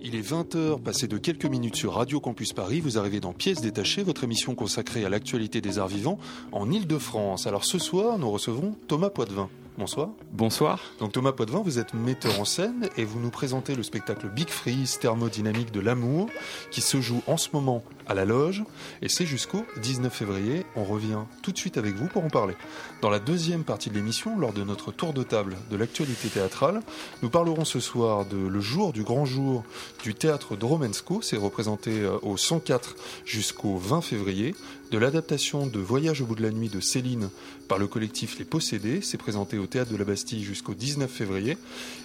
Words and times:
Il 0.00 0.14
est 0.14 0.22
20h, 0.22 0.80
passé 0.80 1.08
de 1.08 1.18
quelques 1.18 1.46
minutes 1.46 1.74
sur 1.74 1.94
Radio 1.94 2.20
Campus 2.20 2.52
Paris. 2.52 2.80
Vous 2.80 2.98
arrivez 2.98 3.18
dans 3.18 3.32
Pièces 3.32 3.60
détachées, 3.60 4.04
votre 4.04 4.22
émission 4.22 4.54
consacrée 4.54 5.04
à 5.04 5.08
l'actualité 5.08 5.60
des 5.60 5.80
arts 5.80 5.88
vivants 5.88 6.18
en 6.52 6.70
Ile-de-France. 6.70 7.48
Alors 7.48 7.64
ce 7.64 7.80
soir, 7.80 8.16
nous 8.18 8.30
recevons 8.30 8.76
Thomas 8.86 9.10
Poitvin. 9.10 9.50
Bonsoir. 9.78 10.08
Bonsoir. 10.32 10.80
Donc 10.98 11.12
Thomas 11.12 11.30
Potvin, 11.30 11.62
vous 11.64 11.78
êtes 11.78 11.94
metteur 11.94 12.40
en 12.40 12.44
scène 12.44 12.88
et 12.96 13.04
vous 13.04 13.20
nous 13.20 13.30
présentez 13.30 13.76
le 13.76 13.84
spectacle 13.84 14.28
Big 14.28 14.48
Freeze, 14.48 14.98
thermodynamique 14.98 15.70
de 15.70 15.78
l'amour, 15.78 16.28
qui 16.72 16.80
se 16.80 17.00
joue 17.00 17.22
en 17.28 17.36
ce 17.36 17.50
moment 17.52 17.84
à 18.08 18.14
la 18.14 18.24
loge 18.24 18.64
et 19.02 19.08
c'est 19.08 19.24
jusqu'au 19.24 19.64
19 19.80 20.12
février. 20.12 20.66
On 20.74 20.82
revient 20.82 21.20
tout 21.42 21.52
de 21.52 21.58
suite 21.58 21.78
avec 21.78 21.94
vous 21.94 22.08
pour 22.08 22.24
en 22.24 22.28
parler. 22.28 22.56
Dans 23.02 23.08
la 23.08 23.20
deuxième 23.20 23.62
partie 23.62 23.88
de 23.88 23.94
l'émission, 23.94 24.36
lors 24.36 24.52
de 24.52 24.64
notre 24.64 24.90
tour 24.90 25.12
de 25.12 25.22
table 25.22 25.56
de 25.70 25.76
l'actualité 25.76 26.26
théâtrale, 26.28 26.80
nous 27.22 27.30
parlerons 27.30 27.64
ce 27.64 27.78
soir 27.78 28.26
de 28.26 28.36
le 28.36 28.60
jour 28.60 28.92
du 28.92 29.04
grand 29.04 29.26
jour 29.26 29.62
du 30.02 30.12
théâtre 30.12 30.56
Dromensko, 30.56 31.22
c'est 31.22 31.36
représenté 31.36 32.00
euh, 32.00 32.18
au 32.22 32.36
104 32.36 32.96
jusqu'au 33.24 33.76
20 33.76 34.00
février, 34.00 34.56
de 34.90 34.98
l'adaptation 34.98 35.66
de 35.66 35.78
Voyage 35.78 36.20
au 36.20 36.26
bout 36.26 36.34
de 36.34 36.42
la 36.42 36.50
nuit 36.50 36.68
de 36.68 36.80
Céline 36.80 37.28
par 37.68 37.78
le 37.78 37.86
collectif 37.86 38.38
Les 38.38 38.44
Possédés, 38.44 39.00
c'est 39.02 39.18
présenté 39.18 39.58
au 39.58 39.66
théâtre 39.66 39.90
de 39.90 39.96
la 39.96 40.04
Bastille 40.04 40.42
jusqu'au 40.42 40.74
19 40.74 41.10
février, 41.10 41.58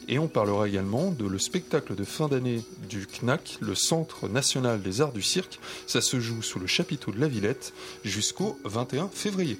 et 0.07 0.19
on 0.19 0.27
parlera 0.27 0.67
également 0.67 1.11
de 1.11 1.25
le 1.25 1.39
spectacle 1.39 1.95
de 1.95 2.03
fin 2.03 2.27
d'année 2.27 2.61
du 2.89 3.07
CNAC, 3.07 3.57
le 3.61 3.75
Centre 3.75 4.27
national 4.27 4.81
des 4.81 5.01
arts 5.01 5.13
du 5.13 5.21
cirque, 5.21 5.59
ça 5.87 6.01
se 6.01 6.19
joue 6.19 6.41
sous 6.41 6.59
le 6.59 6.67
chapiteau 6.67 7.11
de 7.11 7.19
la 7.19 7.27
Villette 7.27 7.73
jusqu'au 8.03 8.59
21 8.65 9.09
février. 9.09 9.57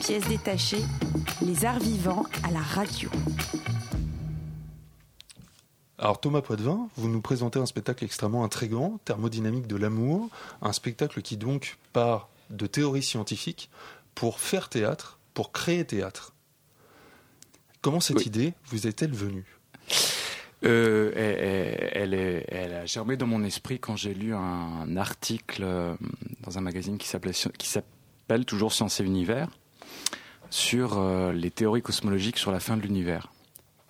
Pièces 0.00 0.28
détachées, 0.28 0.84
les 1.42 1.64
arts 1.64 1.80
vivants 1.80 2.26
à 2.42 2.50
la 2.50 2.60
radio. 2.60 3.10
Alors 6.02 6.18
Thomas 6.18 6.40
Poitvin, 6.40 6.88
vous 6.96 7.10
nous 7.10 7.20
présentez 7.20 7.58
un 7.58 7.66
spectacle 7.66 8.06
extrêmement 8.06 8.42
intrigant, 8.42 8.98
thermodynamique 9.04 9.66
de 9.66 9.76
l'amour, 9.76 10.30
un 10.62 10.72
spectacle 10.72 11.20
qui 11.20 11.36
donc 11.36 11.76
part 11.92 12.30
de 12.48 12.66
théories 12.66 13.02
scientifiques 13.02 13.68
pour 14.14 14.40
faire 14.40 14.70
théâtre, 14.70 15.18
pour 15.34 15.52
créer 15.52 15.84
théâtre. 15.84 16.32
Comment 17.82 18.00
cette 18.00 18.24
idée 18.24 18.54
vous 18.64 18.86
est-elle 18.86 19.12
venue? 19.12 19.44
Euh, 20.64 21.12
elle, 21.14 22.14
elle, 22.48 22.74
a 22.74 22.86
germé 22.86 23.18
dans 23.18 23.26
mon 23.26 23.44
esprit 23.44 23.78
quand 23.78 23.96
j'ai 23.96 24.14
lu 24.14 24.34
un 24.34 24.96
article 24.96 25.64
euh, 25.64 25.94
dans 26.40 26.56
un 26.56 26.62
magazine 26.62 26.96
qui 26.96 27.08
s'appelle 27.08 28.44
toujours 28.46 28.72
Science 28.72 29.00
et 29.00 29.04
Univers 29.04 29.48
sur 30.48 30.98
euh, 30.98 31.32
les 31.32 31.50
théories 31.50 31.82
cosmologiques 31.82 32.38
sur 32.38 32.52
la 32.52 32.60
fin 32.60 32.78
de 32.78 32.82
l'univers. 32.82 33.30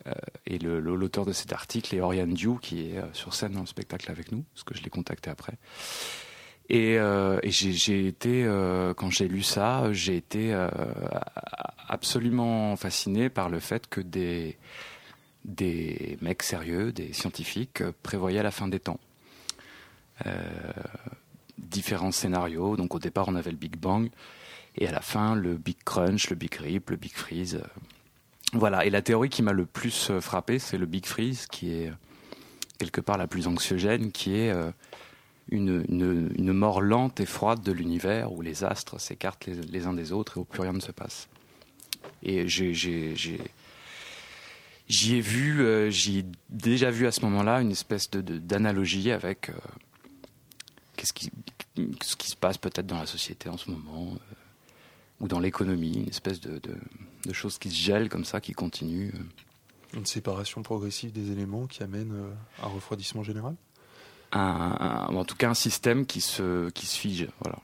Euh, 0.06 0.12
et 0.46 0.58
l'auteur 0.58 1.26
de 1.26 1.32
cet 1.32 1.52
article 1.52 1.94
est 1.94 2.00
Oriane 2.00 2.32
Diou, 2.32 2.56
qui 2.56 2.90
est 2.90 2.98
euh, 2.98 3.12
sur 3.12 3.34
scène 3.34 3.52
dans 3.52 3.60
le 3.60 3.66
spectacle 3.66 4.10
avec 4.10 4.32
nous, 4.32 4.44
parce 4.54 4.64
que 4.64 4.76
je 4.76 4.82
l'ai 4.82 4.90
contacté 4.90 5.30
après. 5.30 5.54
Et, 6.68 6.98
euh, 6.98 7.40
j'ai 7.44 8.06
été, 8.06 8.44
quand 8.96 9.10
j'ai 9.10 9.26
lu 9.26 9.42
ça, 9.42 9.92
j'ai 9.92 10.16
été 10.16 10.54
absolument 11.88 12.76
fasciné 12.76 13.28
par 13.28 13.48
le 13.48 13.58
fait 13.58 13.88
que 13.88 14.00
des, 14.00 14.56
des 15.44 16.16
mecs 16.22 16.44
sérieux, 16.44 16.92
des 16.92 17.12
scientifiques, 17.12 17.82
prévoyaient 18.04 18.42
la 18.44 18.52
fin 18.52 18.68
des 18.68 18.78
temps. 18.78 19.00
différents 21.58 22.12
scénarios. 22.12 22.76
Donc 22.76 22.94
au 22.94 23.00
départ, 23.00 23.26
on 23.28 23.34
avait 23.34 23.50
le 23.50 23.56
Big 23.56 23.76
Bang, 23.76 24.08
et 24.76 24.86
à 24.86 24.92
la 24.92 25.00
fin, 25.00 25.34
le 25.34 25.56
Big 25.56 25.82
Crunch, 25.84 26.30
le 26.30 26.36
Big 26.36 26.54
Rip, 26.54 26.90
le 26.90 26.96
Big 26.96 27.12
Freeze. 27.12 27.60
Voilà, 28.52 28.84
et 28.84 28.90
la 28.90 29.00
théorie 29.00 29.28
qui 29.28 29.42
m'a 29.42 29.52
le 29.52 29.64
plus 29.64 30.10
euh, 30.10 30.20
frappé, 30.20 30.58
c'est 30.58 30.76
le 30.76 30.86
Big 30.86 31.06
Freeze, 31.06 31.46
qui 31.46 31.72
est 31.72 31.88
euh, 31.88 31.94
quelque 32.78 33.00
part 33.00 33.16
la 33.16 33.28
plus 33.28 33.46
anxiogène, 33.46 34.10
qui 34.10 34.34
est 34.34 34.50
euh, 34.50 34.72
une, 35.50 36.52
mort 36.52 36.80
lente 36.80 37.20
et 37.20 37.26
froide 37.26 37.62
de 37.62 37.70
l'univers 37.70 38.32
où 38.32 38.42
les 38.42 38.64
astres 38.64 39.00
s'écartent 39.00 39.46
les, 39.46 39.86
uns 39.86 39.92
des 39.92 40.10
autres 40.10 40.38
et 40.38 40.40
où 40.40 40.44
plus 40.44 40.62
rien 40.62 40.72
ne 40.72 40.80
se 40.80 40.90
passe. 40.90 41.28
Et 42.22 42.48
j'ai, 42.48 42.74
j'y 42.74 43.38
ai 45.14 45.20
vu, 45.20 45.90
j'ai 45.90 46.24
déjà 46.48 46.90
vu 46.90 47.06
à 47.06 47.12
ce 47.12 47.20
moment-là 47.22 47.60
une 47.60 47.70
espèce 47.70 48.10
de, 48.10 48.20
d'analogie 48.20 49.10
avec 49.10 49.50
ce 51.02 52.16
qui 52.16 52.30
se 52.30 52.36
passe 52.36 52.58
peut-être 52.58 52.86
dans 52.86 52.98
la 52.98 53.06
société 53.06 53.48
en 53.48 53.56
ce 53.56 53.70
moment 53.70 54.16
ou 55.20 55.28
dans 55.28 55.40
l'économie, 55.40 55.94
une 55.94 56.08
espèce 56.08 56.40
de, 56.40 56.60
choses 57.32 57.58
qui 57.58 57.70
se 57.70 57.76
gèlent 57.76 58.08
comme 58.08 58.24
ça, 58.24 58.40
qui 58.40 58.52
continuent. 58.52 59.12
Euh. 59.14 59.98
Une 59.98 60.06
séparation 60.06 60.62
progressive 60.62 61.12
des 61.12 61.32
éléments 61.32 61.66
qui 61.66 61.82
amène 61.82 62.12
euh, 62.12 62.32
un 62.62 62.68
refroidissement 62.68 63.22
général? 63.22 63.54
En 64.32 65.24
tout 65.24 65.34
cas, 65.34 65.50
un 65.50 65.54
système 65.54 66.06
qui 66.06 66.20
se, 66.20 66.70
qui 66.70 66.86
se 66.86 66.96
fige. 66.96 67.26
Voilà. 67.40 67.58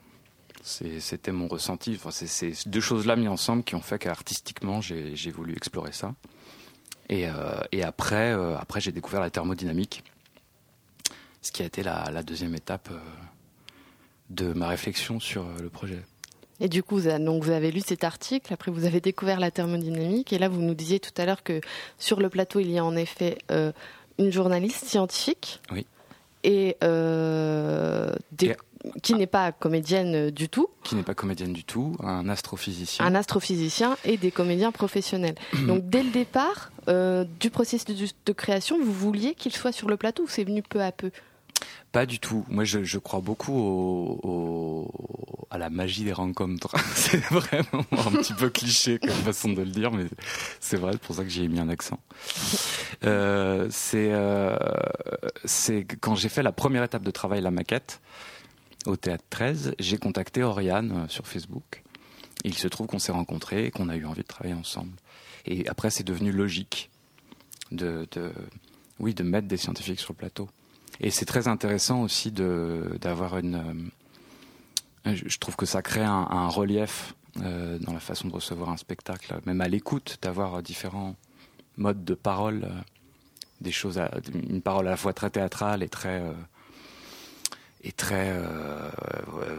C'était 0.63 1.31
mon 1.31 1.47
ressenti. 1.47 1.93
Enfin, 1.95 2.11
c'est 2.11 2.27
ces 2.27 2.53
deux 2.65 2.81
choses-là 2.81 3.15
mises 3.15 3.29
ensemble 3.29 3.63
qui 3.63 3.75
ont 3.75 3.81
fait 3.81 3.97
qu'artistiquement, 3.99 4.81
j'ai 4.81 5.31
voulu 5.31 5.55
explorer 5.55 5.93
ça. 5.93 6.13
Et, 7.07 7.29
euh, 7.29 7.61
et 7.71 7.83
après, 7.83 8.31
après 8.31 8.81
j'ai 8.81 8.91
découvert 8.91 9.21
la 9.21 9.29
thermodynamique, 9.29 10.03
ce 11.41 11.53
qui 11.53 11.63
a 11.63 11.65
été 11.65 11.83
la, 11.83 12.11
la 12.11 12.21
deuxième 12.21 12.53
étape 12.53 12.89
de 14.29 14.51
ma 14.51 14.67
réflexion 14.67 15.21
sur 15.21 15.47
le 15.61 15.69
projet. 15.69 16.03
Et 16.59 16.69
du 16.69 16.83
coup, 16.83 16.95
vous 16.95 17.07
avez, 17.07 17.23
donc 17.23 17.43
vous 17.43 17.51
avez 17.51 17.71
lu 17.71 17.81
cet 17.81 18.03
article, 18.03 18.53
après 18.53 18.71
vous 18.71 18.85
avez 18.85 18.99
découvert 18.99 19.39
la 19.39 19.51
thermodynamique, 19.51 20.33
et 20.33 20.39
là 20.39 20.49
vous 20.49 20.61
nous 20.61 20.73
disiez 20.73 20.99
tout 20.99 21.11
à 21.17 21.25
l'heure 21.25 21.43
que 21.43 21.61
sur 21.97 22.19
le 22.19 22.29
plateau 22.29 22.59
il 22.59 22.71
y 22.71 22.79
a 22.79 22.85
en 22.85 22.95
effet 22.95 23.37
euh, 23.51 23.71
une 24.17 24.31
journaliste 24.31 24.85
scientifique. 24.85 25.61
Oui. 25.71 25.85
Et, 26.43 26.77
euh, 26.83 28.13
qui 29.01 29.15
n'est 29.15 29.27
pas 29.27 29.51
comédienne 29.51 30.29
du 30.29 30.49
tout. 30.49 30.69
Qui 30.83 30.95
n'est 30.95 31.03
pas 31.03 31.13
comédienne 31.13 31.53
du 31.53 31.63
tout, 31.63 31.95
un 32.01 32.29
astrophysicien. 32.29 33.05
Un 33.05 33.15
astrophysicien 33.15 33.97
et 34.05 34.17
des 34.17 34.31
comédiens 34.31 34.71
professionnels. 34.71 35.35
Donc 35.67 35.89
dès 35.89 36.03
le 36.03 36.11
départ 36.11 36.71
euh, 36.87 37.25
du 37.39 37.49
processus 37.49 38.15
de 38.25 38.33
création, 38.33 38.77
vous 38.81 38.93
vouliez 38.93 39.35
qu'il 39.35 39.53
soit 39.53 39.71
sur 39.71 39.89
le 39.89 39.97
plateau 39.97 40.23
ou 40.23 40.27
c'est 40.27 40.43
venu 40.43 40.61
peu 40.61 40.81
à 40.81 40.91
peu? 40.91 41.11
Pas 41.91 42.05
du 42.05 42.19
tout. 42.19 42.45
Moi, 42.49 42.63
je, 42.63 42.97
crois 42.97 43.21
beaucoup 43.21 43.53
au, 43.53 44.91
à 45.49 45.57
la 45.57 45.69
magie 45.69 46.03
des 46.03 46.13
rencontres. 46.13 46.75
c'est 46.95 47.23
vraiment 47.25 47.85
un 47.91 48.11
petit 48.11 48.33
peu 48.33 48.49
cliché 48.49 48.99
comme 48.99 49.09
façon 49.09 49.53
de 49.53 49.61
le 49.61 49.71
dire, 49.71 49.91
mais 49.91 50.05
c'est 50.59 50.77
vrai, 50.77 50.91
c'est 50.93 51.01
pour 51.01 51.15
ça 51.15 51.23
que 51.23 51.29
j'y 51.29 51.43
ai 51.43 51.47
mis 51.47 51.59
un 51.59 51.69
accent. 51.69 51.99
Euh, 53.03 53.67
c'est 53.71 54.09
euh, 54.11 54.57
quand 56.01 56.15
j'ai 56.15 56.29
fait 56.29 56.43
la 56.43 56.51
première 56.51 56.83
étape 56.83 57.03
de 57.03 57.11
travail, 57.11 57.41
la 57.41 57.51
maquette, 57.51 58.01
au 58.85 58.95
Théâtre 58.95 59.25
13, 59.29 59.75
j'ai 59.79 59.97
contacté 59.97 60.43
Oriane 60.43 60.91
euh, 60.91 61.07
sur 61.07 61.27
Facebook. 61.27 61.83
il 62.43 62.53
se 62.53 62.67
trouve 62.67 62.87
qu'on 62.87 62.99
s'est 62.99 63.11
rencontrés 63.11 63.65
et 63.65 63.71
qu'on 63.71 63.89
a 63.89 63.95
eu 63.95 64.05
envie 64.05 64.21
de 64.21 64.27
travailler 64.27 64.55
ensemble. 64.55 64.93
Et 65.45 65.67
après, 65.67 65.89
c'est 65.89 66.03
devenu 66.03 66.31
logique 66.31 66.89
de, 67.71 68.07
de, 68.11 68.31
oui, 68.99 69.13
de 69.13 69.23
mettre 69.23 69.47
des 69.47 69.57
scientifiques 69.57 69.99
sur 69.99 70.13
le 70.13 70.17
plateau. 70.17 70.49
Et 70.99 71.11
c'est 71.11 71.25
très 71.25 71.47
intéressant 71.47 72.01
aussi 72.01 72.31
d'avoir 72.31 73.37
une. 73.37 73.91
Euh, 75.05 75.15
je 75.15 75.37
trouve 75.37 75.55
que 75.55 75.65
ça 75.65 75.81
crée 75.81 76.03
un, 76.03 76.47
relief 76.47 77.15
euh, 77.41 77.77
dans 77.79 77.93
la 77.93 77.99
façon 77.99 78.27
de 78.27 78.33
recevoir 78.33 78.69
un 78.69 78.77
spectacle, 78.77 79.39
même 79.45 79.61
à 79.61 79.67
l'écoute, 79.67 80.17
d'avoir 80.21 80.61
différents 80.63 81.15
modes 81.77 82.03
de 82.03 82.13
parole, 82.13 82.63
euh, 82.63 82.81
des 83.61 83.71
choses, 83.71 84.01
une 84.33 84.61
parole 84.61 84.87
à 84.87 84.91
la 84.91 84.97
fois 84.97 85.13
très 85.13 85.29
théâtrale 85.29 85.83
et 85.83 85.89
très 85.89 86.21
et 87.83 87.91
très 87.91 88.35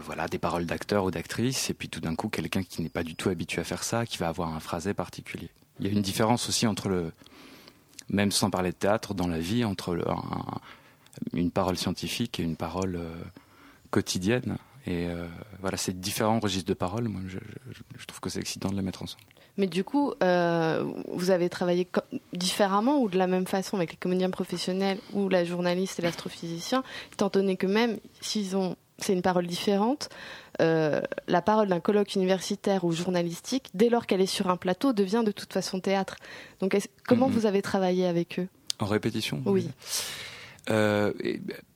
voilà 0.03 0.27
des 0.27 0.37
paroles 0.37 0.65
d'acteurs 0.65 1.05
ou 1.05 1.11
d'actrices 1.11 1.69
et 1.69 1.73
puis 1.73 1.89
tout 1.89 1.99
d'un 1.99 2.15
coup 2.15 2.29
quelqu'un 2.29 2.63
qui 2.63 2.81
n'est 2.81 2.89
pas 2.89 3.03
du 3.03 3.15
tout 3.15 3.29
habitué 3.29 3.61
à 3.61 3.63
faire 3.63 3.83
ça 3.83 4.05
qui 4.05 4.17
va 4.17 4.27
avoir 4.27 4.53
un 4.53 4.59
phrasé 4.59 4.93
particulier 4.93 5.49
il 5.79 5.87
y 5.87 5.89
a 5.89 5.91
une 5.91 6.01
différence 6.01 6.47
aussi 6.47 6.67
entre 6.67 6.89
le 6.89 7.11
même 8.09 8.31
sans 8.31 8.49
parler 8.49 8.71
de 8.71 8.75
théâtre 8.75 9.13
dans 9.13 9.27
la 9.27 9.39
vie 9.39 9.65
entre 9.65 9.95
le, 9.95 10.05
une 11.33 11.51
parole 11.51 11.77
scientifique 11.77 12.39
et 12.39 12.43
une 12.43 12.55
parole 12.55 12.95
euh, 12.95 13.13
quotidienne. 13.91 14.57
Et 14.85 15.07
euh, 15.07 15.27
voilà, 15.59 15.77
c'est 15.77 15.99
différents 15.99 16.39
registres 16.39 16.67
de 16.67 16.73
parole. 16.73 17.07
Moi, 17.07 17.21
je, 17.27 17.37
trouve 18.05 18.19
que 18.19 18.29
c'est 18.29 18.39
excitant 18.39 18.69
de 18.69 18.75
les 18.75 18.81
mettre 18.81 19.03
ensemble. 19.03 19.23
Mais 19.57 19.67
du 19.67 19.83
coup, 19.83 20.13
euh, 20.23 20.85
vous 21.11 21.31
avez 21.31 21.49
travaillé 21.49 21.87
différemment 22.33 23.01
ou 23.01 23.09
de 23.09 23.17
la 23.17 23.27
même 23.27 23.45
façon 23.45 23.75
avec 23.75 23.91
les 23.91 23.97
comédiens 23.97 24.29
professionnels 24.29 24.99
ou 25.13 25.27
la 25.27 25.43
journaliste 25.43 25.99
et 25.99 26.01
l'astrophysicien, 26.01 26.83
étant 27.11 27.27
donné 27.27 27.57
que 27.57 27.67
même 27.67 27.97
s'ils 28.21 28.55
ont, 28.55 28.77
c'est 28.99 29.13
une 29.13 29.21
parole 29.21 29.47
différente, 29.47 30.09
euh, 30.61 31.01
la 31.27 31.41
parole 31.41 31.67
d'un 31.67 31.79
colloque 31.79 32.15
universitaire 32.15 32.83
ou 32.83 32.91
journalistique, 32.91 33.69
dès 33.73 33.89
lors 33.89 34.07
qu'elle 34.07 34.21
est 34.21 34.25
sur 34.25 34.49
un 34.49 34.57
plateau, 34.57 34.93
devient 34.93 35.23
de 35.25 35.31
toute 35.31 35.53
façon 35.53 35.79
théâtre. 35.79 36.15
Donc, 36.61 36.77
comment 37.05 37.27
mhm. 37.27 37.33
vous 37.33 37.45
avez 37.45 37.61
travaillé 37.61 38.05
avec 38.05 38.39
eux? 38.39 38.47
En 38.79 38.85
répétition 38.85 39.41
Oui. 39.45 39.67
Euh, 40.69 41.13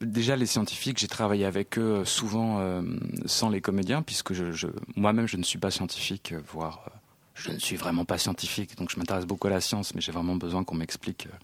déjà, 0.01 0.35
les 0.35 0.45
scientifiques, 0.45 0.99
j'ai 0.99 1.07
travaillé 1.07 1.45
avec 1.45 1.77
eux 1.77 2.03
souvent 2.05 2.83
sans 3.25 3.49
les 3.49 3.61
comédiens, 3.61 4.01
puisque 4.01 4.33
moi-même, 4.95 5.27
je 5.27 5.37
ne 5.37 5.43
suis 5.43 5.59
pas 5.59 5.71
scientifique, 5.71 6.33
voire 6.51 6.89
je 7.35 7.51
ne 7.51 7.59
suis 7.59 7.75
vraiment 7.75 8.05
pas 8.05 8.17
scientifique, 8.17 8.77
donc 8.77 8.91
je 8.91 8.97
m'intéresse 8.97 9.25
beaucoup 9.25 9.47
à 9.47 9.51
la 9.51 9.61
science, 9.61 9.95
mais 9.95 10.01
j'ai 10.01 10.11
vraiment 10.11 10.35
besoin 10.35 10.63
qu'on 10.63 10.75
m'explique 10.75 11.27
euh, 11.27 11.35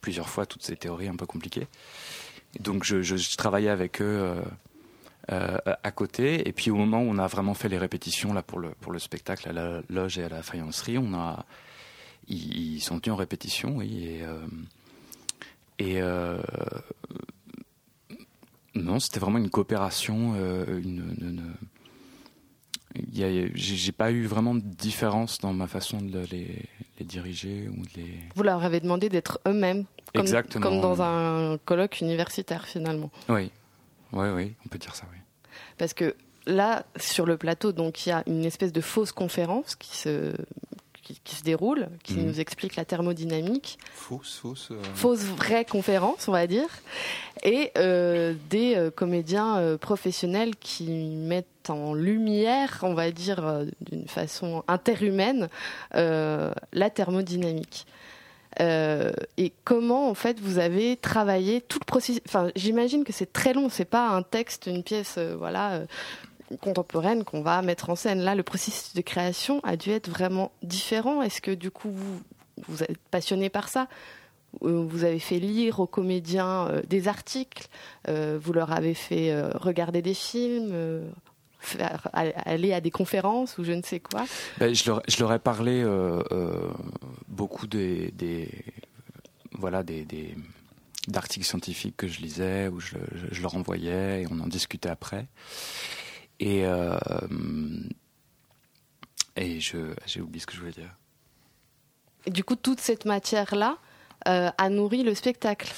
plusieurs 0.00 0.28
fois 0.28 0.46
toutes 0.46 0.62
ces 0.62 0.76
théories 0.76 1.08
un 1.08 1.16
peu 1.16 1.26
compliquées. 1.26 1.68
donc 2.60 2.84
je, 2.84 3.36
travaillais 3.36 3.68
avec 3.68 4.00
eux 4.00 4.04
euh, 4.04 4.42
euh, 5.32 5.58
à 5.82 5.90
côté, 5.90 6.48
et 6.48 6.52
puis 6.52 6.70
au 6.70 6.76
moment 6.76 7.02
où 7.02 7.08
on 7.10 7.18
a 7.18 7.26
vraiment 7.26 7.54
fait 7.54 7.68
les 7.68 7.78
répétitions 7.78 8.32
là 8.32 8.42
pour 8.42 8.58
le 8.58 8.70
pour 8.80 8.92
le 8.92 8.98
spectacle 8.98 9.48
à 9.48 9.52
la 9.52 9.82
loge 9.90 10.18
et 10.18 10.24
à 10.24 10.28
la 10.28 10.42
faïencerie, 10.42 10.98
on 10.98 11.14
a 11.14 11.44
ils, 12.28 12.80
sont 12.80 13.00
tenus 13.00 13.14
en 13.14 13.16
répétition, 13.16 13.76
oui, 13.76 14.04
et 14.04 14.22
et 15.80 16.00
non, 18.74 19.00
c'était 19.00 19.20
vraiment 19.20 19.38
une 19.38 19.50
coopération, 19.50 20.34
une, 20.36 21.16
une 21.20 21.54
j'ai 23.12 23.92
pas 23.92 24.10
eu 24.10 24.26
vraiment 24.26 24.54
de 24.54 24.60
différence 24.60 25.38
dans 25.38 25.52
ma 25.52 25.66
façon 25.66 26.00
de 26.00 26.24
les, 26.30 26.66
diriger 27.00 27.68
ou 27.68 27.82
de 27.82 27.90
les. 27.96 28.14
Vous 28.34 28.42
leur 28.42 28.64
avez 28.64 28.80
demandé 28.80 29.08
d'être 29.08 29.40
eux-mêmes, 29.46 29.84
comme, 30.14 30.26
comme 30.60 30.80
dans 30.80 31.00
un 31.02 31.58
colloque 31.58 32.00
universitaire 32.00 32.66
finalement. 32.66 33.10
Oui, 33.28 33.50
oui, 34.12 34.28
oui, 34.34 34.54
on 34.64 34.68
peut 34.68 34.78
dire 34.78 34.94
ça, 34.94 35.04
oui. 35.12 35.18
Parce 35.78 35.94
que 35.94 36.16
là, 36.46 36.84
sur 36.96 37.26
le 37.26 37.36
plateau, 37.36 37.72
donc 37.72 38.06
il 38.06 38.10
y 38.10 38.12
a 38.12 38.22
une 38.26 38.44
espèce 38.44 38.72
de 38.72 38.80
fausse 38.80 39.12
conférence 39.12 39.76
qui 39.76 39.96
se 39.96 40.34
qui, 41.24 41.36
se 41.36 41.42
déroule, 41.42 41.88
qui 42.02 42.14
mhm. 42.14 42.26
nous 42.26 42.40
explique 42.40 42.76
la 42.76 42.84
thermodynamique. 42.84 43.78
Fausse, 43.94 44.38
fausse. 44.38 44.68
Euh, 44.70 44.82
fausse 44.94 45.24
vraie 45.24 45.64
conférence, 45.64 46.28
on 46.28 46.32
va 46.32 46.46
dire. 46.46 46.68
Et 47.42 47.70
euh, 47.78 48.34
des 48.50 48.76
euh, 48.76 48.90
comédiens 48.90 49.76
professionnels 49.80 50.56
qui 50.56 50.90
mettent 50.90 51.46
en 51.68 51.94
lumière, 51.94 52.80
on 52.82 52.94
va 52.94 53.10
dire 53.10 53.64
d'une 53.80 54.08
façon 54.08 54.64
interhumaine, 54.66 55.48
la 55.92 56.90
thermodynamique. 56.92 57.86
et 58.58 59.52
comment 59.64 60.08
en 60.08 60.14
fait 60.14 60.40
vous 60.40 60.58
avez 60.58 60.96
travaillé 60.96 61.60
tout 61.60 61.78
le 61.80 61.84
processus. 61.84 62.22
Enfin, 62.26 62.50
j'imagine 62.56 63.04
que 63.04 63.12
c'est 63.12 63.32
très 63.32 63.52
long. 63.52 63.68
C'est 63.68 63.84
pas 63.84 64.08
un 64.08 64.22
texte, 64.22 64.66
une 64.66 64.82
pièce, 64.82 65.18
voilà, 65.18 65.82
contemporaine 66.56 67.24
qu'on 67.24 67.42
va 67.42 67.62
mettre 67.62 67.90
en 67.90 67.96
scène. 67.96 68.20
Là, 68.20 68.34
le 68.34 68.42
processus 68.42 68.94
de 68.94 69.00
création 69.00 69.60
a 69.62 69.76
dû 69.76 69.90
être 69.90 70.08
vraiment 70.08 70.52
différent. 70.62 71.22
Est-ce 71.22 71.40
que 71.40 71.52
du 71.52 71.70
coup, 71.70 71.90
vous, 72.68 72.82
êtes 72.82 72.98
passionné 73.10 73.48
par 73.48 73.68
ça? 73.68 73.88
Euh, 74.62 74.84
vous 74.86 75.04
avez 75.04 75.20
fait 75.20 75.38
lire 75.38 75.80
aux 75.80 75.86
comédiens 75.86 76.66
euh, 76.68 76.82
des 76.88 77.08
articles, 77.08 77.68
euh, 78.08 78.38
vous 78.40 78.52
leur 78.52 78.72
avez 78.72 78.94
fait 78.94 79.32
regarder 79.54 80.02
des 80.02 80.14
films, 80.14 80.74
aller 82.12 82.72
à 82.72 82.80
des 82.80 82.90
conférences 82.90 83.58
ou 83.58 83.64
je 83.64 83.72
ne 83.72 83.82
sais 83.82 84.00
quoi? 84.00 84.24
Ben, 84.58 84.74
je, 84.74 84.90
leur, 85.20 85.32
ai 85.32 85.38
parlé 85.38 85.84
beaucoup 87.28 87.66
des, 87.66 88.12
voilà 89.52 89.82
des, 89.82 90.34
d'articles 91.06 91.46
scientifiques 91.46 91.96
que 91.96 92.08
je 92.08 92.20
lisais 92.20 92.68
ou 92.68 92.80
je, 92.80 92.96
je, 93.30 93.42
leur 93.42 93.54
envoyais 93.54 94.22
et 94.22 94.26
on 94.30 94.40
en 94.40 94.46
discutait 94.46 94.88
après. 94.88 95.26
Et, 96.40 96.64
euh, 96.64 96.98
et 99.36 99.60
je, 99.60 99.94
j'ai 100.06 100.20
oublié 100.22 100.40
ce 100.40 100.46
que 100.46 100.54
je 100.54 100.60
voulais 100.60 100.72
dire. 100.72 100.96
Et 102.24 102.30
du 102.30 102.42
coup, 102.44 102.56
toute 102.56 102.80
cette 102.80 103.04
matière-là 103.04 103.76
euh, 104.26 104.50
a 104.56 104.68
nourri 104.70 105.02
le 105.02 105.14
spectacle. 105.14 105.70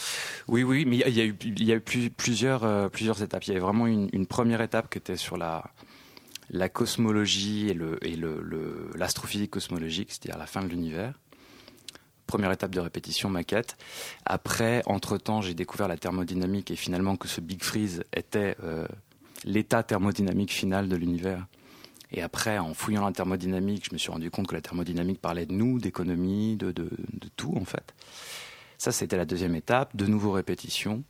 Oui, 0.48 0.62
oui, 0.62 0.84
mais 0.84 0.98
il 0.98 1.16
y, 1.16 1.20
a 1.20 1.24
eu, 1.24 1.36
il 1.44 1.64
y 1.64 1.72
a 1.72 1.76
eu 1.76 2.10
plusieurs, 2.10 2.64
euh, 2.64 2.88
plusieurs 2.88 3.22
étapes. 3.22 3.44
Il 3.44 3.48
y 3.48 3.50
avait 3.50 3.60
vraiment 3.60 3.86
une, 3.86 4.26
première 4.26 4.60
étape 4.60 4.88
qui 4.88 4.98
était 4.98 5.16
sur 5.16 5.36
la, 5.36 5.64
la 6.50 6.68
cosmologie 6.68 7.68
et, 7.68 7.74
le, 7.74 8.04
et 8.06 8.14
le, 8.14 8.90
l'astrophysique 8.94 9.50
cosmologique, 9.50 10.10
c'est-à-dire 10.10 10.38
la 10.38 10.46
fin 10.46 10.62
de 10.62 10.68
l'univers. 10.68 11.18
Première 12.28 12.52
étape 12.52 12.70
de 12.70 12.80
répétition, 12.80 13.28
maquette. 13.28 13.76
Après, 14.24 14.82
entre-temps, 14.86 15.40
j'ai 15.40 15.54
découvert 15.54 15.88
la 15.88 15.96
thermodynamique 15.96 16.70
et 16.70 16.76
finalement 16.76 17.16
que 17.16 17.28
ce 17.28 17.40
Big 17.40 17.62
Freeze 17.62 18.04
était 18.16 18.56
l'état 19.44 19.82
thermodynamique 19.82 20.52
final 20.52 20.88
de 20.88 20.96
l'univers. 20.96 21.46
Et 22.12 22.22
après, 22.22 22.58
en 22.58 22.74
fouillant 22.74 23.06
la 23.06 23.12
thermodynamique, 23.12 23.86
je 23.88 23.94
me 23.94 23.98
suis 23.98 24.10
rendu 24.10 24.30
compte 24.30 24.46
que 24.46 24.54
la 24.54 24.60
thermodynamique 24.60 25.20
parlait 25.20 25.46
de 25.46 25.52
nous, 25.52 25.78
d'économie, 25.78 26.56
de, 26.56 26.70
de, 26.70 26.90
tout 27.36 27.54
en 27.56 27.64
fait. 27.64 27.94
Ça, 28.76 28.92
c'était 28.92 29.16
la 29.16 29.24
deuxième 29.24 29.54
étape, 29.54 29.96
de 29.96 30.06
nouveau 30.06 30.32
répétition. 30.32 31.04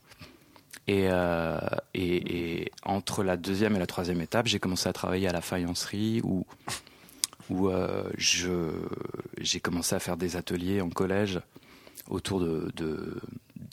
Et, 0.87 1.08
euh, 1.11 1.58
et, 1.94 2.70
entre 2.84 3.25
la 3.25 3.37
deuxième 3.37 3.75
et 3.76 3.79
la 3.79 3.87
troisième 3.87 4.20
étape, 4.20 4.46
j'ai 4.46 4.58
commencé 4.61 4.88
à 4.88 4.93
travailler 4.93 5.28
à 5.28 5.32
la 5.32 5.40
faïencerie 5.40 6.20
où, 6.23 6.44
où 7.50 7.69
euh, 7.69 8.11
j'ai 8.17 9.61
commencé 9.61 9.94
à 9.94 9.99
faire 9.99 10.17
des 10.17 10.37
ateliers 10.37 10.81
en 10.81 10.90
collège 10.90 11.40
autour 12.12 12.41
de, 12.41 13.20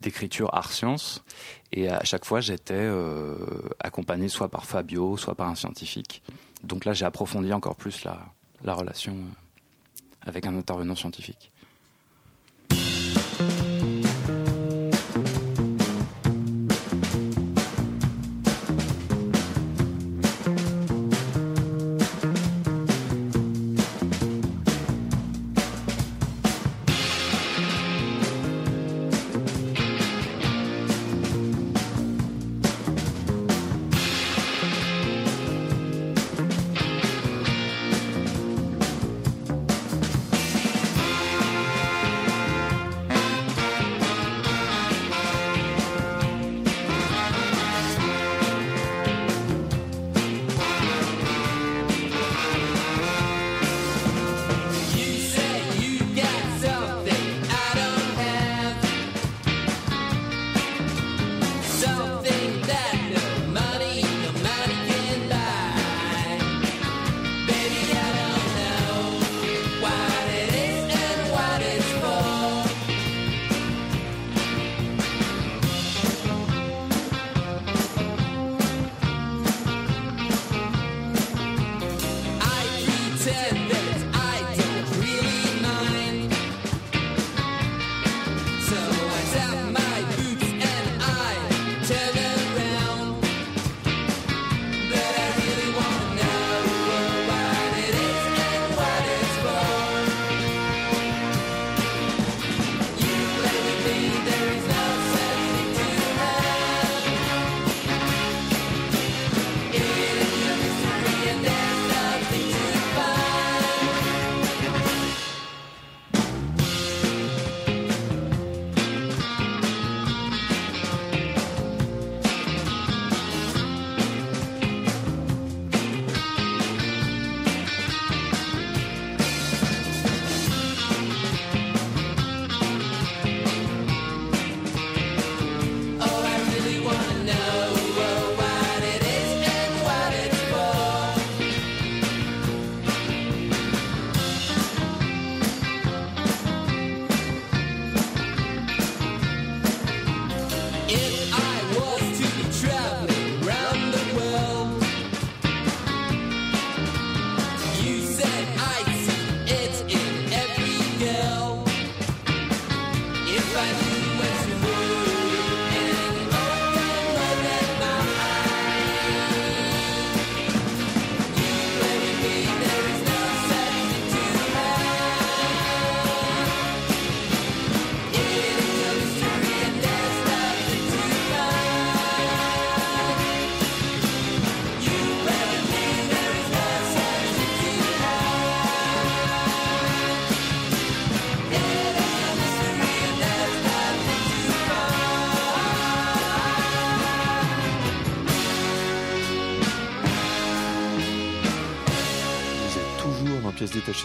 d'écriture 0.02 0.50
art 0.54 0.72
science. 0.72 1.24
Et 1.72 1.90
à 1.90 2.04
chaque 2.04 2.26
fois 2.26 2.42
j'étais 2.42 2.74
euh, 2.74 3.36
accompagné 3.80 4.30
soit 4.30 4.50
par 4.50 4.66
Fabio 4.66 5.18
soit 5.18 5.36
par 5.36 5.50
un 5.50 5.56
scientifique. 5.56 6.24
Donc 6.64 6.86
là 6.86 6.94
j'ai 6.94 7.06
approfondi 7.06 7.54
encore 7.54 7.76
plus 7.76 8.04
la, 8.04 8.20
la 8.64 8.74
relation 8.74 9.14
euh, 9.14 10.30
avec 10.30 10.46
un 10.46 10.56
intervenant 10.56 10.96
scientifique 10.96 11.52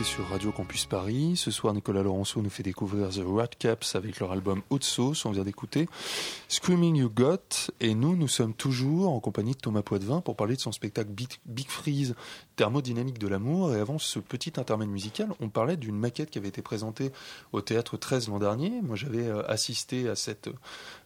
sur 0.03 0.29
Radio 0.29 0.51
Campus 0.51 0.87
Paris. 0.87 1.35
Ce 1.37 1.53
soir, 1.53 1.73
Nicolas 1.73 2.03
Laurenceau 2.03 2.43
nous 2.43 2.51
fait 2.51 2.65
découvrir 2.65 3.11
The 3.11 3.23
Rat 3.25 3.47
Caps 3.47 3.95
avec 3.95 4.19
leur 4.19 4.33
album 4.33 4.63
Haute 4.71 4.83
Sauce. 4.83 5.25
On 5.25 5.31
vient 5.31 5.45
d'écouter 5.45 5.89
Screaming 6.49 6.97
You 6.97 7.09
Got. 7.09 7.71
Et 7.79 7.95
nous, 7.95 8.17
nous 8.17 8.27
sommes 8.27 8.55
toujours 8.55 9.13
en 9.13 9.21
compagnie 9.21 9.53
de 9.53 9.59
Thomas 9.59 9.83
Poitvin 9.83 10.21
pour 10.21 10.35
parler 10.35 10.57
de 10.57 10.61
son 10.61 10.73
spectacle 10.73 11.11
Big, 11.11 11.69
Freeze, 11.69 12.17
thermodynamique 12.57 13.21
de 13.21 13.29
l'amour. 13.29 13.73
Et 13.73 13.79
avant 13.79 13.99
ce 13.99 14.19
petit 14.19 14.55
intermède 14.57 14.89
musical, 14.89 15.29
on 15.39 15.49
parlait 15.49 15.77
d'une 15.77 15.97
maquette 15.97 16.31
qui 16.31 16.39
avait 16.39 16.49
été 16.49 16.61
présentée 16.63 17.13
au 17.53 17.61
Théâtre 17.61 17.97
13 17.97 18.29
l'an 18.31 18.41
dernier. 18.41 18.81
Moi, 18.83 18.97
j'avais 18.97 19.29
euh, 19.29 19.49
assisté 19.49 20.09
à 20.09 20.17
cette 20.17 20.51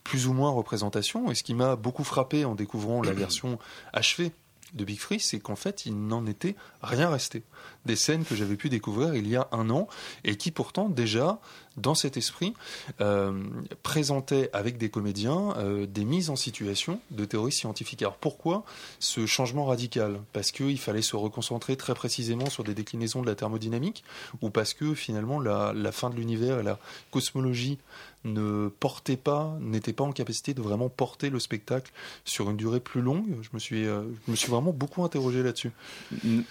plus 0.03 0.29
ou 0.29 0.33
moins 0.33 0.51
représentation. 0.51 1.31
Et 1.31 1.35
ce 1.35 1.43
qui 1.43 1.53
m'a 1.53 1.77
beaucoup 1.77 2.05
frappé 2.05 2.47
en 2.47 2.55
découvrant 2.55 3.03
la 3.03 3.13
version 3.13 3.59
achevée 3.93 4.33
de 4.75 4.85
Big 4.85 4.99
Free, 4.99 5.21
c'est 5.21 5.39
qu'en 5.39 5.57
fait, 5.57 5.87
il 5.87 6.07
n'en 6.07 6.27
était 6.27 6.55
rien 6.83 7.11
resté. 7.11 7.43
Des 7.87 7.97
scènes 7.97 8.25
que 8.25 8.35
j'avais 8.35 8.57
pu 8.57 8.69
découvrir 8.69 9.15
il 9.15 9.29
y 9.29 9.37
a 9.37 9.49
un 9.53 9.71
an 9.71 9.89
et 10.25 10.37
qui 10.37 10.51
pourtant 10.51 10.89
déjà, 10.89 11.41
dans 11.77 11.95
cet 11.95 12.17
esprit, 12.17 12.55
euh, 13.01 13.43
présentaient 13.83 14.51
avec 14.53 14.79
des 14.79 14.91
comédiens 14.91 15.55
euh, 15.57 15.87
des 15.87 16.05
mises 16.05 16.31
en 16.31 16.37
situation 16.37 17.01
de 17.11 17.25
théorie 17.25 17.53
scientifique. 17.53 18.03
Alors 18.03 18.17
pourquoi 18.17 18.65
ce 18.99 19.27
changement 19.27 19.65
radical? 19.65 20.21
Parce 20.33 20.51
qu'il 20.51 20.79
fallait 20.79 21.03
se 21.03 21.17
reconcentrer 21.17 21.77
très 21.77 21.95
précisément 21.95 22.51
sur 22.51 22.65
des 22.65 22.75
déclinaisons 22.75 23.23
de 23.23 23.27
la 23.27 23.35
thermodynamique 23.35 24.05
ou 24.43 24.51
parce 24.51 24.75
que 24.75 24.95
finalement 24.95 25.41
la 25.41 25.93
fin 25.93 26.11
de 26.11 26.17
l'univers 26.17 26.61
et 26.61 26.63
la 26.63 26.79
cosmologie 27.11 27.79
ne 28.25 28.69
portait 28.69 29.17
pas, 29.17 29.57
n'était 29.61 29.93
pas 29.93 30.05
en 30.05 30.13
capacité 30.13 30.55
de 30.55 30.61
vraiment 30.61 30.89
porter 30.89 31.31
le 31.31 31.39
spectacle 31.39 31.93
sur 32.25 32.51
une 32.51 32.57
durée 32.57 32.81
plus 32.81 33.01
longue. 33.01 33.37
Je 33.43 33.49
me 33.53 33.59
suis, 33.59 33.87
euh, 33.87 34.03
je 34.27 34.31
me 34.31 34.37
suis 34.37 34.51
vraiment 34.51 34.73
beaucoup 34.73 35.05
interrogé 35.05 35.43
là-dessus. 35.43 35.71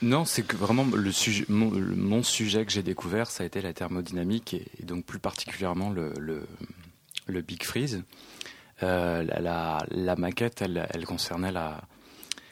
Non, 0.01 0.25
c'est 0.25 0.43
que 0.43 0.55
vraiment 0.55 0.85
le 0.85 1.11
sujet, 1.11 1.45
mon, 1.49 2.23
sujet 2.23 2.65
que 2.65 2.71
j'ai 2.71 2.83
découvert, 2.83 3.29
ça 3.29 3.43
a 3.43 3.45
été 3.45 3.61
la 3.61 3.73
thermodynamique 3.73 4.53
et, 4.53 4.65
donc 4.83 5.05
plus 5.05 5.19
particulièrement 5.19 5.89
le, 5.89 6.13
le, 6.17 7.41
Big 7.41 7.63
Freeze. 7.63 8.03
Euh, 8.83 9.23
la, 9.23 9.85
la, 9.89 10.15
maquette, 10.15 10.61
elle, 10.61 11.05
concernait 11.05 11.51
la, 11.51 11.81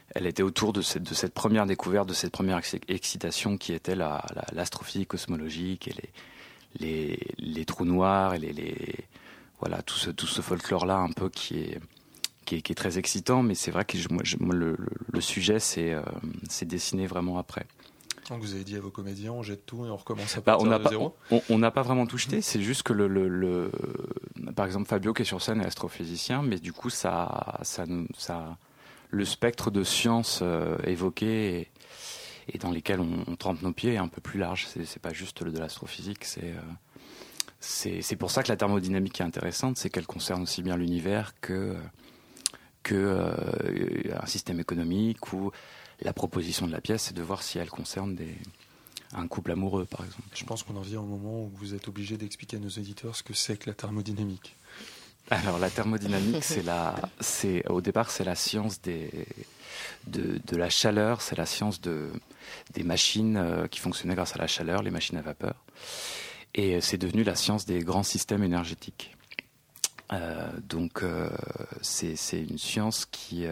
elle 0.10 0.26
était 0.26 0.44
autour 0.44 0.74
de 0.74 0.82
cette, 0.82 1.04
de 1.04 1.14
cette 1.14 1.34
première 1.34 1.66
découverte, 1.66 2.10
de 2.10 2.14
cette 2.14 2.32
première 2.32 2.60
excitation 2.88 3.58
qui 3.58 3.74
était 3.74 3.96
l'astrophysique 3.96 5.10
cosmologique 5.10 5.88
et 5.88 5.94
les, 5.94 6.10
les, 6.80 7.20
les 7.38 7.66
trous 7.66 7.86
noirs 7.86 8.34
et 8.34 8.40
les, 8.40 8.54
les 8.54 8.96
voilà 9.60 9.82
tout 9.82 9.96
ce 9.96 10.10
tout 10.10 10.28
ce 10.28 10.42
folklore 10.42 10.86
là 10.86 10.98
un 10.98 11.12
peu 11.12 11.30
qui 11.30 11.60
est 11.60 11.80
qui 12.46 12.56
est, 12.56 12.62
qui 12.62 12.72
est 12.72 12.76
très 12.76 12.98
excitant 12.98 13.42
mais 13.42 13.56
c'est 13.56 13.72
vrai 13.72 13.86
que 13.86 13.98
je, 13.98 14.08
moi, 14.10 14.24
le, 14.54 14.78
le, 15.12 15.22
sujet 15.22 15.60
c'est 15.60 15.94
euh, 15.94 16.04
dessiné 16.64 17.08
vraiment 17.08 17.38
après. 17.40 17.66
Donc 18.30 18.42
vous 18.42 18.56
avez 18.56 18.64
dit 18.64 18.76
à 18.76 18.80
vos 18.80 18.90
comédiens, 18.90 19.32
on 19.34 19.44
jette 19.44 19.66
tout 19.66 19.86
et 19.86 19.90
on 19.90 19.96
recommence 19.96 20.36
à 20.36 20.42
bah, 20.42 20.58
partir 20.58 20.72
on 20.72 20.80
de 20.80 20.90
zéro. 20.90 21.16
On 21.50 21.60
n'a 21.60 21.70
pas 21.70 21.84
vraiment 21.84 22.08
tout 22.08 22.18
jeté, 22.18 22.42
c'est 22.42 22.62
juste 22.62 22.84
que 22.84 22.94
le, 22.94 23.08
le, 23.08 23.28
le, 23.28 23.72
Par 24.56 24.66
exemple, 24.66 24.88
Fabio 24.88 25.14
qui 25.14 25.22
est 25.22 25.26
sur 25.26 25.42
scène 25.42 25.62
est 25.62 25.66
astrophysicien, 25.66 26.42
mais 26.42 26.58
du 26.58 26.74
coup, 26.74 26.90
ça, 26.90 27.60
ça, 27.62 27.86
ça, 28.18 28.58
le 29.12 29.26
spectre 29.26 29.70
de 29.70 29.84
sciences 29.84 30.40
euh, 30.42 30.78
évoqué 30.86 31.70
et 32.52 32.58
dans 32.58 32.72
lesquels 32.72 33.00
on, 33.00 33.36
trempe 33.36 33.62
nos 33.62 33.72
pieds 33.72 33.98
un 33.98 34.08
peu 34.08 34.22
plus 34.22 34.40
large. 34.40 34.68
C'est 34.68 35.02
pas 35.02 35.14
juste 35.14 35.44
de 35.44 35.58
l'astrophysique, 35.60 36.26
euh, 36.44 36.60
c'est 37.60 38.02
c'est 38.02 38.16
pour 38.16 38.32
ça 38.32 38.44
que 38.44 38.50
la 38.50 38.58
thermodynamique 38.58 39.20
est 39.20 39.24
intéressante, 39.24 39.78
c'est 39.78 39.90
qu'elle 39.90 40.06
concerne 40.06 40.44
aussi 40.44 40.62
bien 40.62 40.78
l'univers 40.78 41.34
que 41.42 41.76
que 42.84 42.96
euh, 42.96 44.16
un 44.22 44.26
système 44.28 44.60
économique 44.60 45.34
ou 45.34 45.52
la 46.02 46.14
proposition 46.14 46.68
de 46.68 46.72
la 46.72 46.82
pièce, 46.82 47.04
c'est 47.04 47.16
de 47.16 47.24
voir 47.24 47.42
si 47.42 47.58
elle 47.58 47.70
concerne 47.70 48.16
des 48.16 48.36
un 49.14 49.28
couple 49.28 49.52
amoureux, 49.52 49.86
par 49.86 50.04
exemple. 50.04 50.28
Je 50.34 50.44
pense 50.44 50.64
qu'on 50.64 50.76
en 50.76 50.82
vient 50.82 51.00
au 51.00 51.06
moment 51.06 51.44
où 51.44 51.52
vous 51.56 51.74
êtes 51.74 51.88
obligé 51.88 52.18
d'expliquer 52.18 52.58
à 52.58 52.60
nos 52.60 52.70
éditeurs 52.70 53.16
ce 53.16 53.24
que 53.24 53.34
c'est 53.34 53.58
que 53.58 53.70
la 53.70 53.74
thermodynamique. 53.74 54.56
Alors 55.30 55.58
la 55.58 55.70
thermodynamique, 55.70 56.44
c'est 56.44 56.64
la, 56.64 56.96
c'est 57.20 57.68
au 57.70 57.82
départ 57.82 58.12
c'est 58.12 58.24
la 58.24 58.36
science 58.36 58.82
des, 58.82 59.10
de, 60.08 60.40
de 60.46 60.58
la 60.58 60.70
chaleur, 60.70 61.22
c'est 61.22 61.36
la 61.36 61.48
science 61.48 61.82
de, 61.82 62.12
des 62.74 62.84
machines 62.84 63.38
euh, 63.38 63.68
qui 63.68 63.80
fonctionnaient 63.80 64.16
grâce 64.16 64.36
à 64.36 64.40
la 64.40 64.48
chaleur, 64.48 64.84
les 64.84 64.92
machines 64.92 65.18
à 65.18 65.22
vapeur. 65.22 65.66
Et 66.54 66.80
c'est 66.82 66.98
devenu 66.98 67.24
la 67.24 67.36
science 67.36 67.66
des 67.66 67.80
grands 67.80 68.04
systèmes 68.04 68.44
énergétiques. 68.44 69.16
Euh, 70.14 70.50
donc 70.70 71.04
euh, 71.04 71.30
c'est 71.82 72.16
une 72.34 72.58
science 72.58 73.06
qui, 73.06 73.46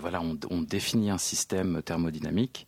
voilà, 0.00 0.20
on, 0.20 0.62
définit 0.62 1.10
un 1.10 1.18
système 1.18 1.82
thermodynamique, 1.82 2.66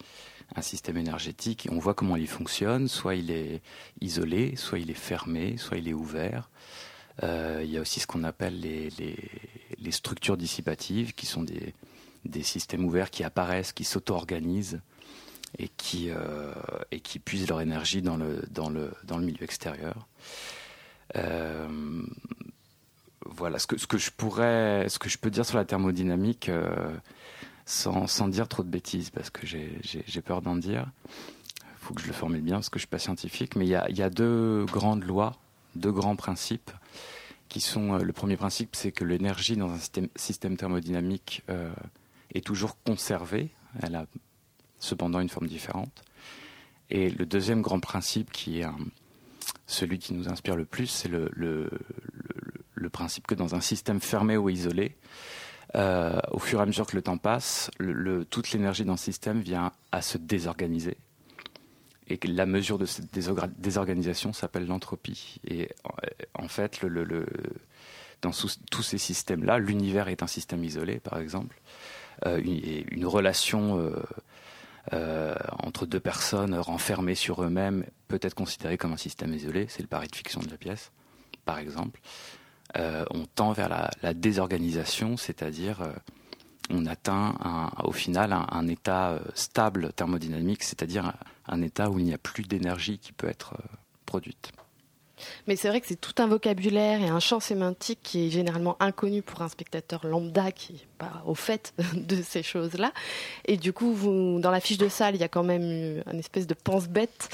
un 0.57 0.63
système 0.63 0.97
énergétique, 0.97 1.67
et 1.67 1.71
on 1.71 1.79
voit 1.79 1.93
comment 1.95 2.17
il 2.17 2.29
fonctionne. 2.29 2.89
Soit 2.89 3.17
il 3.17 3.31
est 3.31 3.61
isolé, 4.01 4.57
soit 4.57 4.79
il 4.79 4.91
est 4.91 4.95
fermé, 4.95 5.59
soit 5.59 5.77
il 5.77 5.87
est 5.87 5.95
ouvert. 5.95 6.49
il 7.23 7.71
y 7.71 7.77
a 7.77 7.81
aussi 7.81 8.01
ce 8.01 8.07
qu'on 8.07 8.25
appelle 8.25 8.59
les, 8.59 9.91
structures 9.91 10.39
dissipatives, 10.39 11.13
qui 11.13 11.27
sont 11.27 11.43
des, 11.43 11.75
des 12.25 12.43
systèmes 12.43 12.85
ouverts 12.85 13.11
qui 13.11 13.25
apparaissent, 13.25 13.73
qui 13.73 13.85
s'auto-organisent 13.85 14.81
et 15.59 15.69
qui 15.69 16.11
euh, 16.11 16.53
puisent 17.25 17.49
leur 17.49 17.61
énergie 17.61 18.03
dans 18.03 18.17
le 18.17 19.21
milieu 19.21 19.43
extérieur. 19.43 20.07
Euh, 21.17 22.03
voilà 23.27 23.59
ce 23.59 23.67
que 23.67 23.99
je 23.99 24.11
pourrais 24.11 24.87
peux 25.21 25.31
dire 25.31 25.47
sur 25.47 25.57
la 25.57 25.65
thermodynamique 25.65 26.49
euh, 26.49 26.95
sans, 27.67 28.29
dire 28.29 28.49
trop 28.49 28.63
de 28.63 28.69
bêtises 28.69 29.11
parce 29.11 29.31
que 29.31 29.47
j'ai 29.47 30.23
peur 30.23 30.43
d'en 30.43 30.57
dire. 30.57 30.87
Il 31.09 31.87
faut 31.87 31.95
que 31.95 32.03
je 32.03 32.07
le 32.07 32.13
formule 32.13 32.43
bien 32.43 32.57
parce 32.57 32.69
que 32.69 32.79
je 32.79 32.83
suis 32.83 32.89
pas 32.89 32.99
scientifique, 32.99 33.57
mais 33.57 33.67
il 33.67 33.97
y 33.97 34.03
a 34.03 34.11
deux 34.11 34.65
grandes 34.67 35.05
lois, 35.05 35.37
deux 35.75 35.93
grands 35.93 36.17
principes 36.17 36.71
qui 37.49 37.61
sont 37.61 37.97
le 37.97 38.13
premier 38.13 38.37
principe, 38.37 38.75
c'est 38.77 38.93
que 38.93 39.05
l'énergie 39.05 39.57
dans 39.57 39.71
un 39.71 39.79
système 40.17 40.57
thermodynamique 40.57 41.43
est 42.35 42.45
toujours 42.45 42.77
conservée. 42.83 43.51
Elle 43.83 43.95
a 43.95 44.07
cependant 44.79 45.21
une 45.21 45.29
forme 45.29 45.47
différente. 45.47 46.03
Et 46.91 47.09
le 47.09 47.25
deuxième 47.25 47.63
grand 47.63 47.81
principe, 47.81 48.31
qui 48.33 48.61
est 48.61 48.67
celui 49.67 49.99
qui 49.99 50.13
nous 50.13 50.29
inspire 50.29 50.57
le 50.57 50.65
plus, 50.65 50.87
c'est 50.87 51.09
le, 51.09 51.71
principe 52.93 53.27
que 53.27 53.35
dans 53.35 53.55
un 53.55 53.63
système 53.63 54.01
fermé 54.01 54.37
ou 54.37 54.51
isolé, 54.51 54.97
euh, 55.75 56.21
au 56.31 56.39
fur 56.39 56.59
et 56.59 56.63
à 56.63 56.67
mesure 56.67 56.87
que 56.87 56.95
le 56.95 57.01
temps 57.01 57.17
passe, 57.17 57.71
toute 58.29 58.53
l'énergie 58.53 58.85
dans 58.85 58.93
le 58.93 58.99
système 58.99 59.41
vient 59.41 59.73
à 59.93 60.03
se 60.03 60.19
désorganiser. 60.19 60.99
Et 62.09 62.19
la 62.27 62.45
mesure 62.45 62.77
de 62.77 62.85
cette 62.85 63.11
désorganisation 63.59 64.35
s'appelle 64.35 64.67
l'entropie. 64.67 65.41
Et 65.47 65.71
en 66.35 66.49
fait, 66.49 66.85
dans 68.21 68.33
tous 68.71 68.83
ces 68.83 68.99
systèmes-là, 68.99 69.59
l'univers 69.59 70.09
est 70.09 70.23
un 70.23 70.27
système 70.27 70.63
isolé, 70.65 71.01
par 71.01 71.19
exemple. 71.19 71.59
Euh, 72.27 72.41
une, 72.91 73.07
relation 73.07 73.79
euh, 73.79 74.03
euh, 74.93 75.35
entre 75.59 75.87
deux 75.87 76.01
personnes 76.01 76.55
renfermées 76.55 77.17
sur 77.17 77.43
eux-mêmes 77.43 77.85
peut 78.07 78.21
être 78.23 78.35
considérée 78.35 78.79
comme 78.79 78.93
un 78.93 78.97
système 78.97 79.35
isolé. 79.35 79.67
C'est 79.69 79.83
le 79.83 79.89
pari 79.89 80.09
de 80.09 80.15
fiction 80.15 80.41
de 80.41 80.49
la 80.49 80.57
pièce, 80.57 80.93
par 81.45 81.59
exemple. 81.59 82.01
on 82.77 83.27
tend 83.35 83.53
vers 83.53 83.69
la, 83.69 84.15
désorganisation, 84.15 85.17
c'est-à-dire 85.17 85.83
on 86.71 86.87
atteint 86.87 87.35
au 87.85 87.93
final 87.93 88.33
un, 88.33 88.69
état 88.69 89.19
stable 89.35 89.93
thermodynamique, 89.93 90.63
c'est-à-dire 90.63 91.13
un, 91.49 91.63
état 91.63 91.91
où 91.91 91.99
il 91.99 92.05
n'y 92.05 92.15
a 92.15 92.19
plus 92.19 92.45
d'énergie 92.45 92.99
qui 92.99 93.13
peut 93.13 93.29
être 93.29 93.55
produite. 94.07 94.53
Mais 95.47 95.57
c'est 95.57 95.69
vrai 95.69 95.81
que 95.81 95.87
c'est 95.87 96.01
tout 96.01 96.15
un 96.23 96.27
vocabulaire 96.27 97.03
et 97.03 97.09
un 97.09 97.21
champ 97.21 97.41
sémantique 97.41 98.01
qui 98.03 98.27
est 98.27 98.31
généralement 98.31 98.77
inconnu 98.81 99.23
pour 99.23 99.43
un 99.43 99.49
spectateur 99.49 100.07
lambda 100.07 100.53
qui 100.53 100.75
n'est 100.75 100.79
pas 100.99 101.23
au 101.27 101.35
fait 101.35 101.75
de 101.95 102.23
ces 102.23 102.43
choses-là. 102.43 102.93
Et 103.47 103.57
du 103.57 103.73
coup, 103.73 103.93
vous, 103.93 104.41
dans 104.41 104.51
la 104.51 104.61
fiche 104.61 104.79
de 104.79 104.89
salle, 104.89 105.15
il 105.15 105.21
y 105.21 105.25
a 105.25 105.29
quand 105.29 105.43
même 105.43 106.03
une 106.11 106.19
espèce 106.19 106.47
de 106.47 106.55
pense-bête 106.55 107.29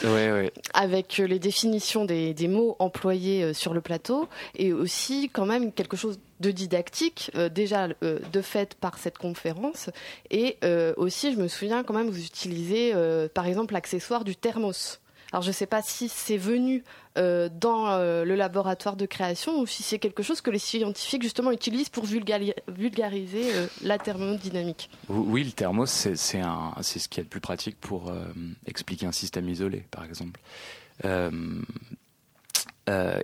avec 0.75 1.19
les 1.19 1.39
définitions 1.39 2.05
des, 2.05 2.49
mots 2.49 2.77
employés 2.79 3.43
euh, 3.43 3.53
sur 3.53 3.75
le 3.75 3.81
plateau 3.81 4.29
et 4.57 4.73
aussi 4.73 5.31
quand 5.33 5.47
même 5.47 5.73
quelque 5.73 5.97
chose 5.97 6.19
de 6.41 6.51
didactique, 6.51 7.31
euh, 7.35 7.49
déjà 7.49 7.89
euh, 8.03 8.21
de 8.33 8.41
fait 8.41 8.75
par 8.75 8.99
cette 8.99 9.19
conférence. 9.19 9.91
Et 10.31 10.57
aussi, 10.97 11.33
je 11.33 11.39
me 11.39 11.49
souviens 11.49 11.83
quand 11.83 11.95
même, 11.95 12.09
vous 12.09 12.25
utilisez 12.25 12.93
par 13.35 13.47
exemple 13.47 13.75
l'accessoire 13.75 14.25
du 14.25 14.37
thermos. 14.37 15.01
Alors 15.33 15.43
je 15.43 15.49
ne 15.49 15.53
sais 15.53 15.67
pas 15.67 15.83
si 15.83 16.09
c'est 16.09 16.39
venu 16.39 16.83
euh, 17.19 17.49
dans 17.53 17.89
euh, 17.89 18.25
le 18.25 18.37
laboratoire 18.37 18.95
de 18.95 19.05
création 19.05 19.61
ou 19.61 19.67
si 19.67 19.83
c'est 19.83 19.99
quelque 19.99 20.23
chose 20.23 20.41
que 20.41 20.51
les 20.51 20.61
scientifiques 20.61 21.23
justement 21.23 21.51
utilisent 21.51 21.89
pour 21.89 22.05
vulgariser 22.05 23.55
euh, 23.55 23.67
la 23.83 23.99
thermodynamique. 23.99 24.89
Oui, 25.09 25.43
le 25.43 25.51
thermos, 25.51 25.91
c'est 25.91 26.15
ce 26.15 27.09
qui 27.09 27.19
est 27.19 27.25
le 27.25 27.29
plus 27.29 27.41
pratique 27.41 27.77
pour 27.81 28.13
expliquer 28.67 29.07
un 29.07 29.13
système 29.13 29.49
isolé, 29.49 29.85
par 29.91 30.05
exemple. 30.05 30.39
et 31.05 31.09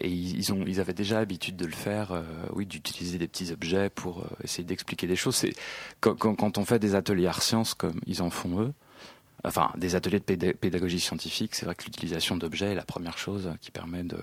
ils, 0.03 0.81
avaient 0.81 0.93
déjà 0.93 1.21
l'habitude 1.21 1.57
de 1.57 1.67
le 1.67 1.73
faire, 1.73 2.21
oui, 2.53 2.67
d'utiliser 2.67 3.19
des 3.19 3.29
petits 3.29 3.53
objets 3.53 3.91
pour 3.91 4.25
essayer 4.43 4.65
d'expliquer 4.65 5.07
des 5.07 5.17
choses. 5.17 5.47
Quand, 6.01 6.59
on 6.59 6.65
fait 6.65 6.81
des 6.81 6.97
ateliers 6.97 7.29
art 7.29 7.43
sciences 7.43 7.75
comme 7.75 8.01
ils 8.07 8.23
en 8.23 8.31
font 8.31 8.61
eux, 8.61 8.73
enfin 9.45 9.71
des 9.77 9.95
ateliers 9.95 10.21
de 10.21 10.53
pédagogie 10.53 11.01
scientifique, 11.01 11.55
c'est 11.55 11.67
vrai 11.67 11.75
que 11.75 11.85
l'utilisation 11.85 12.37
d'objets 12.37 12.73
est 12.73 12.75
la 12.75 12.85
première 12.85 13.19
chose 13.19 13.53
qui 13.61 13.71
permet 13.71 14.05
euh, 14.13 14.19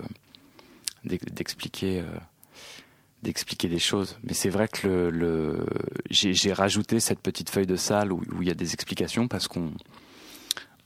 d'expliquer 1.06 2.04
des 3.70 3.80
choses. 3.80 4.18
Mais 4.24 4.34
c'est 4.34 4.50
vrai 4.50 4.68
que 4.68 5.64
j'ai 6.10 6.54
rajouté 6.54 7.00
cette 7.00 7.20
petite 7.20 7.50
feuille 7.50 7.68
de 7.68 7.76
salle 7.76 8.12
où, 8.12 8.24
il 8.42 8.48
y 8.48 8.52
a 8.52 8.56
des 8.56 8.74
explications 8.74 9.28
parce 9.28 9.48
qu'on 9.48 9.72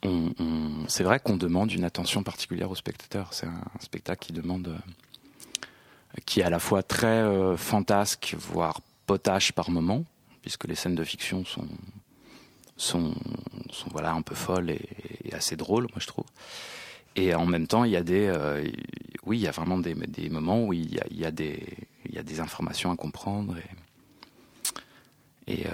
on, 0.04 0.34
on, 0.40 0.88
c'est 0.88 1.04
vrai 1.04 1.20
qu'on 1.20 1.38
demande 1.38 1.72
une 1.72 1.84
attention 1.84 2.22
particulière 2.22 2.70
aux 2.70 2.76
spectateurs. 2.76 3.34
C'est 3.34 3.48
un, 3.48 3.64
spectacle 3.80 4.28
qui 4.28 4.34
demande, 4.34 4.68
euh, 4.68 6.20
qui 6.26 6.42
est 6.42 6.44
à 6.44 6.50
la 6.50 6.60
fois 6.60 6.84
très 6.84 7.08
euh, 7.08 7.58
fantasque, 7.58 8.36
voire 8.38 8.82
potache 9.08 9.52
par 9.54 9.72
moment, 9.72 10.04
puisque 10.42 10.66
les 10.66 10.76
scènes 10.76 10.96
de 10.96 11.04
fiction 11.04 11.46
sont 11.46 11.68
sont, 12.76 13.14
voilà 13.92 14.12
un 14.12 14.22
peu 14.22 14.36
folles 14.36 14.72
et, 14.72 15.34
assez 15.34 15.56
drôles, 15.56 15.84
moi 15.84 16.00
je 16.00 16.08
trouve. 16.08 16.26
Et 17.16 17.34
en 17.34 17.46
même 17.46 17.68
temps, 17.68 17.84
il 17.84 17.92
y 17.92 17.96
a 17.96 18.04
des, 18.04 18.28
euh, 18.28 18.64
oui, 19.26 19.40
il 19.40 19.42
y 19.42 19.48
a 19.48 19.52
vraiment 19.52 19.78
des, 19.78 19.94
des 19.94 20.30
moments 20.30 20.64
où 20.64 20.74
il 20.74 20.94
y 20.94 21.00
a, 21.00 21.06
il 21.10 21.20
y 21.20 21.26
a 21.26 21.32
des, 21.32 22.40
informations 22.40 22.92
à 22.92 22.96
comprendre 22.98 23.56
et, 25.48 25.68
euh, 25.68 25.70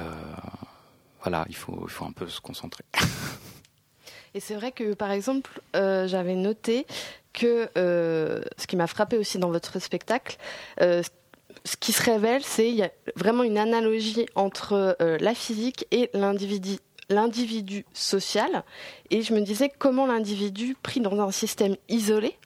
voilà, 1.21 1.45
il 1.49 1.55
faut, 1.55 1.79
il 1.83 1.89
faut 1.89 2.05
un 2.05 2.11
peu 2.11 2.27
se 2.27 2.41
concentrer. 2.41 2.83
Et 4.33 4.39
c'est 4.39 4.55
vrai 4.55 4.71
que, 4.71 4.93
par 4.93 5.11
exemple, 5.11 5.61
euh, 5.75 6.07
j'avais 6.07 6.35
noté 6.35 6.87
que 7.33 7.69
ce 7.75 8.67
qui 8.67 8.75
m'a 8.75 8.87
frappé 8.87 9.17
aussi 9.17 9.37
dans 9.39 9.49
votre 9.49 9.79
spectacle, 9.79 10.37
ce 10.79 11.77
qui 11.79 11.91
se 11.91 12.01
révèle, 12.01 12.43
c'est 12.43 12.63
qu'il 12.65 12.75
y 12.75 12.83
a 12.83 12.91
vraiment 13.15 13.43
une 13.43 13.57
analogie 13.57 14.25
entre 14.35 14.95
la 14.99 15.33
physique 15.33 15.85
et 15.91 16.09
l'individu 16.13 16.77
l'individu 17.11 17.85
social. 17.93 18.63
Et 19.09 19.21
je 19.21 19.33
me 19.33 19.41
disais 19.41 19.69
comment 19.69 20.07
l'individu 20.07 20.75
pris 20.81 20.99
dans 20.99 21.19
un 21.21 21.31
système 21.31 21.75
isolé, 21.89 22.37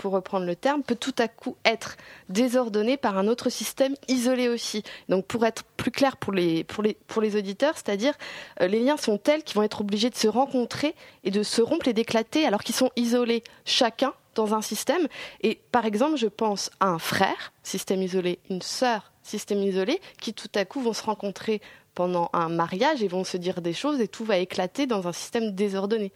pour 0.00 0.12
reprendre 0.12 0.46
le 0.46 0.56
terme, 0.56 0.82
peut 0.82 0.96
tout 0.96 1.14
à 1.18 1.28
coup 1.28 1.56
être 1.66 1.98
désordonné 2.30 2.96
par 2.96 3.18
un 3.18 3.28
autre 3.28 3.50
système 3.50 3.94
isolé 4.08 4.48
aussi. 4.48 4.82
Donc 5.10 5.26
pour 5.26 5.44
être 5.44 5.62
plus 5.76 5.90
clair 5.90 6.16
pour 6.16 6.32
les, 6.32 6.64
pour 6.64 6.82
les, 6.82 6.96
pour 7.06 7.20
les 7.20 7.36
auditeurs, 7.36 7.74
c'est-à-dire 7.74 8.14
euh, 8.62 8.66
les 8.66 8.80
liens 8.80 8.96
sont 8.96 9.18
tels 9.18 9.42
qu'ils 9.42 9.56
vont 9.56 9.62
être 9.62 9.82
obligés 9.82 10.08
de 10.08 10.16
se 10.16 10.26
rencontrer 10.26 10.94
et 11.22 11.30
de 11.30 11.42
se 11.42 11.60
rompre 11.60 11.86
et 11.86 11.92
d'éclater 11.92 12.46
alors 12.46 12.62
qu'ils 12.62 12.74
sont 12.74 12.90
isolés 12.96 13.44
chacun 13.66 14.14
dans 14.36 14.54
un 14.54 14.62
système. 14.62 15.06
Et 15.42 15.60
par 15.70 15.84
exemple, 15.84 16.16
je 16.16 16.28
pense 16.28 16.70
à 16.80 16.88
un 16.88 16.98
frère, 16.98 17.52
système 17.62 18.00
isolé, 18.00 18.38
une 18.48 18.62
sœur, 18.62 19.12
système 19.22 19.62
isolé, 19.62 20.00
qui 20.18 20.32
tout 20.32 20.48
à 20.54 20.64
coup 20.64 20.80
vont 20.80 20.94
se 20.94 21.02
rencontrer 21.02 21.60
pendant 21.94 22.30
un 22.32 22.48
mariage 22.48 23.02
et 23.02 23.08
vont 23.08 23.24
se 23.24 23.36
dire 23.36 23.60
des 23.60 23.72
choses 23.72 24.00
et 24.00 24.08
tout 24.08 24.24
va 24.24 24.38
éclater 24.38 24.86
dans 24.86 25.08
un 25.08 25.12
système 25.12 25.52
désordonné. 25.52 26.12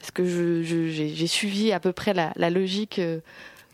Est-ce 0.00 0.12
que 0.12 0.24
j'ai 0.24 1.14
je, 1.14 1.26
suivi 1.26 1.72
à 1.72 1.80
peu 1.80 1.92
près 1.92 2.12
la, 2.12 2.32
la 2.36 2.50
logique 2.50 2.98
euh, 2.98 3.20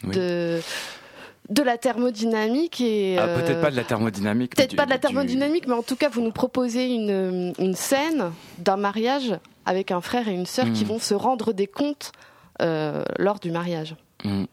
oui. 0.05 0.13
de 0.15 1.63
la 1.63 1.79
thermodynamique 1.79 2.81
et 2.81 3.17
ah, 3.19 3.27
peut-être 3.29 3.59
euh, 3.59 3.63
pas 3.63 3.71
de 3.71 3.77
la 3.77 3.85
thermodynamique 3.85 4.55
peut-être 4.55 4.77
pas 4.77 4.85
de 4.85 4.91
la 4.91 4.99
thermodynamique 4.99 5.65
du... 5.65 5.71
mais 5.71 5.77
en 5.77 5.83
tout 5.83 5.97
cas 5.97 6.11
vous 6.11 6.21
nous 6.21 6.33
proposez 6.33 6.93
une, 6.93 7.55
une 7.59 7.75
scène 7.75 8.33
d'un 8.59 8.77
mariage 8.77 9.39
avec 9.65 9.91
un 9.91 10.03
frère 10.03 10.29
et 10.29 10.35
une 10.35 10.47
sœur 10.47 10.67
mmh. 10.67 10.73
qui 10.75 10.85
vont 10.85 10.99
se 10.99 11.15
rendre 11.15 11.55
des 11.55 11.67
comptes 11.67 12.13
euh, 12.61 13.03
lors 13.19 13.39
du 13.39 13.51
mariage 13.51 13.97
Mmh. 14.25 14.45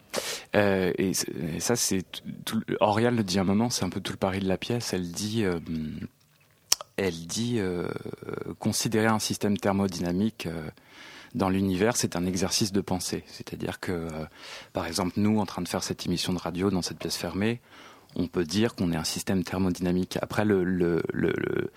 Euh, 0.55 0.93
et, 0.97 1.11
et, 1.11 1.59
ça, 1.59 1.75
c'est. 1.75 2.05
Auriel 2.79 3.15
le 3.15 3.23
dit 3.23 3.39
un 3.39 3.43
moment, 3.43 3.69
c'est 3.69 3.83
un 3.83 3.89
peu 3.89 3.99
tout 3.99 4.11
le 4.11 4.17
pari 4.17 4.39
de 4.39 4.47
la 4.47 4.57
pièce. 4.57 4.93
Elle 4.93 5.11
dit, 5.11 5.43
elle 6.97 7.27
dit, 7.27 7.59
euh, 7.59 7.87
considérer 8.59 9.07
un 9.07 9.19
système 9.19 9.57
thermodynamique 9.57 10.47
dans 11.35 11.49
l'univers, 11.49 11.97
c'est 11.97 12.15
un 12.15 12.25
exercice 12.25 12.71
de 12.71 12.81
pensée. 12.81 13.23
C'est-à-dire 13.27 13.81
que, 13.81 13.91
euh, 13.91 14.09
par 14.71 14.87
exemple, 14.87 15.13
nous, 15.17 15.39
en 15.39 15.45
train 15.45 15.61
de 15.61 15.67
faire 15.67 15.83
cette 15.83 16.05
émission 16.05 16.31
de 16.31 16.39
radio 16.39 16.71
dans 16.71 16.81
cette 16.81 16.97
pièce 16.97 17.17
fermée, 17.17 17.59
on 18.15 18.27
peut 18.27 18.45
dire 18.45 18.75
qu'on 18.75 18.93
est 18.93 18.95
un 18.95 19.03
système 19.03 19.43
thermodynamique. 19.43 20.17
Après, 20.21 20.45
le, 20.45 20.63
le, 20.63 21.03
le, 21.11 21.71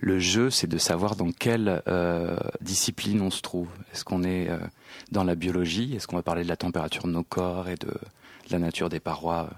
le 0.00 0.18
jeu, 0.18 0.50
c'est 0.50 0.66
de 0.66 0.78
savoir 0.78 1.14
dans 1.14 1.30
quelle 1.30 1.80
euh, 1.86 2.36
discipline 2.60 3.20
on 3.20 3.30
se 3.30 3.40
trouve. 3.40 3.68
Est-ce 3.92 4.04
qu'on 4.04 4.24
est, 4.24 4.50
euh, 4.50 4.58
dans 5.12 5.22
la 5.22 5.36
biologie? 5.36 5.94
Est-ce 5.94 6.08
qu'on 6.08 6.16
va 6.16 6.24
parler 6.24 6.42
de 6.42 6.48
la 6.48 6.56
température 6.56 7.04
de 7.04 7.12
nos 7.12 7.22
corps 7.22 7.68
et 7.68 7.76
de, 7.76 7.86
de 7.86 8.50
la 8.50 8.58
nature 8.58 8.88
des 8.88 8.98
parois 8.98 9.48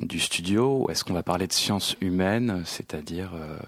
euh, 0.00 0.06
du 0.06 0.18
studio? 0.18 0.84
Ou 0.84 0.90
est-ce 0.90 1.04
qu'on 1.04 1.12
va 1.12 1.22
parler 1.22 1.46
de 1.46 1.52
sciences 1.52 1.94
humaines, 2.00 2.62
c'est-à-dire 2.64 3.32
euh, 3.34 3.58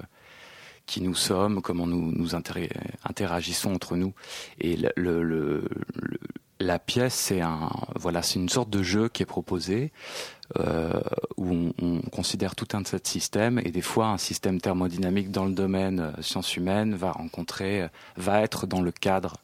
qui 0.87 1.03
nous 1.03 1.15
sommes, 1.15 1.63
comment 1.63 1.87
nous, 1.87 2.35
interagissons 2.35 3.75
entre 3.75 3.97
nous. 3.97 4.13
Et 4.61 4.79
la 6.61 6.79
pièce, 6.79 7.15
c'est 7.15 7.41
une 8.35 8.49
sorte 8.49 8.71
de 8.71 8.83
jeu 8.83 9.09
qui 9.09 9.23
est 9.23 9.27
proposé 9.27 9.93
euh, 10.59 11.01
où 11.39 11.51
on, 11.51 11.73
on, 11.81 12.01
considère 12.11 12.55
tout 12.55 12.69
un 12.75 12.83
de 12.83 12.87
ces 12.87 13.01
systèmes 13.03 13.59
et 13.65 13.71
des 13.71 13.81
fois 13.81 14.09
un 14.09 14.19
système 14.19 14.61
thermodynamique 14.61 15.31
dans 15.31 15.47
le 15.47 15.53
domaine 15.53 16.01
euh, 16.01 16.23
sciences 16.23 16.57
humaines 16.57 16.95
va 16.95 17.11
rencontrer, 17.11 17.89
va 18.19 18.43
être 18.43 18.67
dans 18.67 18.83
le 18.83 18.93
cadre 18.93 19.39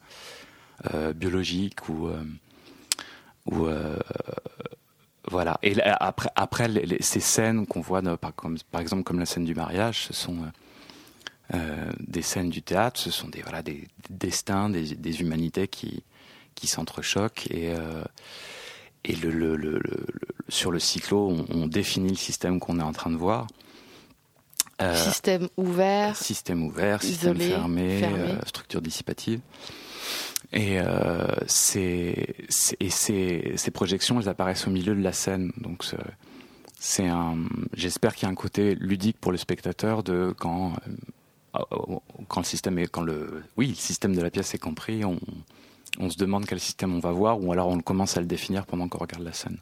euh, 0.93 1.11
biologique 1.11 1.89
ou 1.89 2.07
euh, 2.07 2.23
euh, 3.51 3.97
voilà. 5.29 5.59
Et 5.61 5.75
après, 5.81 6.71
ces 7.01 7.19
scènes 7.19 7.67
qu'on 7.67 7.81
voit, 7.81 8.01
par, 8.17 8.31
par 8.71 8.79
exemple 8.79 9.03
comme 9.03 9.19
la 9.19 9.25
scène 9.25 9.43
du 9.43 9.53
mariage, 9.53 10.05
ce 10.05 10.13
sont 10.13 10.37
euh, 11.53 11.91
des 11.99 12.21
scènes 12.21 12.49
du 12.49 12.61
théâtre, 12.61 12.99
ce 12.99 13.11
sont 13.11 13.27
des, 13.27 13.41
voilà, 13.41 13.63
des, 13.63 13.73
des 13.73 13.87
destins, 14.09 14.69
des, 14.69 14.95
des, 14.95 15.21
humanités 15.21 15.67
qui, 15.67 16.03
qui 16.55 16.67
s'entrechoquent. 16.67 17.47
Et, 17.49 17.69
euh, 17.69 18.03
et 19.03 19.15
le, 19.15 19.31
le, 19.31 19.55
le, 19.55 19.79
sur 20.47 20.71
le 20.71 20.79
cyclo, 20.79 21.29
on, 21.29 21.45
on, 21.49 21.67
définit 21.67 22.09
le 22.09 22.15
système 22.15 22.59
qu'on 22.59 22.79
est 22.79 22.83
en 22.83 22.91
train 22.91 23.09
de 23.09 23.15
voir. 23.15 23.47
Euh, 24.81 24.95
système 24.95 25.49
ouvert. 25.57 26.15
Système 26.15 26.63
ouvert, 26.63 27.01
système 27.01 27.37
fermé, 27.37 27.99
fermé. 27.99 28.35
Structure 28.45 28.81
dissipative. 28.81 29.41
Et, 30.53 30.79
euh, 30.79 31.25
et 31.75 32.89
ces, 32.89 33.53
ces 33.55 33.71
projections, 33.71 34.19
elles 34.19 34.29
apparaissent 34.29 34.67
au 34.67 34.71
milieu 34.71 34.95
de 34.95 35.01
la 35.01 35.13
scène. 35.13 35.51
Donc, 35.57 35.83
c'est 36.79 37.07
un. 37.07 37.37
J'espère 37.73 38.15
qu'il 38.15 38.27
y 38.27 38.29
a 38.29 38.31
un 38.31 38.35
côté 38.35 38.75
ludique 38.75 39.17
pour 39.19 39.31
le 39.31 39.37
spectateur 39.37 40.03
de 40.03 40.33
quand 40.37 40.73
quand 42.27 42.39
le 42.41 42.45
système 42.45 42.77
est, 42.79 42.87
quand 42.87 43.01
le, 43.01 43.43
oui, 43.57 43.67
le 43.67 43.75
système 43.75 44.15
de 44.15 44.21
la 44.21 44.29
pièce 44.29 44.53
est 44.53 44.59
compris, 44.59 45.03
on, 45.03 45.19
on 45.99 46.09
se 46.09 46.17
demande 46.17 46.45
quel 46.45 46.59
système 46.59 46.95
on 46.95 46.99
va 46.99 47.11
voir, 47.11 47.41
ou 47.43 47.51
alors 47.51 47.67
on 47.67 47.79
commence 47.79 48.17
à 48.17 48.21
le 48.21 48.27
définir 48.27 48.65
pendant 48.65 48.87
qu'on 48.87 48.99
regarde 48.99 49.23
la 49.23 49.33
scène. 49.33 49.57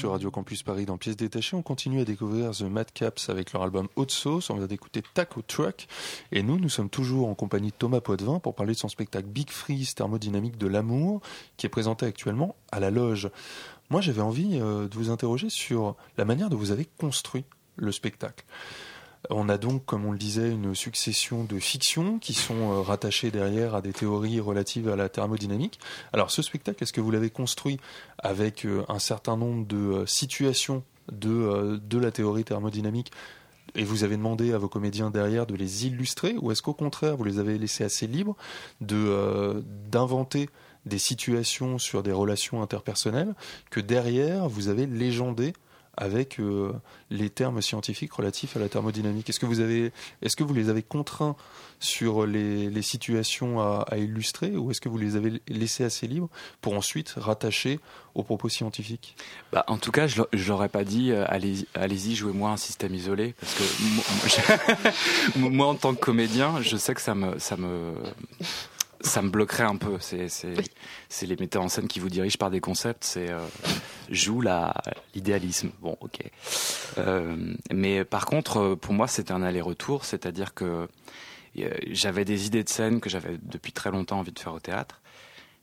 Sur 0.00 0.12
Radio 0.12 0.30
Campus 0.30 0.62
Paris 0.62 0.86
dans 0.86 0.96
Pièces 0.96 1.18
détachées. 1.18 1.56
On 1.56 1.62
continue 1.62 2.00
à 2.00 2.06
découvrir 2.06 2.52
The 2.52 2.62
Madcaps 2.62 3.28
avec 3.28 3.52
leur 3.52 3.62
album 3.62 3.86
Haute 3.96 4.12
Sauce. 4.12 4.48
On 4.48 4.54
vient 4.54 4.66
d'écouter 4.66 5.02
Taco 5.12 5.42
Truck. 5.42 5.88
Et 6.32 6.42
nous, 6.42 6.58
nous 6.58 6.70
sommes 6.70 6.88
toujours 6.88 7.28
en 7.28 7.34
compagnie 7.34 7.68
de 7.68 7.74
Thomas 7.74 8.00
Poitvin 8.00 8.38
pour 8.38 8.54
parler 8.54 8.72
de 8.72 8.78
son 8.78 8.88
spectacle 8.88 9.26
Big 9.26 9.50
Freeze 9.50 9.94
thermodynamique 9.94 10.56
de 10.56 10.68
l'amour 10.68 11.20
qui 11.58 11.66
est 11.66 11.68
présenté 11.68 12.06
actuellement 12.06 12.56
à 12.72 12.80
la 12.80 12.90
Loge. 12.90 13.28
Moi, 13.90 14.00
j'avais 14.00 14.22
envie 14.22 14.58
euh, 14.58 14.88
de 14.88 14.94
vous 14.94 15.10
interroger 15.10 15.50
sur 15.50 15.96
la 16.16 16.24
manière 16.24 16.48
dont 16.48 16.56
vous 16.56 16.70
avez 16.70 16.86
construit 16.98 17.44
le 17.76 17.92
spectacle. 17.92 18.46
On 19.28 19.50
a 19.50 19.58
donc, 19.58 19.84
comme 19.84 20.06
on 20.06 20.12
le 20.12 20.18
disait, 20.18 20.50
une 20.50 20.74
succession 20.74 21.44
de 21.44 21.58
fictions 21.58 22.18
qui 22.18 22.32
sont 22.32 22.72
euh, 22.72 22.80
rattachées 22.80 23.30
derrière 23.30 23.74
à 23.74 23.82
des 23.82 23.92
théories 23.92 24.40
relatives 24.40 24.88
à 24.88 24.96
la 24.96 25.10
thermodynamique. 25.10 25.78
Alors 26.14 26.30
ce 26.30 26.40
spectacle, 26.40 26.82
est-ce 26.82 26.92
que 26.94 27.02
vous 27.02 27.10
l'avez 27.10 27.28
construit 27.28 27.78
avec 28.18 28.64
euh, 28.64 28.82
un 28.88 28.98
certain 28.98 29.36
nombre 29.36 29.66
de 29.66 29.76
euh, 29.76 30.06
situations 30.06 30.82
de, 31.12 31.80
la 31.98 32.10
théorie 32.12 32.44
thermodynamique 32.44 33.10
et 33.74 33.84
vous 33.84 34.04
avez 34.04 34.16
demandé 34.16 34.52
à 34.52 34.58
vos 34.58 34.68
comédiens 34.68 35.10
derrière 35.10 35.46
de 35.46 35.54
les 35.54 35.86
illustrer 35.86 36.34
ou 36.40 36.50
est-ce 36.50 36.62
qu'au 36.62 36.72
contraire 36.72 37.16
vous 37.16 37.24
les 37.24 37.38
avez 37.38 37.58
laissés 37.58 37.82
assez 37.82 38.06
libres 38.06 38.36
de 38.80 39.64
d'inventer 39.90 40.48
des 40.86 40.98
situations 40.98 41.78
sur 41.78 42.04
des 42.04 42.12
relations 42.12 42.62
interpersonnelles 42.62 43.34
que 43.70 43.80
derrière 43.80 44.48
vous 44.48 44.68
avez 44.68 44.86
légendé 44.86 45.52
avec 45.96 46.40
euh, 46.40 46.72
les 47.10 47.30
termes 47.30 47.60
scientifiques 47.60 48.12
relatifs 48.12 48.56
à 48.56 48.60
la 48.60 48.68
thermodynamique. 48.68 49.28
Est-ce 49.28 49.40
que 49.40 49.46
vous 49.46 49.60
est-ce 49.60 50.36
que 50.36 50.44
vous 50.44 50.54
les 50.54 50.68
avez 50.68 50.82
contraints 50.82 51.36
sur 51.78 52.26
les, 52.26 52.82
situations 52.82 53.60
à, 53.60 53.96
illustrer, 53.96 54.56
ou 54.56 54.70
est-ce 54.70 54.80
que 54.80 54.88
vous 54.88 54.98
les 54.98 55.16
avez 55.16 55.40
laissés 55.48 55.84
assez 55.84 56.06
libres 56.06 56.28
pour 56.60 56.74
ensuite 56.74 57.14
rattacher 57.16 57.80
aux 58.14 58.22
propos 58.22 58.48
scientifiques? 58.48 59.16
Bah, 59.52 59.64
En 59.66 59.78
tout 59.78 59.90
cas, 59.90 60.06
je 60.06 60.22
n'aurais 60.48 60.68
pas 60.68 60.84
dit 60.84 61.10
euh, 61.10 61.24
allez, 61.26 61.66
allez-y, 61.74 62.14
jouez-moi 62.14 62.50
un 62.50 62.56
système 62.56 62.94
isolé, 62.94 63.34
parce 63.40 63.54
que 63.54 65.38
moi, 65.38 65.50
moi, 65.50 65.66
en 65.66 65.74
tant 65.74 65.94
que 65.94 66.00
comédien, 66.00 66.60
je 66.60 66.76
sais 66.76 66.94
que 66.94 67.00
ça 67.00 67.14
me, 67.14 67.38
ça 67.38 67.56
me, 67.56 67.94
ça 69.00 69.22
me 69.22 69.30
bloquerait 69.30 69.64
un 69.64 69.76
peu. 69.76 69.98
C'est 70.00 70.28
c'est 70.28 71.26
les 71.26 71.36
metteurs 71.36 71.62
en 71.62 71.68
scène 71.68 71.88
qui 71.88 72.00
vous 72.00 72.10
dirigent 72.10 72.38
par 72.38 72.50
des 72.50 72.60
concepts. 72.60 73.04
C'est 73.04 73.30
euh, 73.30 73.40
joue 74.10 74.42
l'idéalisme. 75.14 75.70
Bon, 75.80 75.96
ok. 76.00 76.18
Euh, 76.98 77.54
mais 77.72 78.04
par 78.04 78.26
contre, 78.26 78.74
pour 78.74 78.94
moi, 78.94 79.06
c'était 79.06 79.32
un 79.32 79.42
aller-retour, 79.42 80.04
c'est-à-dire 80.04 80.54
que 80.54 80.88
euh, 81.58 81.70
j'avais 81.90 82.24
des 82.24 82.46
idées 82.46 82.64
de 82.64 82.68
scène 82.68 83.00
que 83.00 83.10
j'avais 83.10 83.38
depuis 83.42 83.72
très 83.72 83.90
longtemps 83.90 84.20
envie 84.20 84.32
de 84.32 84.38
faire 84.38 84.54
au 84.54 84.60
théâtre, 84.60 85.00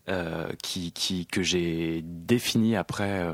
euh, 0.10 0.48
qui, 0.62 0.92
qui 0.92 1.26
que 1.26 1.42
j'ai 1.42 2.02
défini 2.04 2.76
après, 2.76 3.24
euh, 3.24 3.34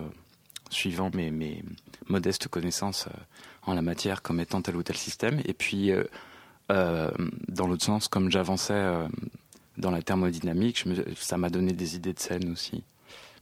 suivant 0.69 1.09
mes, 1.13 1.31
mes 1.31 1.63
modestes 2.07 2.47
connaissances 2.47 3.07
en 3.65 3.73
la 3.73 3.81
matière, 3.81 4.21
comme 4.21 4.39
étant 4.39 4.61
tel 4.61 4.75
ou 4.75 4.83
tel 4.83 4.97
système. 4.97 5.41
Et 5.45 5.53
puis, 5.53 5.91
dans 6.69 7.67
l'autre 7.67 7.83
sens, 7.83 8.07
comme 8.07 8.31
j'avançais 8.31 8.83
dans 9.77 9.91
la 9.91 10.01
thermodynamique, 10.01 10.79
je 10.83 10.89
me, 10.89 10.95
ça 11.15 11.37
m'a 11.37 11.49
donné 11.49 11.73
des 11.73 11.95
idées 11.95 12.13
de 12.13 12.19
scène 12.19 12.51
aussi. 12.51 12.83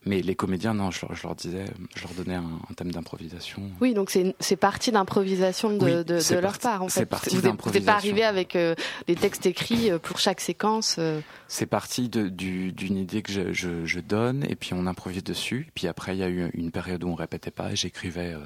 Mais 0.03 0.23
les 0.23 0.33
comédiens, 0.33 0.73
non, 0.73 0.89
je, 0.89 1.05
je 1.13 1.21
leur 1.27 1.35
disais, 1.35 1.65
je 1.95 2.01
leur 2.01 2.13
donnais 2.13 2.33
un, 2.33 2.59
un 2.67 2.73
thème 2.73 2.91
d'improvisation. 2.91 3.61
Oui, 3.81 3.93
donc 3.93 4.09
c'est 4.39 4.55
parti 4.55 4.91
d'improvisation 4.91 5.77
de, 5.77 5.83
Oui, 5.85 6.03
de, 6.03 6.15
leur 6.39 6.53
parti- 6.53 6.59
part, 6.63 6.81
en 6.81 6.89
c'est 6.89 7.01
fait. 7.01 7.05
parti 7.05 7.35
vous 7.37 7.41
n'êtes 7.47 7.85
pas 7.85 7.93
arrivé 7.93 8.23
avec 8.23 8.55
euh, 8.55 8.73
des 9.05 9.13
textes 9.15 9.45
écrits 9.45 9.91
euh, 9.91 9.99
pour 9.99 10.17
chaque 10.17 10.41
séquence. 10.41 10.95
euh. 10.97 11.21
C'est 11.47 11.67
parti 11.67 12.09
du- 12.09 12.71
d'une 12.71 12.97
idée 12.97 13.21
que 13.21 13.31
je, 13.31 13.53
je, 13.53 13.85
je 13.85 13.99
donne 13.99 14.43
et 14.49 14.55
puis 14.55 14.71
on 14.73 14.87
improvise 14.87 15.23
dessus. 15.23 15.69
Puis 15.75 15.85
après, 15.87 16.15
il 16.15 16.19
y 16.19 16.23
a 16.23 16.29
eu 16.29 16.49
une 16.55 16.71
période 16.71 17.03
où 17.03 17.07
on 17.09 17.15
répétait 17.15 17.51
pas 17.51 17.71
et 17.71 17.75
j'écrivais 17.75 18.33
euh, 18.33 18.39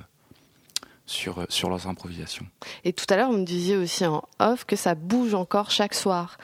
sur, 1.05 1.45
sur 1.47 1.69
leurs 1.69 1.87
improvisations. 1.87 2.45
Et 2.83 2.91
tout 2.91 3.05
à 3.09 3.15
l'heure, 3.15 3.31
vous 3.31 3.37
me 3.37 3.45
disiez 3.45 3.77
aussi 3.77 4.05
en 4.05 4.27
off 4.39 4.65
que 4.65 4.75
ça 4.75 4.93
bouge 4.93 5.33
encore 5.33 5.71
chaque 5.71 5.93
soir. 5.93 6.37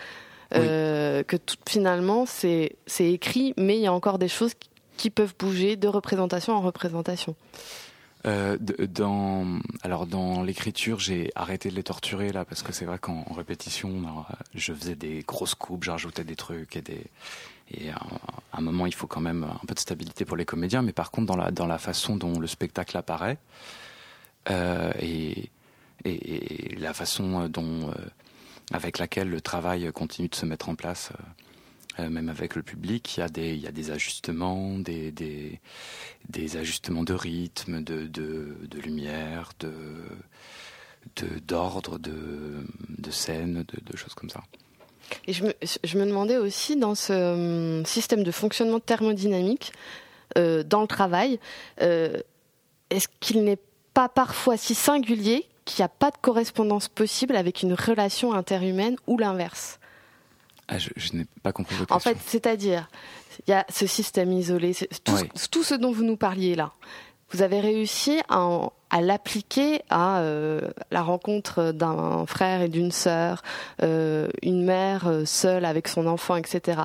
Euh, 0.55 1.23
que 1.23 1.37
tout, 1.37 1.55
finalement, 1.67 2.25
c'est 2.25 2.75
écrit, 2.99 3.53
mais 3.57 3.77
il 3.77 3.81
y 3.81 3.87
a 3.87 3.93
encore 3.93 4.19
des 4.19 4.27
choses 4.27 4.53
qui, 4.97 5.09
peuvent 5.09 5.33
bouger 5.39 5.77
de 5.77 5.87
représentation 5.87 6.53
en 6.53 6.61
représentation. 6.61 7.35
Euh, 8.27 8.55
dans, 8.59 9.59
alors 9.81 10.05
dans 10.05 10.43
l'écriture, 10.43 10.99
j'ai 10.99 11.31
arrêté 11.33 11.71
de 11.71 11.75
les 11.75 11.81
torturer 11.81 12.31
là 12.31 12.45
parce 12.45 12.61
que 12.61 12.71
c'est 12.71 12.85
vrai 12.85 12.99
qu'en 12.99 13.25
en 13.27 13.33
répétition, 13.33 13.89
alors, 14.03 14.27
euh, 14.29 14.35
je 14.53 14.73
faisais 14.73 14.93
des 14.93 15.23
grosses 15.27 15.55
coupes, 15.55 15.83
j'ajoutais 15.83 16.23
des 16.23 16.35
trucs 16.35 16.75
et 16.75 16.81
des 16.83 17.03
et 17.73 17.89
à 17.89 17.99
un, 18.53 18.61
moment 18.61 18.85
il 18.85 18.93
faut 18.93 19.07
quand 19.07 19.21
même 19.21 19.43
un 19.43 19.65
peu 19.65 19.73
de 19.73 19.79
stabilité 19.79 20.23
pour 20.23 20.37
les 20.37 20.45
comédiens. 20.45 20.83
Mais 20.83 20.93
par 20.93 21.09
contre, 21.09 21.27
dans 21.27 21.35
la 21.35 21.49
dans 21.49 21.65
la 21.65 21.79
façon 21.79 22.15
dont 22.15 22.39
le 22.39 22.45
spectacle 22.45 22.95
apparaît 22.95 23.39
euh, 24.51 24.91
et, 24.99 25.49
et 26.05 26.73
et 26.73 26.75
la 26.75 26.93
façon 26.93 27.47
dont 27.49 27.89
euh, 27.89 27.93
avec 28.73 28.99
laquelle 28.99 29.29
le 29.29 29.41
travail 29.41 29.91
continue 29.93 30.29
de 30.29 30.35
se 30.35 30.45
mettre 30.45 30.69
en 30.69 30.75
place. 30.75 31.11
euh, 31.11 31.23
euh, 31.99 32.09
même 32.09 32.29
avec 32.29 32.55
le 32.55 32.63
public, 32.63 33.17
il 33.17 33.19
y 33.19 33.23
a 33.23 33.27
des, 33.71 33.91
ajustements, 33.91 34.79
des, 34.79 35.59
ajustements 36.55 37.03
de 37.03 37.13
rythme, 37.13 37.83
de, 37.83 38.09
lumière, 38.81 39.51
de, 39.59 39.71
d'ordre, 41.45 41.99
de, 41.99 42.65
de 42.87 43.11
scène, 43.11 43.65
de, 43.67 43.97
choses 43.97 44.13
comme 44.13 44.29
ça. 44.29 44.41
Et 45.27 45.33
je 45.33 45.43
me, 45.43 46.05
demandais 46.05 46.37
aussi, 46.37 46.77
dans 46.77 46.95
ce 46.95 47.79
hum, 47.79 47.85
système 47.85 48.23
de 48.23 48.31
fonctionnement 48.31 48.79
thermodynamique, 48.79 49.73
euh, 50.37 50.63
dans 50.63 50.81
le 50.81 50.87
travail, 50.87 51.39
est-ce 51.79 53.07
qu'il 53.19 53.43
n'est 53.43 53.59
pas 53.93 54.07
parfois 54.07 54.55
si 54.55 54.75
singulier 54.75 55.45
qu'il 55.65 55.81
n'y 55.81 55.85
a 55.85 55.89
pas 55.89 56.11
de 56.11 56.17
correspondance 56.21 56.87
possible 56.87 57.35
avec 57.35 57.61
une 57.63 57.73
relation 57.73 58.33
interhumaine 58.33 58.95
ou 59.07 59.17
l'inverse 59.17 59.79
Ah, 60.67 60.77
je, 60.77 60.89
je 60.95 61.13
n'ai 61.13 61.25
pas 61.43 61.51
compris 61.53 61.75
votre 61.75 61.93
En 61.93 61.97
question. 61.97 62.13
fait, 62.13 62.19
c'est-à-dire, 62.25 62.87
il 63.47 63.51
y 63.51 63.53
a 63.53 63.65
ce 63.69 63.85
système 63.87 64.31
isolé, 64.31 64.73
tout, 65.03 65.13
Ouais. 65.13 65.29
tout 65.51 65.63
ce 65.63 65.75
dont 65.75 65.91
vous 65.91 66.03
nous 66.03 66.17
parliez 66.17 66.55
là. 66.55 66.71
Vous 67.33 67.41
avez 67.41 67.61
réussi 67.61 68.19
à, 68.27 69.01
l'appliquer 69.01 69.81
à 69.89 70.19
euh, 70.19 70.69
la 70.91 71.01
rencontre 71.01 71.71
d'un 71.71 72.25
frère 72.25 72.61
et 72.61 72.67
d'une 72.67 72.91
sœur, 72.91 73.41
euh, 73.83 74.27
une 74.41 74.65
mère 74.65 75.07
euh, 75.07 75.23
seule 75.23 75.63
avec 75.63 75.87
son 75.87 76.07
enfant, 76.07 76.35
etc. 76.35 76.81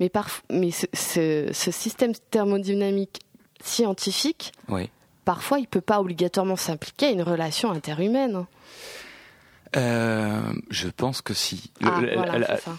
Mais, 0.00 0.08
parf- 0.08 0.42
mais 0.50 0.72
ce, 0.72 0.86
ce- 0.94 1.50
ce 1.52 1.70
système 1.70 2.12
thermodynamique 2.32 3.20
scientifique, 3.62 4.52
Oui. 4.68 4.90
Parfois, 5.24 5.58
il 5.58 5.66
peut 5.66 5.80
pas 5.80 6.00
obligatoirement 6.00 6.56
s'impliquer 6.56 7.06
à 7.06 7.10
une 7.10 7.22
relation 7.22 7.70
interhumaine. 7.72 8.44
Euh, 9.76 10.40
je 10.70 10.88
pense 10.88 11.20
que 11.20 11.34
si. 11.34 11.70
Ah, 11.82 12.00
la- 12.00 12.14
voilà, 12.14 12.38
la- 12.38 12.56
c'est 12.56 12.62
ça. 12.64 12.76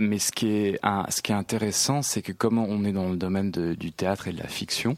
mais 0.00 0.18
ce 0.18 0.32
qui 0.32 0.48
est, 0.48 0.78
un- 0.82 1.04
ce 1.10 1.20
qui 1.20 1.32
est 1.32 1.34
intéressant, 1.34 2.02
c'est 2.02 2.22
que 2.22 2.32
comme 2.32 2.58
on 2.58 2.84
est 2.84 2.92
dans 2.92 3.10
le 3.10 3.16
domaine 3.16 3.50
de- 3.50 3.74
du 3.74 3.92
théâtre 3.92 4.28
et 4.28 4.32
de 4.32 4.38
la 4.38 4.48
fiction, 4.48 4.96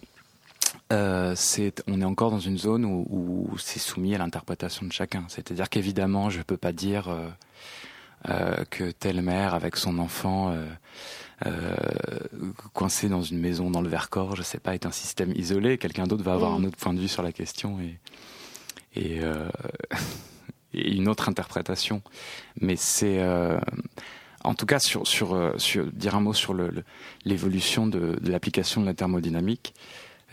euh, 0.93 1.33
c'est, 1.37 1.83
on 1.89 2.01
est 2.01 2.05
encore 2.05 2.31
dans 2.31 2.39
une 2.41 2.59
zone 2.59 2.85
où, 2.85 3.07
où 3.11 3.59
c'est 3.59 3.81
soumis 3.81 4.15
à 4.15 4.19
l'interprétation 4.19 4.87
de 4.87 4.93
chacun. 4.93 5.25
C'est-à-dire 5.29 5.69
qu'évidemment, 5.69 6.31
je 6.31 6.43
peux 6.43 6.57
pas 6.57 6.73
dire 6.73 7.09
euh, 7.09 7.29
euh, 8.29 8.65
que 8.71 8.91
telle 8.93 9.23
mère 9.23 9.55
avec 9.55 9.77
son 9.77 9.99
enfant 9.99 10.55
euh, 11.47 11.75
euh, 12.35 12.53
coincé 12.75 13.09
dans 13.09 13.23
une 13.23 13.39
maison 13.39 13.71
dans 13.71 13.81
le 13.81 13.89
Vercors, 13.89 14.37
je 14.37 14.43
sais 14.43 14.59
pas, 14.59 14.75
est 14.75 14.87
un 14.87 14.93
système 14.93 15.33
isolé. 15.35 15.79
Quelqu'un 15.79 16.07
d'autre 16.07 16.25
va 16.25 16.35
avoir 16.35 16.59
Mm. 16.59 16.65
un 16.65 16.69
autre 16.69 16.77
point 16.77 16.95
de 16.95 17.01
vue 17.01 17.09
sur 17.09 17.23
la 17.23 17.33
question 17.33 17.81
et 17.81 17.99
et, 18.97 19.21
euh, 19.23 19.49
et 20.75 20.95
une 20.97 21.09
autre 21.09 21.29
interprétation. 21.29 22.03
Mais 22.61 22.77
c'est 22.77 23.21
euh, 23.21 23.59
en 24.43 24.55
tout 24.55 24.67
cas, 24.67 24.79
sur, 24.79 25.07
sur, 25.07 25.35
euh, 25.35 25.53
sur, 25.59 25.87
dire 25.93 26.15
un 26.15 26.21
mot 26.21 26.33
sur 26.33 26.55
l'évolution 27.25 27.87
de, 27.87 28.19
de 28.21 28.31
l'application 28.31 28.81
de 28.81 28.87
la 28.87 28.95
thermodynamique, 28.95 29.75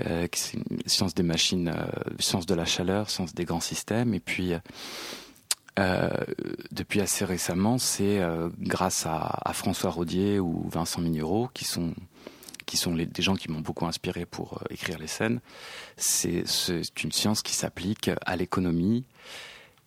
euh, 0.06 0.28
qui 0.28 0.40
c'est 0.40 0.58
une 0.58 0.80
science 0.86 1.14
des 1.14 1.24
machines, 1.24 1.70
euh, 1.76 2.14
science 2.20 2.46
de 2.46 2.56
la 2.56 2.66
chaleur, 2.66 3.10
science 3.10 3.34
des 3.34 3.46
grands 3.46 3.60
systèmes. 3.60 4.14
Et 4.14 4.20
puis, 4.20 4.54
euh, 5.78 6.10
depuis 6.72 7.02
assez 7.02 7.26
récemment, 7.26 7.78
c'est 7.78 8.20
euh, 8.20 8.50
grâce 8.60 9.06
à, 9.06 9.40
à 9.44 9.54
François 9.54 9.92
Rodier 9.92 10.40
ou 10.40 10.68
Vincent 10.70 11.02
Mignereau, 11.02 11.50
qui 11.54 11.66
sont, 11.66 11.94
qui 12.66 12.78
sont 12.78 12.94
les, 12.94 13.06
des 13.06 13.22
gens 13.22 13.36
qui 13.36 13.52
m'ont 13.52 13.62
beaucoup 13.62 13.86
inspiré 13.86 14.26
pour 14.26 14.60
euh, 14.62 14.74
écrire 14.74 15.00
les 15.00 15.08
scènes. 15.08 15.40
C'est 15.96 16.48
c'est 16.48 17.04
une 17.04 17.12
science 17.12 17.42
qui 17.42 17.54
s'applique 17.54 18.10
à 18.26 18.36
l'économie, 18.36 19.06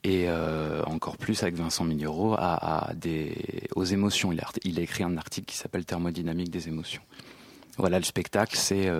et 0.03 0.25
euh, 0.29 0.83
encore 0.85 1.17
plus 1.17 1.43
avec 1.43 1.57
Vincent 1.57 1.85
Mignereau 1.85 2.35
à, 2.35 2.89
à 2.89 2.95
des, 2.95 3.69
aux 3.75 3.85
émotions. 3.85 4.33
Il 4.33 4.41
a, 4.41 4.49
il 4.65 4.79
a 4.79 4.83
écrit 4.83 5.05
un 5.05 5.17
article 5.17 5.47
qui 5.47 5.57
s'appelle 5.57 5.85
Thermodynamique 5.85 6.51
des 6.51 6.69
émotions. 6.69 7.03
Voilà, 7.79 7.99
le 7.99 8.05
spectacle, 8.05 8.57
c'est 8.57 8.91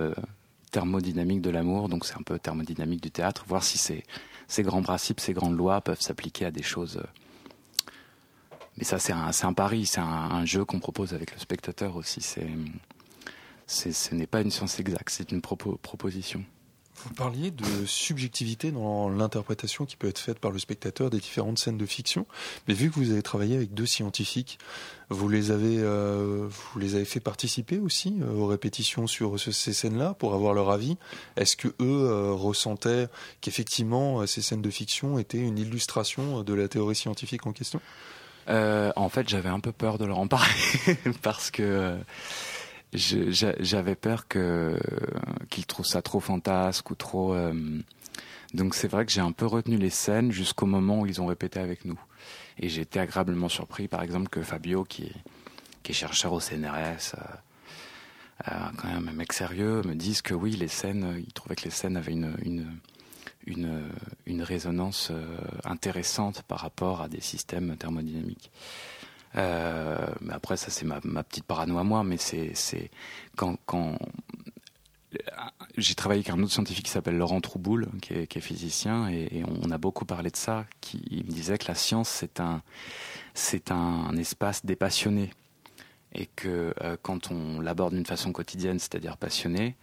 thermodynamique 0.71 1.41
de 1.41 1.49
l'amour, 1.49 1.89
donc 1.89 2.05
c'est 2.05 2.15
un 2.15 2.23
peu 2.23 2.39
thermodynamique 2.39 3.01
du 3.03 3.11
théâtre, 3.11 3.43
voir 3.47 3.61
si 3.63 3.77
ces, 3.77 4.03
ces 4.51 4.63
grands 4.63 4.81
principes, 4.81 5.21
ces 5.21 5.31
grandes 5.31 5.55
lois 5.55 5.79
peuvent 5.79 6.01
s'appliquer 6.01 6.45
à 6.45 6.51
des 6.51 6.61
choses. 6.61 6.97
euh. 6.97 7.89
Mais 8.75 8.83
ça, 8.83 8.99
c'est 8.99 9.13
un, 9.13 9.53
pari, 9.53 9.85
c'est 9.85 10.01
un, 10.01 10.43
jeu 10.43 10.65
qu'on 10.65 10.79
propose 10.79 11.13
avec 11.13 11.31
le 11.31 11.39
spectateur 11.39 11.95
aussi. 11.95 12.21
C'est, 12.21 12.49
ce 13.93 14.13
n'est 14.13 14.27
pas 14.27 14.41
une 14.41 14.51
science 14.51 14.77
exacte, 14.79 15.09
c'est 15.09 15.31
une 15.31 15.39
propo- 15.39 15.77
proposition. 15.77 16.43
Vous 17.05 17.13
parliez 17.15 17.51
de 17.51 17.85
subjectivité 17.85 18.71
dans 18.71 19.09
l'interprétation 19.09 19.85
qui 19.85 19.95
peut 19.95 20.07
être 20.07 20.19
faite 20.19 20.39
par 20.39 20.51
le 20.51 20.59
spectateur 20.59 21.09
des 21.09 21.19
différentes 21.19 21.57
scènes 21.59 21.77
de 21.77 21.85
fiction, 21.85 22.25
mais 22.67 22.73
vu 22.73 22.89
que 22.91 22.95
vous 22.95 23.11
avez 23.11 23.23
travaillé 23.23 23.55
avec 23.55 23.73
deux 23.73 23.85
scientifiques, 23.85 24.59
vous 25.09 25.27
les 25.27 25.51
avez, 25.51 25.77
euh, 25.79 26.47
vous 26.47 26.79
les 26.79 26.95
avez 26.95 27.05
fait 27.05 27.19
participer 27.19 27.79
aussi 27.79 28.15
euh, 28.21 28.31
aux 28.33 28.45
répétitions 28.47 29.07
sur 29.07 29.39
ce- 29.39 29.51
ces 29.51 29.73
scènes-là 29.73 30.13
pour 30.19 30.33
avoir 30.35 30.53
leur 30.53 30.69
avis? 30.69 30.97
Est-ce 31.37 31.55
que 31.57 31.67
eux 31.69 31.73
euh, 31.81 32.31
ressentaient 32.33 33.07
qu'effectivement 33.41 34.21
euh, 34.21 34.25
ces 34.27 34.41
scènes 34.41 34.61
de 34.61 34.69
fiction 34.69 35.17
étaient 35.19 35.39
une 35.39 35.57
illustration 35.57 36.43
de 36.43 36.53
la 36.53 36.67
théorie 36.67 36.95
scientifique 36.95 37.45
en 37.47 37.51
question? 37.51 37.81
En 38.47 39.07
fait, 39.09 39.29
j'avais 39.29 39.47
un 39.49 39.61
peu 39.61 39.71
peur 39.71 39.97
de 39.97 40.03
leur 40.05 40.19
en 40.19 40.27
parler 40.27 40.51
parce 41.21 41.51
que 41.51 41.95
j'avais 42.93 43.95
peur 43.95 44.27
que 44.27 44.77
qu'ils 45.49 45.65
trouvent 45.65 45.85
ça 45.85 46.01
trop 46.01 46.19
fantasque 46.19 46.89
ou 46.91 46.95
trop. 46.95 47.33
euh, 47.33 47.53
donc 48.53 48.75
c'est 48.75 48.89
vrai 48.89 49.05
que 49.05 49.11
j'ai 49.11 49.21
un 49.21 49.31
peu 49.31 49.45
retenu 49.45 49.77
les 49.77 49.89
scènes 49.89 50.31
jusqu'au 50.31 50.65
moment 50.65 50.99
où 51.01 51.05
ils 51.05 51.21
ont 51.21 51.25
répété 51.25 51.59
avec 51.59 51.85
nous. 51.85 51.99
Et 52.59 52.67
j'ai 52.67 52.81
été 52.81 52.99
agréablement 52.99 53.47
surpris, 53.49 53.87
par 53.87 54.03
exemple, 54.03 54.27
que 54.27 54.41
Fabio, 54.41 54.83
qui 54.83 55.03
est, 55.03 55.15
qui 55.83 55.93
est 55.93 55.95
chercheur 55.95 56.33
au 56.33 56.39
CNRS, 56.41 57.15
euh, 57.15 57.21
euh, 58.49 58.53
quand 58.77 58.87
même 58.89 59.07
un 59.07 59.13
mec 59.13 59.31
sérieux, 59.33 59.81
me 59.85 59.95
dise 59.95 60.21
que 60.21 60.33
oui, 60.33 60.51
les 60.51 60.67
scènes, 60.67 61.03
euh, 61.05 61.19
il 61.19 61.31
trouvait 61.31 61.55
que 61.55 61.63
les 61.63 61.69
scènes 61.71 61.95
avaient 61.95 62.11
une, 62.11 62.35
une, 62.43 62.67
une, 63.45 63.89
une 64.25 64.43
résonance 64.43 65.09
euh, 65.11 65.37
intéressante 65.63 66.41
par 66.43 66.59
rapport 66.59 67.01
à 67.01 67.07
des 67.07 67.21
systèmes 67.21 67.77
thermodynamiques. 67.77 68.51
Euh, 69.35 70.07
mais 70.21 70.33
après, 70.33 70.57
ça 70.57 70.69
c'est 70.69 70.85
ma, 70.85 71.23
petite 71.23 71.45
parano 71.45 71.77
à 71.77 71.83
moi, 71.83 72.03
mais 72.03 72.17
c'est 72.17 72.91
quand, 73.35 73.57
quand 73.65 73.97
j'ai 75.77 75.95
travaillé 75.95 76.19
avec 76.19 76.29
un 76.29 76.41
autre 76.41 76.53
scientifique 76.53 76.85
qui 76.85 76.91
s'appelle 76.91 77.17
Laurent 77.17 77.41
Trouboul, 77.41 77.87
qui 78.01 78.13
est, 78.13 78.39
physicien, 78.39 79.09
et, 79.09 79.43
on 79.63 79.71
a 79.71 79.77
beaucoup 79.77 80.05
parlé 80.05 80.29
de 80.29 80.37
ça. 80.37 80.65
Qui 80.79 81.03
il 81.09 81.25
me 81.25 81.31
disait 81.31 81.57
que 81.57 81.67
la 81.67 81.75
science 81.75 82.09
c'est 82.09 82.39
un 82.39 82.61
c'est 83.33 83.71
un, 83.71 84.15
espace 84.17 84.65
dépassionné 84.65 85.31
et 86.13 86.25
que 86.27 86.73
euh, 86.81 86.97
quand 87.01 87.31
on 87.31 87.61
l'aborde 87.61 87.93
d'une 87.93 88.05
façon 88.05 88.33
quotidienne, 88.33 88.79
c'est-à-dire 88.79 89.15
passionnée, 89.15 89.77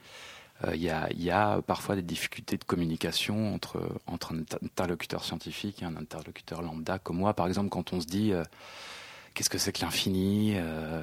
euh, 0.66 0.74
il 0.74 0.82
y, 0.82 0.90
a, 0.90 1.08
y 1.14 1.30
a 1.30 1.62
parfois 1.62 1.94
des 1.96 2.02
difficultés 2.02 2.58
de 2.58 2.64
communication 2.64 3.54
entre, 3.54 3.80
entre 4.06 4.34
un 4.34 4.40
inter- 4.40 4.58
interlocuteur 4.62 5.24
scientifique 5.24 5.82
et 5.82 5.86
un 5.86 5.96
interlocuteur 5.96 6.60
lambda 6.60 6.98
comme 6.98 7.18
moi. 7.18 7.32
Par 7.32 7.46
exemple, 7.46 7.70
quand 7.70 7.92
on 7.94 8.00
se 8.00 8.06
dit 8.06 8.32
euh, 8.32 8.44
qu'est-ce 9.38 9.50
que 9.50 9.58
c'est 9.58 9.72
que 9.72 9.82
l'infini 9.82 10.54
euh, 10.56 11.00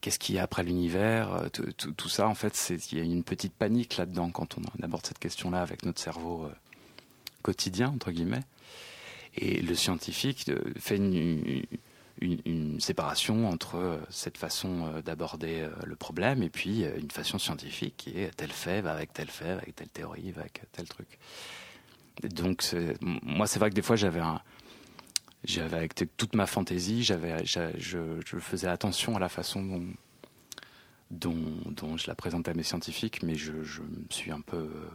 Qu'est-ce 0.00 0.18
qu'il 0.18 0.36
y 0.36 0.38
a 0.38 0.42
après 0.42 0.62
l'univers 0.62 1.34
euh, 1.34 1.48
tout, 1.50 2.08
ça, 2.08 2.26
en 2.26 2.34
fait, 2.34 2.72
il 2.90 2.98
y 2.98 3.00
a 3.00 3.04
une 3.04 3.24
petite 3.24 3.52
panique 3.52 3.98
là-dedans 3.98 4.30
quand 4.30 4.56
on 4.56 4.82
aborde 4.82 5.04
cette 5.04 5.18
question-là 5.18 5.60
avec 5.60 5.84
notre 5.84 6.00
cerveau 6.00 6.46
euh, 6.46 6.54
quotidien, 7.42 7.88
entre 7.88 8.10
guillemets. 8.10 8.44
Et 9.34 9.60
le 9.60 9.74
scientifique 9.74 10.50
fait 10.78 10.96
une, 10.96 12.80
séparation 12.80 13.48
entre 13.48 14.00
cette 14.08 14.38
façon 14.38 15.00
d'aborder 15.04 15.68
le 15.84 15.94
problème 15.94 16.42
et 16.42 16.48
puis 16.48 16.82
une 16.82 17.10
façon 17.10 17.38
scientifique 17.38 17.94
qui 17.96 18.18
est 18.18 18.34
tel 18.34 18.50
fait 18.50 18.80
va 18.80 18.92
avec 18.92 19.12
tel 19.12 19.28
fait, 19.28 19.50
avec 19.50 19.76
telle 19.76 19.88
théorie, 19.88 20.32
va 20.32 20.40
avec 20.40 20.62
tel 20.72 20.88
truc. 20.88 21.18
Donc, 22.22 22.64
moi, 23.22 23.46
c'est 23.46 23.60
vrai 23.60 23.70
que 23.70 23.74
des 23.74 23.82
fois, 23.82 23.94
j'avais 23.94 24.20
un. 24.20 24.40
J'avais 25.44 25.76
avec 25.76 25.94
toute 26.16 26.34
ma 26.34 26.46
fantaisie, 26.46 27.02
j'avais, 27.04 27.44
j'a- 27.46 27.76
je, 27.78 28.20
je 28.26 28.38
faisais 28.38 28.66
attention 28.66 29.16
à 29.16 29.20
la 29.20 29.28
façon 29.28 29.86
dont, 31.10 31.96
je 31.96 32.06
la 32.06 32.14
présentais 32.14 32.50
à 32.50 32.54
mes 32.54 32.62
scientifiques, 32.64 33.22
mais 33.22 33.34
je, 33.36 33.62
je 33.62 33.82
me 33.82 34.04
suis 34.10 34.30
un 34.32 34.40
peu, 34.40 34.56
euh, 34.56 34.90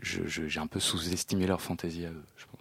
j'ai 0.00 0.60
un 0.60 0.66
peu 0.66 0.80
sous-estimé 0.80 1.46
leur 1.46 1.60
fantaisie 1.60 2.06
à 2.06 2.10
eux, 2.10 2.24
je 2.36 2.44
pense. 2.46 2.55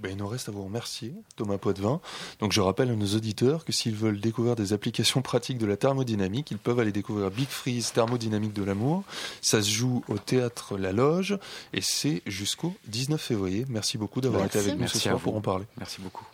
Ben, 0.00 0.12
il 0.12 0.16
nous 0.16 0.28
reste 0.28 0.48
à 0.48 0.52
vous 0.52 0.64
remercier, 0.64 1.14
Thomas 1.36 1.58
Poitvin. 1.58 2.00
Donc, 2.40 2.52
je 2.52 2.60
rappelle 2.60 2.90
à 2.90 2.94
nos 2.94 3.06
auditeurs 3.06 3.64
que 3.64 3.72
s'ils 3.72 3.94
veulent 3.94 4.20
découvrir 4.20 4.56
des 4.56 4.72
applications 4.72 5.22
pratiques 5.22 5.58
de 5.58 5.66
la 5.66 5.76
thermodynamique, 5.76 6.50
ils 6.50 6.58
peuvent 6.58 6.78
aller 6.80 6.92
découvrir 6.92 7.30
Big 7.30 7.48
Freeze 7.48 7.92
Thermodynamique 7.92 8.52
de 8.52 8.64
l'amour. 8.64 9.04
Ça 9.40 9.62
se 9.62 9.70
joue 9.70 10.04
au 10.08 10.18
théâtre 10.18 10.76
La 10.78 10.92
Loge 10.92 11.38
et 11.72 11.80
c'est 11.80 12.22
jusqu'au 12.26 12.74
19 12.88 13.20
février. 13.20 13.64
Merci 13.68 13.98
beaucoup 13.98 14.20
d'avoir 14.20 14.44
été 14.44 14.58
avec 14.58 14.78
nous 14.78 14.88
ce 14.88 14.98
soir 14.98 15.18
pour 15.18 15.36
en 15.36 15.40
parler. 15.40 15.64
Merci 15.78 16.00
beaucoup. 16.00 16.26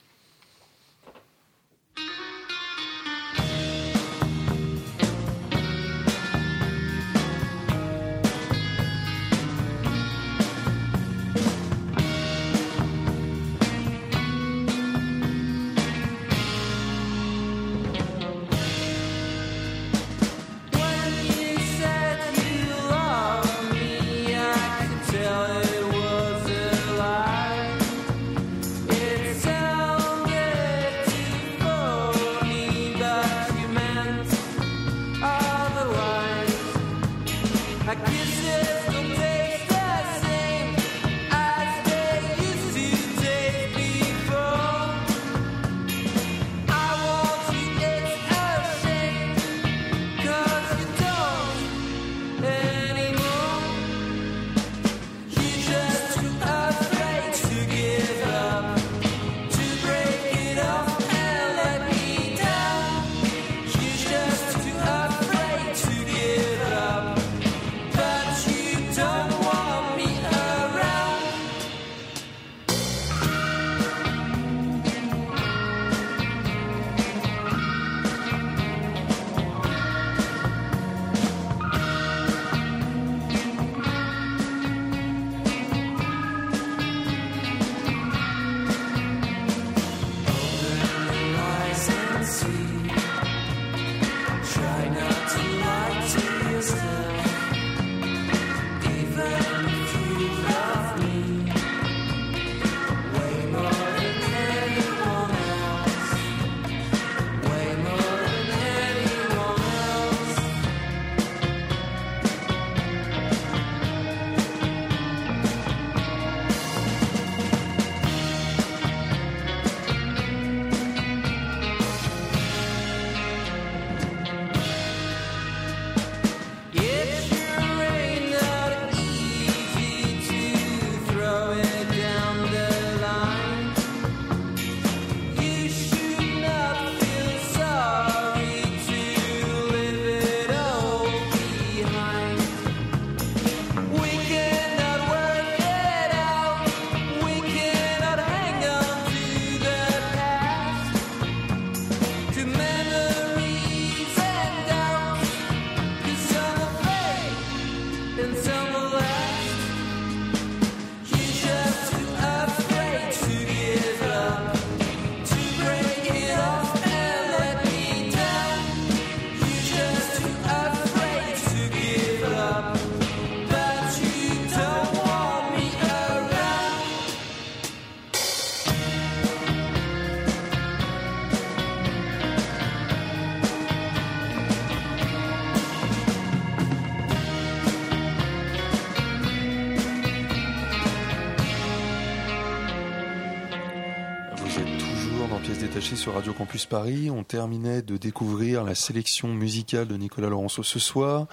Attachés 195.34 195.96
sur 195.96 196.12
Radio 196.12 196.34
Campus 196.34 196.66
Paris. 196.66 197.08
On 197.10 197.24
terminait 197.24 197.80
de 197.80 197.96
découvrir 197.96 198.64
la 198.64 198.74
sélection 198.74 199.28
musicale 199.28 199.88
de 199.88 199.96
Nicolas 199.96 200.28
Laurenceau 200.28 200.62
ce 200.62 200.78
soir. 200.78 201.26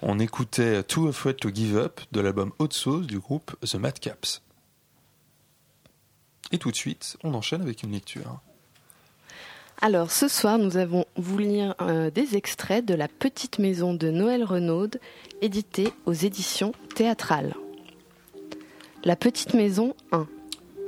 On 0.00 0.18
écoutait 0.18 0.82
Too 0.82 1.08
Afraid 1.08 1.36
to 1.36 1.50
Give 1.52 1.76
Up 1.76 2.00
de 2.12 2.20
l'album 2.20 2.52
Haute 2.58 2.72
Sauce 2.72 3.06
du 3.06 3.18
groupe 3.18 3.54
The 3.60 3.74
Madcaps. 3.74 4.42
Et 6.52 6.58
tout 6.58 6.70
de 6.70 6.76
suite, 6.76 7.18
on 7.22 7.34
enchaîne 7.34 7.60
avec 7.60 7.82
une 7.82 7.92
lecture. 7.92 8.40
Alors 9.82 10.10
ce 10.10 10.28
soir, 10.28 10.56
nous 10.56 10.78
avons 10.78 11.04
voulu 11.16 11.44
lire 11.44 11.74
euh, 11.82 12.10
des 12.10 12.36
extraits 12.36 12.84
de 12.84 12.94
La 12.94 13.08
Petite 13.08 13.58
Maison 13.58 13.92
de 13.92 14.10
Noël 14.10 14.44
Renaud, 14.44 14.88
édité 15.42 15.92
aux 16.06 16.14
éditions 16.14 16.72
théâtrales. 16.94 17.54
La 19.04 19.16
Petite 19.16 19.52
Maison 19.52 19.94
1. 20.12 20.26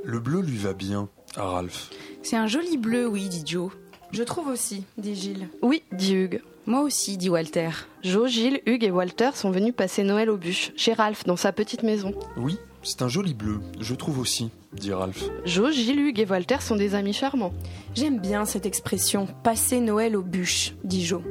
Le 0.03 0.19
bleu 0.19 0.41
lui 0.41 0.57
va 0.57 0.73
bien 0.73 1.07
à 1.37 1.43
Ralph. 1.43 1.89
C'est 2.23 2.35
un 2.35 2.47
joli 2.47 2.77
bleu, 2.77 3.07
oui, 3.07 3.29
dit 3.29 3.43
Joe. 3.45 3.71
Je 4.11 4.23
trouve 4.23 4.47
aussi, 4.47 4.83
dit 4.97 5.15
Gilles. 5.15 5.49
Oui, 5.61 5.83
dit 5.91 6.13
Hugues. 6.13 6.41
Moi 6.65 6.81
aussi, 6.81 7.17
dit 7.17 7.29
Walter. 7.29 7.69
Jo, 8.03 8.27
Gilles, 8.27 8.61
Hugues 8.65 8.83
et 8.83 8.91
Walter 8.91 9.29
sont 9.33 9.51
venus 9.51 9.73
passer 9.75 10.03
Noël 10.03 10.29
aux 10.29 10.37
bûches, 10.37 10.71
chez 10.75 10.93
Ralph, 10.93 11.23
dans 11.25 11.37
sa 11.37 11.53
petite 11.53 11.83
maison. 11.83 12.13
Oui, 12.35 12.57
c'est 12.83 13.01
un 13.01 13.07
joli 13.07 13.33
bleu, 13.33 13.59
je 13.79 13.95
trouve 13.95 14.19
aussi, 14.19 14.49
dit 14.73 14.91
Ralph. 14.91 15.23
Jo, 15.45 15.71
Gilles, 15.71 15.99
Hugues 15.99 16.19
et 16.19 16.25
Walter 16.25 16.57
sont 16.59 16.75
des 16.75 16.95
amis 16.95 17.13
charmants. 17.13 17.53
J'aime 17.95 18.19
bien 18.19 18.45
cette 18.45 18.65
expression, 18.65 19.27
passer 19.43 19.79
Noël 19.79 20.15
aux 20.17 20.23
bûches, 20.23 20.73
dit 20.83 21.05
Jo. 21.05 21.21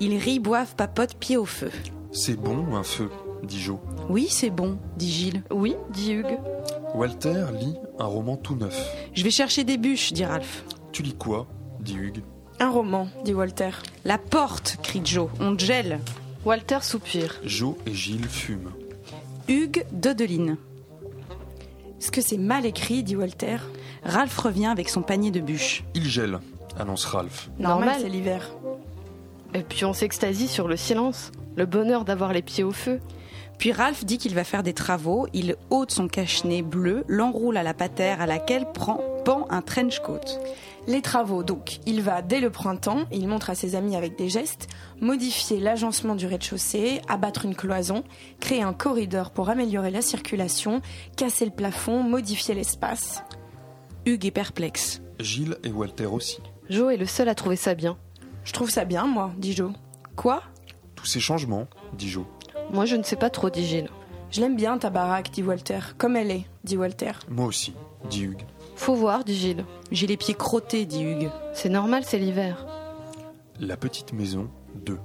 Ils 0.00 0.16
rient, 0.18 0.40
boivent, 0.40 0.74
papotent, 0.74 1.16
pied 1.16 1.36
au 1.36 1.44
feu. 1.44 1.70
C'est 2.12 2.40
bon, 2.40 2.74
un 2.74 2.82
feu, 2.82 3.08
dit 3.44 3.60
Jo. 3.60 3.80
Oui, 4.10 4.26
c'est 4.28 4.50
bon, 4.50 4.76
dit 4.96 5.08
Gilles. 5.08 5.44
Oui, 5.52 5.76
dit 5.90 6.14
Hugues. 6.14 6.40
Walter 6.96 7.44
lit 7.60 7.76
un 8.00 8.06
roman 8.06 8.36
tout 8.36 8.56
neuf. 8.56 8.76
Je 9.14 9.22
vais 9.22 9.30
chercher 9.30 9.62
des 9.62 9.78
bûches, 9.78 10.12
dit 10.12 10.24
Ralph. 10.24 10.64
Tu 10.90 11.02
lis 11.04 11.14
quoi 11.14 11.46
dit 11.78 11.94
Hugues? 11.94 12.22
Un 12.58 12.70
roman, 12.70 13.06
dit 13.24 13.32
Walter. 13.34 13.70
La 14.04 14.18
porte, 14.18 14.78
crie 14.82 15.00
Joe. 15.04 15.28
On 15.38 15.56
gèle. 15.56 16.00
Walter 16.44 16.78
soupire. 16.82 17.36
Jo 17.44 17.78
et 17.86 17.94
Gilles 17.94 18.26
fument. 18.28 18.72
Hugues, 19.46 19.86
Dodeline. 19.92 20.56
Est-ce 22.00 22.10
que 22.10 22.20
c'est 22.20 22.36
mal 22.36 22.66
écrit, 22.66 23.04
dit 23.04 23.14
Walter 23.14 23.58
Ralph 24.02 24.36
revient 24.38 24.66
avec 24.66 24.88
son 24.88 25.02
panier 25.02 25.30
de 25.30 25.38
bûches. 25.38 25.84
Il 25.94 26.08
gèle, 26.08 26.40
annonce 26.76 27.04
Ralph. 27.04 27.48
Normal, 27.60 27.78
Normal. 27.86 27.96
c'est 28.00 28.08
l'hiver. 28.08 28.50
Et 29.54 29.62
puis 29.62 29.84
on 29.84 29.92
s'extasie 29.92 30.48
sur 30.48 30.66
le 30.66 30.76
silence, 30.76 31.30
le 31.54 31.66
bonheur 31.66 32.04
d'avoir 32.04 32.32
les 32.32 32.42
pieds 32.42 32.64
au 32.64 32.72
feu. 32.72 32.98
Puis 33.60 33.72
Ralph 33.72 34.06
dit 34.06 34.16
qu'il 34.16 34.34
va 34.34 34.42
faire 34.42 34.62
des 34.62 34.72
travaux. 34.72 35.26
Il 35.34 35.54
ôte 35.68 35.90
son 35.90 36.08
cache-nez 36.08 36.62
bleu, 36.62 37.04
l'enroule 37.08 37.58
à 37.58 37.62
la 37.62 37.74
patère 37.74 38.22
à 38.22 38.26
laquelle 38.26 38.72
prend, 38.72 39.02
pend 39.26 39.46
un 39.50 39.60
trench 39.60 40.00
coat. 40.00 40.24
Les 40.86 41.02
travaux, 41.02 41.42
donc. 41.42 41.78
Il 41.84 42.00
va, 42.00 42.22
dès 42.22 42.40
le 42.40 42.48
printemps, 42.48 43.04
il 43.12 43.28
montre 43.28 43.50
à 43.50 43.54
ses 43.54 43.74
amis 43.74 43.96
avec 43.96 44.16
des 44.16 44.30
gestes, 44.30 44.66
modifier 45.02 45.60
l'agencement 45.60 46.14
du 46.14 46.26
rez-de-chaussée, 46.26 47.02
abattre 47.06 47.44
une 47.44 47.54
cloison, 47.54 48.02
créer 48.40 48.62
un 48.62 48.72
corridor 48.72 49.30
pour 49.30 49.50
améliorer 49.50 49.90
la 49.90 50.00
circulation, 50.00 50.80
casser 51.18 51.44
le 51.44 51.50
plafond, 51.50 52.02
modifier 52.02 52.54
l'espace. 52.54 53.22
Hugues 54.06 54.24
est 54.24 54.30
perplexe. 54.30 55.02
Gilles 55.18 55.58
et 55.64 55.70
Walter 55.70 56.06
aussi. 56.06 56.38
Jo 56.70 56.88
est 56.88 56.96
le 56.96 57.04
seul 57.04 57.28
à 57.28 57.34
trouver 57.34 57.56
ça 57.56 57.74
bien. 57.74 57.98
Je 58.42 58.54
trouve 58.54 58.70
ça 58.70 58.86
bien, 58.86 59.04
moi, 59.04 59.32
dit 59.36 59.52
Jo. 59.52 59.72
Quoi? 60.16 60.42
Tous 60.94 61.04
ces 61.04 61.20
changements, 61.20 61.66
dit 61.92 62.08
Jo. 62.08 62.26
Moi 62.72 62.84
je 62.84 62.96
ne 62.96 63.02
sais 63.02 63.16
pas 63.16 63.30
trop, 63.30 63.50
dit 63.50 63.66
Gilles. 63.66 63.88
Je 64.30 64.40
l'aime 64.40 64.54
bien, 64.54 64.78
ta 64.78 64.90
baraque, 64.90 65.30
dit 65.32 65.42
Walter. 65.42 65.80
Comme 65.98 66.16
elle 66.16 66.30
est, 66.30 66.44
dit 66.62 66.76
Walter. 66.76 67.12
Moi 67.28 67.46
aussi, 67.46 67.74
dit 68.08 68.22
Hugues. 68.22 68.44
Faut 68.76 68.94
voir, 68.94 69.24
dit 69.24 69.34
Gilles. 69.34 69.64
J'ai 69.90 70.06
les 70.06 70.16
pieds 70.16 70.34
crottés, 70.34 70.86
dit 70.86 71.02
Hugues. 71.02 71.30
C'est 71.52 71.68
normal, 71.68 72.04
c'est 72.06 72.18
l'hiver. 72.18 72.64
La 73.58 73.76
petite 73.76 74.12
maison 74.12 74.48
2. 74.86 74.98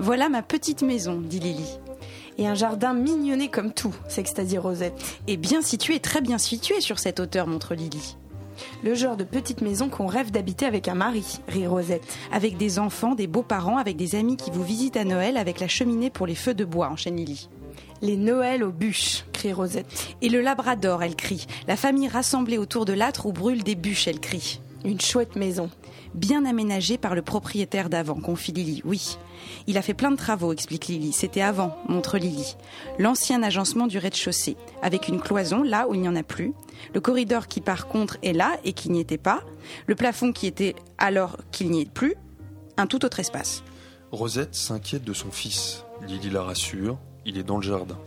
Voilà 0.00 0.28
ma 0.28 0.42
petite 0.42 0.82
maison, 0.82 1.20
dit 1.20 1.40
Lily. 1.40 1.78
Et 2.38 2.46
un 2.46 2.54
jardin 2.54 2.94
mignonné 2.94 3.48
comme 3.48 3.72
tout, 3.72 3.94
s'extasie 4.08 4.58
Rosette. 4.58 5.20
Et 5.26 5.36
bien 5.36 5.60
situé, 5.60 6.00
très 6.00 6.20
bien 6.20 6.38
situé 6.38 6.80
sur 6.80 6.98
cette 6.98 7.20
hauteur, 7.20 7.46
montre 7.48 7.74
Lily. 7.74 8.16
Le 8.82 8.94
genre 8.94 9.16
de 9.16 9.24
petite 9.24 9.60
maison 9.60 9.88
qu'on 9.88 10.06
rêve 10.06 10.30
d'habiter 10.30 10.66
avec 10.66 10.88
un 10.88 10.94
mari, 10.94 11.40
rit 11.48 11.66
Rosette. 11.66 12.02
Avec 12.32 12.56
des 12.56 12.78
enfants, 12.78 13.14
des 13.14 13.26
beaux-parents, 13.26 13.78
avec 13.78 13.96
des 13.96 14.14
amis 14.14 14.36
qui 14.36 14.50
vous 14.50 14.62
visitent 14.62 14.96
à 14.96 15.04
Noël, 15.04 15.36
avec 15.36 15.60
la 15.60 15.68
cheminée 15.68 16.10
pour 16.10 16.26
les 16.26 16.34
feux 16.34 16.54
de 16.54 16.64
bois, 16.64 16.88
enchaîne 16.88 17.16
Lily. 17.16 17.48
Les 18.02 18.16
Noëls 18.16 18.62
aux 18.62 18.72
bûches, 18.72 19.24
crie 19.32 19.52
Rosette. 19.52 20.14
Et 20.22 20.28
le 20.28 20.40
labrador, 20.40 21.02
elle 21.02 21.16
crie. 21.16 21.46
La 21.66 21.76
famille 21.76 22.08
rassemblée 22.08 22.58
autour 22.58 22.84
de 22.84 22.92
l'âtre 22.92 23.26
où 23.26 23.32
brûlent 23.32 23.64
des 23.64 23.74
bûches, 23.74 24.06
elle 24.06 24.20
crie. 24.20 24.60
Une 24.84 25.00
chouette 25.00 25.36
maison. 25.36 25.70
Bien 26.14 26.44
aménagée 26.44 26.98
par 26.98 27.14
le 27.14 27.22
propriétaire 27.22 27.90
d'avant, 27.90 28.20
confie 28.20 28.52
Lily, 28.52 28.82
oui. 28.84 29.18
Il 29.66 29.76
a 29.76 29.82
fait 29.82 29.94
plein 29.94 30.10
de 30.10 30.16
travaux, 30.16 30.52
explique 30.52 30.86
Lily. 30.86 31.12
C'était 31.12 31.42
avant, 31.42 31.76
montre 31.88 32.16
Lily. 32.16 32.56
L'ancien 32.98 33.42
agencement 33.42 33.86
du 33.86 33.98
rez-de-chaussée, 33.98 34.56
avec 34.82 35.08
une 35.08 35.20
cloison 35.20 35.62
là 35.62 35.88
où 35.88 35.94
il 35.94 36.00
n'y 36.00 36.08
en 36.08 36.16
a 36.16 36.22
plus. 36.22 36.54
Le 36.94 37.00
corridor 37.00 37.48
qui 37.48 37.60
par 37.60 37.88
contre 37.88 38.18
est 38.22 38.32
là 38.32 38.58
et 38.64 38.72
qui 38.72 38.90
n'y 38.90 39.00
était 39.00 39.18
pas. 39.18 39.42
Le 39.86 39.94
plafond 39.94 40.32
qui 40.32 40.46
était 40.46 40.76
alors 40.96 41.36
qu'il 41.50 41.70
n'y 41.70 41.82
est 41.82 41.90
plus. 41.90 42.14
Un 42.76 42.86
tout 42.86 43.04
autre 43.04 43.20
espace. 43.20 43.64
Rosette 44.12 44.54
s'inquiète 44.54 45.04
de 45.04 45.12
son 45.12 45.30
fils. 45.30 45.84
Lily 46.06 46.30
la 46.30 46.42
rassure. 46.42 46.98
Il 47.26 47.36
est 47.36 47.42
dans 47.42 47.56
le 47.56 47.62
jardin. 47.62 47.98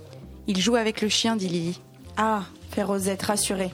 Il 0.47 0.59
joue 0.59 0.75
avec 0.75 1.01
le 1.01 1.09
chien, 1.09 1.35
dit 1.35 1.49
Lily. 1.49 1.79
Ah, 2.17 2.43
fait 2.71 2.83
Rosette, 2.83 3.21
rassurée. 3.23 3.71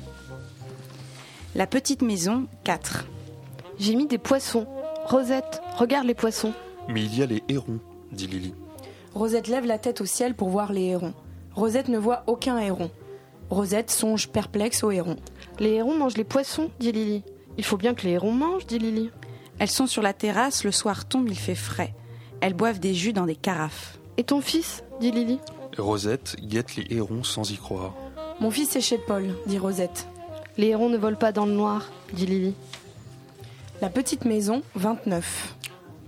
La 1.56 1.68
petite 1.68 2.02
maison, 2.02 2.48
4. 2.66 3.06
J'ai 3.80 3.96
mis 3.96 4.06
des 4.08 4.18
poissons. 4.18 4.68
Rosette, 5.06 5.62
regarde 5.78 6.06
les 6.06 6.14
poissons. 6.14 6.54
Mais 6.88 7.02
il 7.04 7.18
y 7.18 7.24
a 7.24 7.26
les 7.26 7.44
hérons, 7.48 7.80
dit 8.12 8.28
Lily. 8.28 8.54
Rosette 9.16 9.48
lève 9.48 9.66
la 9.66 9.80
tête 9.80 10.02
au 10.02 10.06
ciel 10.06 10.36
pour 10.36 10.50
voir 10.50 10.72
les 10.72 10.86
hérons. 10.86 11.14
Rosette 11.56 11.88
ne 11.88 11.98
voit 11.98 12.24
aucun 12.28 12.60
héron. 12.60 12.92
Rosette 13.50 13.90
songe 13.90 14.28
perplexe 14.28 14.84
aux 14.84 14.92
hérons. 14.92 15.16
Les 15.60 15.72
hérons 15.72 15.98
mangent 15.98 16.18
les 16.18 16.24
poissons, 16.24 16.70
dit 16.80 16.92
Lily. 16.92 17.24
Il 17.58 17.64
faut 17.64 17.78
bien 17.78 17.96
que 17.96 18.04
les 18.04 18.12
hérons 18.12 18.34
mangent, 18.34 18.68
dit 18.68 18.78
Lily. 18.80 19.10
Elles 19.58 19.70
sont 19.70 19.88
sur 19.88 20.04
la 20.04 20.14
terrasse, 20.14 20.64
le 20.64 20.72
soir 20.72 21.08
tombe, 21.08 21.28
il 21.30 21.40
fait 21.40 21.56
frais. 21.56 21.96
Elles 22.42 22.54
boivent 22.54 22.80
des 22.80 22.94
jus 22.94 23.14
dans 23.14 23.26
des 23.26 23.36
carafes. 23.36 23.98
Et 24.18 24.24
ton 24.24 24.42
fils, 24.42 24.84
dit 25.00 25.12
Lily. 25.12 25.40
Et 25.78 25.82
Rosette 25.82 26.36
guette 26.42 26.76
les 26.76 26.86
hérons 26.96 27.24
sans 27.24 27.50
y 27.50 27.58
croire. 27.58 27.96
Mon 28.40 28.52
fils 28.52 28.76
est 28.76 28.82
chez 28.82 29.00
Paul, 29.00 29.34
dit 29.48 29.58
Rosette. 29.58 30.08
Les 30.58 30.70
hérons 30.70 30.90
ne 30.90 30.98
volent 30.98 31.18
pas 31.18 31.32
dans 31.32 31.46
le 31.46 31.52
noir, 31.52 31.92
dit 32.14 32.26
Lily. 32.26 32.56
La 33.80 33.90
petite 33.90 34.26
maison, 34.26 34.64
29. 34.74 35.56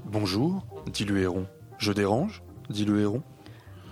Bonjour, 0.05 0.65
dit 0.91 1.05
le 1.05 1.19
héron. 1.19 1.45
Je 1.77 1.91
dérange 1.91 2.41
dit 2.69 2.85
le 2.85 2.99
héron. 2.99 3.21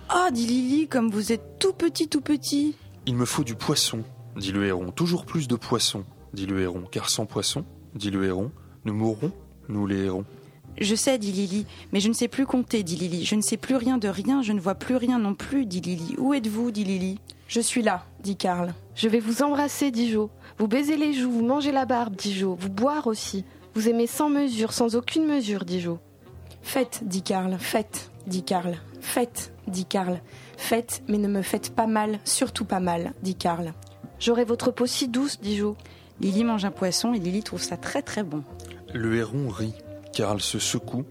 Ah, 0.08 0.30
dit 0.32 0.46
Lily, 0.46 0.88
comme 0.88 1.10
vous 1.10 1.30
êtes 1.32 1.58
tout 1.60 1.72
petit, 1.72 2.08
tout 2.08 2.20
petit. 2.20 2.74
Il 3.06 3.14
me 3.14 3.24
faut 3.24 3.44
du 3.44 3.54
poisson, 3.54 4.02
dit 4.36 4.50
le 4.50 4.66
héron. 4.66 4.90
Toujours 4.90 5.26
plus 5.26 5.46
de 5.46 5.54
poisson, 5.54 6.04
dit 6.32 6.46
le 6.46 6.60
héron. 6.60 6.84
Car 6.90 7.08
sans 7.08 7.26
poisson, 7.26 7.64
dit 7.94 8.10
le 8.10 8.24
héron, 8.24 8.50
nous 8.84 8.94
mourrons, 8.94 9.30
nous 9.68 9.86
les 9.86 10.06
hérons. 10.06 10.24
Je 10.80 10.94
sais, 10.94 11.18
dit 11.18 11.32
Lily, 11.32 11.66
mais 11.92 12.00
je 12.00 12.08
ne 12.08 12.14
sais 12.14 12.28
plus 12.28 12.46
compter, 12.46 12.82
dit 12.82 12.96
Lily. 12.96 13.24
Je 13.24 13.34
ne 13.36 13.42
sais 13.42 13.56
plus 13.56 13.76
rien 13.76 13.98
de 13.98 14.08
rien, 14.08 14.42
je 14.42 14.52
ne 14.52 14.60
vois 14.60 14.74
plus 14.74 14.96
rien 14.96 15.20
non 15.20 15.34
plus, 15.34 15.66
dit 15.66 15.80
Lily. 15.80 16.16
Où 16.18 16.34
êtes-vous, 16.34 16.72
dit 16.72 16.84
Lily? 16.84 17.20
Je 17.48 17.60
suis 17.60 17.80
là, 17.80 18.04
dit 18.20 18.36
Karl. 18.36 18.74
Je 18.94 19.08
vais 19.08 19.20
vous 19.20 19.42
embrasser, 19.42 19.90
dit 19.90 20.10
Jo. 20.10 20.30
Vous 20.58 20.68
baiser 20.68 20.98
les 20.98 21.14
joues, 21.14 21.30
vous 21.30 21.46
manger 21.46 21.72
la 21.72 21.86
barbe, 21.86 22.14
dit 22.14 22.34
Jo. 22.34 22.54
Vous 22.60 22.68
boire 22.68 23.06
aussi. 23.06 23.46
Vous 23.74 23.88
aimez 23.88 24.06
sans 24.06 24.28
mesure, 24.28 24.74
sans 24.74 24.96
aucune 24.96 25.24
mesure, 25.24 25.64
dit 25.64 25.80
Jo. 25.80 25.98
Faites, 26.60 27.00
dit 27.04 27.22
Karl. 27.22 27.56
Faites, 27.58 28.10
dit 28.26 28.42
Karl. 28.42 28.76
Faites, 29.00 29.54
dit 29.66 29.86
Karl. 29.86 30.20
Faites, 30.58 31.02
mais 31.08 31.16
ne 31.16 31.26
me 31.26 31.40
faites 31.40 31.74
pas 31.74 31.86
mal, 31.86 32.18
surtout 32.24 32.66
pas 32.66 32.80
mal, 32.80 33.14
dit 33.22 33.34
Karl. 33.34 33.72
J'aurai 34.20 34.44
votre 34.44 34.70
peau 34.70 34.84
si 34.84 35.08
douce, 35.08 35.40
dit 35.40 35.56
Jo. 35.56 35.74
Lily 36.20 36.44
mange 36.44 36.66
un 36.66 36.70
poisson 36.70 37.14
et 37.14 37.18
Lily 37.18 37.42
trouve 37.42 37.62
ça 37.62 37.78
très 37.78 38.02
très 38.02 38.24
bon. 38.24 38.44
Le 38.92 39.16
héron 39.16 39.48
rit. 39.48 39.74
Karl 40.12 40.42
se 40.42 40.58
secoue. 40.58 41.06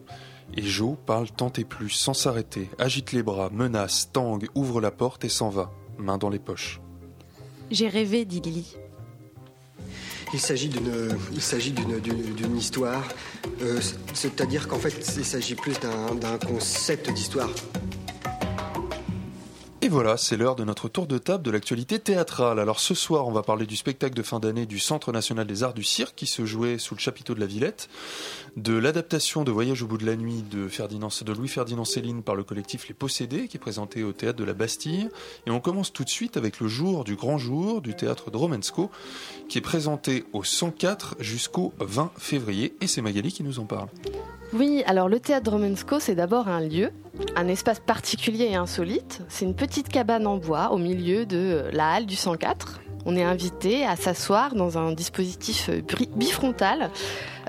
Et 0.55 0.61
Joe 0.61 0.97
parle 1.05 1.29
tant 1.31 1.51
et 1.57 1.65
plus, 1.65 1.89
sans 1.89 2.13
s'arrêter, 2.13 2.69
agite 2.79 3.11
les 3.11 3.23
bras, 3.23 3.49
menace, 3.51 4.09
tangue, 4.13 4.47
ouvre 4.55 4.79
la 4.79 4.91
porte 4.91 5.25
et 5.25 5.29
s'en 5.29 5.49
va, 5.49 5.71
main 5.97 6.17
dans 6.17 6.29
les 6.29 6.39
poches. 6.39 6.79
J'ai 7.71 7.87
rêvé, 7.89 8.25
dit 8.25 8.41
Lily. 8.41 8.75
Il 10.33 10.39
s'agit 10.39 10.67
d'une, 10.67 11.17
il 11.33 11.41
s'agit 11.41 11.71
d'une, 11.71 11.99
d'une, 11.99 12.33
d'une 12.33 12.57
histoire. 12.57 13.07
Euh, 13.61 13.79
c'est-à-dire 14.13 14.67
qu'en 14.67 14.77
fait, 14.77 14.93
il 15.17 15.25
s'agit 15.25 15.55
plus 15.55 15.79
d'un, 15.79 16.15
d'un 16.15 16.37
concept 16.37 17.11
d'histoire. 17.11 17.49
Et 19.83 19.89
voilà, 19.89 20.17
c'est 20.17 20.37
l'heure 20.37 20.55
de 20.55 20.63
notre 20.63 20.89
tour 20.89 21.05
de 21.05 21.19
table 21.19 21.43
de 21.43 21.51
l'actualité 21.51 21.99
théâtrale. 21.99 22.59
Alors 22.59 22.79
ce 22.79 22.95
soir, 22.95 23.27
on 23.27 23.31
va 23.31 23.43
parler 23.43 23.67
du 23.67 23.75
spectacle 23.75 24.15
de 24.15 24.23
fin 24.23 24.39
d'année 24.39 24.65
du 24.65 24.79
Centre 24.79 25.11
national 25.11 25.45
des 25.45 25.61
arts 25.61 25.75
du 25.75 25.83
cirque 25.83 26.15
qui 26.15 26.25
se 26.25 26.45
jouait 26.45 26.79
sous 26.79 26.95
le 26.95 26.99
chapiteau 26.99 27.35
de 27.35 27.39
la 27.39 27.45
Villette, 27.45 27.87
de 28.55 28.75
l'adaptation 28.75 29.43
de 29.43 29.51
Voyage 29.51 29.83
au 29.83 29.87
bout 29.87 29.99
de 29.99 30.05
la 30.05 30.15
nuit 30.15 30.43
de, 30.49 30.67
Ferdinand, 30.67 31.09
de 31.23 31.31
Louis-Ferdinand 31.31 31.85
Céline 31.85 32.23
par 32.23 32.33
le 32.33 32.43
collectif 32.43 32.87
Les 32.87 32.95
Possédés 32.95 33.47
qui 33.47 33.57
est 33.57 33.59
présenté 33.59 34.03
au 34.03 34.13
théâtre 34.13 34.39
de 34.39 34.43
la 34.43 34.53
Bastille. 34.53 35.09
Et 35.45 35.51
on 35.51 35.59
commence 35.59 35.93
tout 35.93 36.03
de 36.03 36.09
suite 36.09 36.37
avec 36.37 36.59
le 36.59 36.67
jour 36.67 37.03
du 37.03 37.15
grand 37.15 37.37
jour 37.37 37.81
du 37.81 37.95
théâtre 37.95 38.31
de 38.31 38.37
Romensco 38.37 38.89
qui 39.47 39.59
est 39.59 39.61
présenté 39.61 40.25
au 40.33 40.43
104 40.43 41.17
jusqu'au 41.19 41.73
20 41.79 42.11
février. 42.17 42.75
Et 42.81 42.87
c'est 42.87 43.03
Magali 43.03 43.31
qui 43.31 43.43
nous 43.43 43.59
en 43.59 43.65
parle. 43.65 43.89
Oui, 44.53 44.83
alors 44.87 45.09
le 45.09 45.19
théâtre 45.19 45.51
Romensco, 45.51 45.99
c'est 45.99 46.15
d'abord 46.15 46.47
un 46.47 46.61
lieu, 46.61 46.91
un 47.35 47.47
espace 47.47 47.79
particulier 47.79 48.45
et 48.51 48.55
insolite. 48.55 49.21
C'est 49.27 49.45
une 49.45 49.55
petite 49.55 49.89
cabane 49.89 50.25
en 50.25 50.37
bois 50.37 50.71
au 50.71 50.77
milieu 50.77 51.25
de 51.25 51.65
la 51.73 51.89
halle 51.93 52.05
du 52.05 52.15
104. 52.15 52.79
On 53.05 53.15
est 53.15 53.23
invité 53.23 53.85
à 53.85 53.95
s'asseoir 53.95 54.55
dans 54.55 54.77
un 54.77 54.91
dispositif 54.93 55.69
bri- 55.69 56.09
bifrontal, 56.15 56.91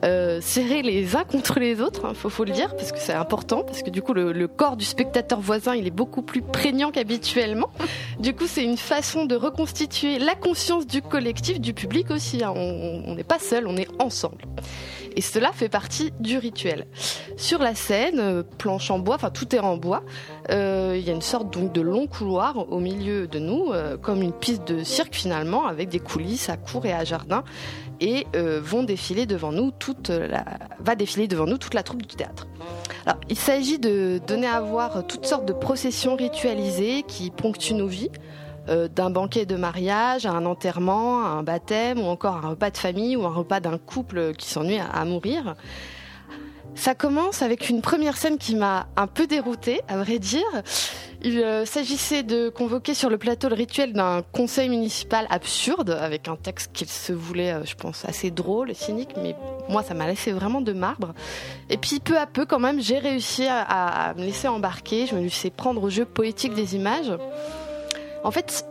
euh, 0.04 0.40
serrés 0.40 0.82
les 0.82 1.16
uns 1.16 1.24
contre 1.24 1.58
les 1.58 1.80
autres, 1.80 2.06
il 2.10 2.14
faut, 2.14 2.28
faut 2.28 2.44
le 2.44 2.52
dire, 2.52 2.76
parce 2.76 2.92
que 2.92 2.98
c'est 3.00 3.12
important, 3.14 3.64
parce 3.64 3.82
que 3.82 3.90
du 3.90 4.00
coup 4.00 4.12
le, 4.14 4.46
corps 4.46 4.76
du 4.76 4.84
spectateur 4.84 5.40
voisin, 5.40 5.74
il 5.74 5.84
est 5.88 5.90
beaucoup 5.92 6.22
plus 6.22 6.42
prégnant 6.42 6.92
qu'habituellement. 6.92 7.70
Du 8.20 8.34
coup, 8.34 8.46
c'est 8.46 8.62
une 8.62 8.76
façon 8.76 9.24
de 9.24 9.34
reconstituer 9.34 10.20
la 10.20 10.36
conscience 10.36 10.86
du 10.86 11.02
collectif, 11.02 11.60
du 11.60 11.74
public 11.74 12.10
aussi. 12.12 12.44
hein. 12.44 12.52
On 12.56 13.14
n'est 13.16 13.24
pas 13.24 13.40
seul, 13.40 13.66
on 13.66 13.76
est 13.76 13.88
ensemble. 14.00 14.44
Et 15.18 15.20
cela 15.20 15.50
fait 15.50 15.68
partie 15.68 16.12
du 16.20 16.38
rituel. 16.38 16.86
Sur 17.36 17.58
la 17.58 17.74
scène, 17.74 18.20
euh, 18.20 18.44
planche 18.44 18.88
en 18.92 19.00
bois, 19.00 19.16
enfin 19.16 19.30
tout 19.30 19.52
est 19.52 19.58
en 19.58 19.76
bois, 19.76 20.04
euh, 20.52 20.94
il 20.96 21.04
y 21.04 21.10
a 21.10 21.12
une 21.12 21.22
sorte 21.22 21.52
donc 21.52 21.72
de 21.72 21.80
long 21.80 22.06
couloir 22.06 22.70
au 22.70 22.78
milieu 22.78 23.26
de 23.26 23.40
nous, 23.40 23.72
euh, 23.72 23.96
comme 23.96 24.22
une 24.22 24.32
piste 24.32 24.68
de 24.68 24.84
cirque 24.84 25.16
finalement, 25.16 25.66
avec 25.66 25.88
des 25.88 25.98
coulisses 25.98 26.48
à 26.48 26.56
cour 26.56 26.86
et 26.86 26.92
à 26.92 27.02
jardin, 27.02 27.42
et 28.00 28.26
vont 28.62 28.84
défiler 28.84 29.26
devant 29.26 29.50
nous 29.50 29.72
toute 29.72 30.10
la, 30.10 30.44
va 30.78 30.94
défiler 30.94 31.26
devant 31.26 31.46
nous 31.46 31.58
toute 31.58 31.74
la 31.74 31.82
troupe 31.82 32.02
du 32.02 32.14
théâtre. 32.14 32.46
Alors, 33.04 33.18
il 33.28 33.36
s'agit 33.36 33.80
de 33.80 34.20
donner 34.24 34.46
à 34.46 34.60
voir 34.60 35.04
toutes 35.08 35.26
sortes 35.26 35.46
de 35.46 35.52
processions 35.52 36.14
ritualisées 36.14 37.02
qui 37.08 37.32
ponctuent 37.32 37.74
nos 37.74 37.88
vies, 37.88 38.12
euh, 38.68 38.88
d'un 38.88 39.10
banquet 39.10 39.46
de 39.46 39.56
mariage 39.56 40.26
à 40.26 40.32
un 40.32 40.44
enterrement, 40.44 41.24
à 41.24 41.28
un 41.28 41.42
baptême 41.42 42.00
ou 42.00 42.06
encore 42.06 42.36
un 42.36 42.50
repas 42.50 42.70
de 42.70 42.76
famille 42.76 43.16
ou 43.16 43.24
un 43.24 43.32
repas 43.32 43.60
d'un 43.60 43.78
couple 43.78 44.34
qui 44.34 44.48
s'ennuie 44.48 44.78
à, 44.78 45.04
mourir. 45.04 45.54
Ça 46.74 46.94
commence 46.94 47.42
avec 47.42 47.70
une 47.70 47.80
première 47.80 48.16
scène 48.16 48.38
qui 48.38 48.54
m'a 48.54 48.86
un 48.96 49.06
peu 49.06 49.26
déroutée, 49.26 49.80
à 49.88 49.96
vrai 49.96 50.18
dire. 50.18 50.46
Il 51.22 51.40
euh, 51.40 51.64
s'agissait 51.64 52.22
de 52.22 52.48
convoquer 52.48 52.94
sur 52.94 53.10
le 53.10 53.18
plateau 53.18 53.48
le 53.48 53.56
rituel 53.56 53.92
d'un 53.92 54.22
conseil 54.32 54.68
municipal 54.68 55.26
absurde, 55.30 55.90
avec 55.90 56.28
un 56.28 56.36
texte 56.36 56.70
qui 56.72 56.84
se 56.84 57.12
voulait, 57.12 57.52
euh, 57.52 57.64
je 57.64 57.74
pense, 57.74 58.04
assez 58.04 58.30
drôle, 58.30 58.74
cynique, 58.74 59.14
mais 59.20 59.34
moi, 59.68 59.82
ça 59.82 59.94
m'a 59.94 60.06
laissé 60.06 60.30
vraiment 60.30 60.60
de 60.60 60.72
marbre. 60.72 61.14
Et 61.70 61.78
puis, 61.78 61.98
peu 61.98 62.16
à 62.16 62.26
peu, 62.26 62.46
quand 62.46 62.60
même, 62.60 62.80
j'ai 62.80 62.98
réussi 62.98 63.46
à- 63.46 63.62
à 63.62 64.14
me 64.14 64.20
laisser 64.20 64.46
embarquer, 64.46 65.06
je 65.06 65.16
me 65.16 65.22
laissais 65.22 65.50
prendre 65.50 65.82
au 65.82 65.90
jeu 65.90 66.04
poétique 66.04 66.54
des 66.54 66.76
images. 66.76 67.12
En 68.28 68.30
fait, 68.30 68.66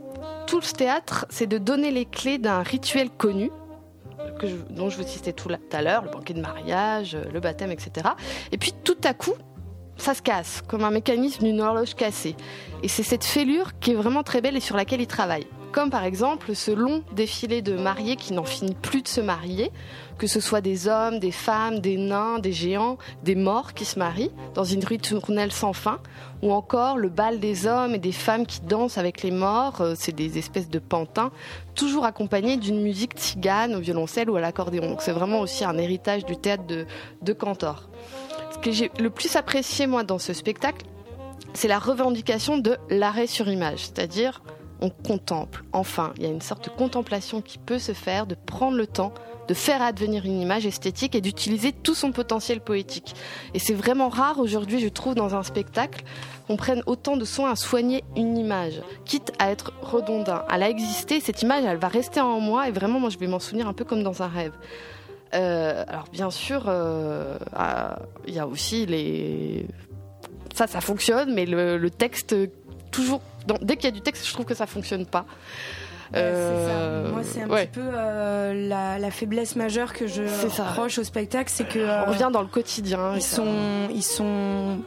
tout 0.45 0.61
ce 0.61 0.71
théâtre, 0.71 1.25
c'est 1.31 1.47
de 1.47 1.57
donner 1.57 1.89
les 1.89 2.05
clés 2.05 2.37
d'un 2.37 2.61
rituel 2.61 3.09
connu, 3.09 3.49
dont 4.69 4.91
je 4.91 4.97
vous 4.97 5.07
citais 5.07 5.33
tout 5.33 5.49
tout 5.49 5.55
à 5.71 5.81
l'heure, 5.81 6.03
le 6.03 6.11
banquet 6.11 6.35
de 6.35 6.41
mariage, 6.41 7.15
euh, 7.15 7.23
le 7.33 7.39
baptême, 7.39 7.71
etc. 7.71 8.09
Et 8.51 8.59
puis 8.59 8.71
tout 8.83 8.99
à 9.03 9.15
coup, 9.15 9.33
ça 9.97 10.13
se 10.13 10.21
casse, 10.21 10.61
comme 10.67 10.83
un 10.83 10.91
mécanisme 10.91 11.43
d'une 11.43 11.59
horloge 11.59 11.95
cassée. 11.95 12.35
Et 12.83 12.87
c'est 12.87 13.01
cette 13.01 13.23
fêlure 13.23 13.79
qui 13.79 13.93
est 13.93 13.95
vraiment 13.95 14.21
très 14.21 14.41
belle 14.41 14.55
et 14.55 14.59
sur 14.59 14.77
laquelle 14.77 15.01
il 15.01 15.07
travaille. 15.07 15.47
Comme 15.71 15.89
par 15.89 16.05
exemple 16.05 16.55
ce 16.55 16.71
long 16.71 17.03
défilé 17.11 17.61
de 17.61 17.73
mariés 17.73 18.15
qui 18.15 18.33
n'en 18.33 18.43
finit 18.43 18.73
plus 18.73 19.01
de 19.01 19.07
se 19.07 19.21
marier, 19.21 19.71
que 20.17 20.25
ce 20.25 20.39
soit 20.39 20.61
des 20.61 20.87
hommes, 20.87 21.19
des 21.19 21.31
femmes, 21.31 21.79
des 21.79 21.97
nains, 21.97 22.39
des 22.39 22.51
géants, 22.51 22.97
des 23.23 23.35
morts 23.35 23.73
qui 23.73 23.85
se 23.85 23.99
marient 23.99 24.31
dans 24.55 24.63
une 24.63 24.83
ritournelle 24.83 25.51
sans 25.51 25.73
fin, 25.73 25.99
ou 26.41 26.51
encore 26.51 26.97
le 26.97 27.09
bal 27.09 27.39
des 27.39 27.67
hommes 27.67 27.93
et 27.95 27.99
des 27.99 28.11
femmes 28.11 28.45
qui 28.45 28.61
dansent 28.61 28.97
avec 28.97 29.21
les 29.23 29.31
morts, 29.31 29.81
euh, 29.81 29.93
c'est 29.95 30.13
des 30.13 30.37
espèces 30.37 30.69
de 30.69 30.79
pantins, 30.79 31.31
toujours 31.75 32.05
accompagnés 32.05 32.57
d'une 32.57 32.81
musique 32.81 33.13
tzigane 33.13 33.75
au 33.75 33.79
violoncelle 33.79 34.29
ou 34.29 34.35
à 34.35 34.41
l'accordéon. 34.41 34.97
C'est 34.99 35.11
vraiment 35.11 35.41
aussi 35.41 35.65
un 35.65 35.77
héritage 35.77 36.25
du 36.25 36.37
théâtre 36.37 36.65
de, 36.65 36.85
de 37.21 37.33
Cantor. 37.33 37.89
Ce 38.51 38.57
que 38.57 38.71
j'ai 38.71 38.91
le 38.99 39.09
plus 39.09 39.35
apprécié 39.35 39.85
moi 39.85 40.03
dans 40.03 40.19
ce 40.19 40.33
spectacle, 40.33 40.85
c'est 41.53 41.67
la 41.67 41.79
revendication 41.79 42.57
de 42.57 42.77
l'arrêt 42.89 43.27
sur 43.27 43.47
image, 43.47 43.79
c'est-à-dire 43.85 44.41
on 44.81 44.89
contemple. 44.89 45.63
Enfin, 45.73 46.13
il 46.17 46.23
y 46.23 46.25
a 46.25 46.29
une 46.29 46.41
sorte 46.41 46.65
de 46.65 46.69
contemplation 46.69 47.41
qui 47.41 47.57
peut 47.57 47.79
se 47.79 47.93
faire, 47.93 48.27
de 48.27 48.35
prendre 48.35 48.77
le 48.77 48.87
temps 48.87 49.13
de 49.47 49.53
faire 49.53 49.81
advenir 49.81 50.25
une 50.25 50.41
image 50.41 50.65
esthétique 50.65 51.15
et 51.15 51.21
d'utiliser 51.21 51.71
tout 51.71 51.95
son 51.95 52.11
potentiel 52.11 52.59
poétique. 52.59 53.15
Et 53.53 53.59
c'est 53.59 53.73
vraiment 53.73 54.09
rare 54.09 54.39
aujourd'hui, 54.39 54.79
je 54.79 54.87
trouve, 54.87 55.15
dans 55.15 55.35
un 55.35 55.43
spectacle, 55.43 56.03
qu'on 56.47 56.57
prenne 56.57 56.83
autant 56.85 57.17
de 57.17 57.25
soin 57.25 57.51
à 57.51 57.55
soigner 57.55 58.03
une 58.15 58.37
image, 58.37 58.81
quitte 59.05 59.31
à 59.39 59.51
être 59.51 59.73
redondant. 59.81 60.41
Elle 60.53 60.63
a 60.63 60.69
existé, 60.69 61.19
cette 61.19 61.41
image, 61.41 61.63
elle 61.65 61.77
va 61.77 61.87
rester 61.87 62.19
en 62.19 62.39
moi 62.39 62.67
et 62.67 62.71
vraiment, 62.71 62.99
moi, 62.99 63.09
je 63.09 63.17
vais 63.17 63.27
m'en 63.27 63.39
souvenir 63.39 63.67
un 63.67 63.73
peu 63.73 63.85
comme 63.85 64.03
dans 64.03 64.21
un 64.21 64.27
rêve. 64.27 64.53
Euh, 65.33 65.83
alors 65.87 66.05
bien 66.11 66.29
sûr, 66.29 66.65
euh, 66.67 67.37
ah, 67.53 67.99
il 68.27 68.33
y 68.33 68.39
a 68.39 68.47
aussi 68.47 68.85
les... 68.85 69.65
Ça, 70.53 70.67
ça 70.67 70.81
fonctionne, 70.81 71.33
mais 71.33 71.45
le, 71.45 71.77
le 71.77 71.89
texte, 71.89 72.35
toujours... 72.91 73.21
dans- 73.47 73.57
Dès 73.61 73.75
qu'il 73.75 73.85
y 73.85 73.87
a 73.87 73.91
du 73.91 74.01
texte, 74.01 74.27
je 74.27 74.33
trouve 74.33 74.45
que 74.45 74.53
ça 74.55 74.67
fonctionne 74.67 75.05
pas. 75.05 75.25
Euh, 76.15 77.03
ça. 77.05 77.11
Moi, 77.11 77.21
c'est 77.23 77.41
un 77.41 77.49
ouais. 77.49 77.65
petit 77.67 77.79
peu 77.79 77.85
euh, 77.93 78.67
la, 78.69 78.97
la 78.97 79.11
faiblesse 79.11 79.55
majeure 79.57 79.91
que 79.93 80.07
je 80.07 80.23
reproche 80.23 80.99
au 80.99 81.03
spectacle, 81.03 81.51
c'est 81.53 81.67
que 81.67 81.79
euh, 81.79 82.03
On 82.05 82.11
revient 82.11 82.29
dans 82.31 82.41
le 82.41 82.47
quotidien. 82.47 83.13
ils 83.15 83.21
sont, 83.21 83.55
ils 83.93 84.03
sont 84.03 84.77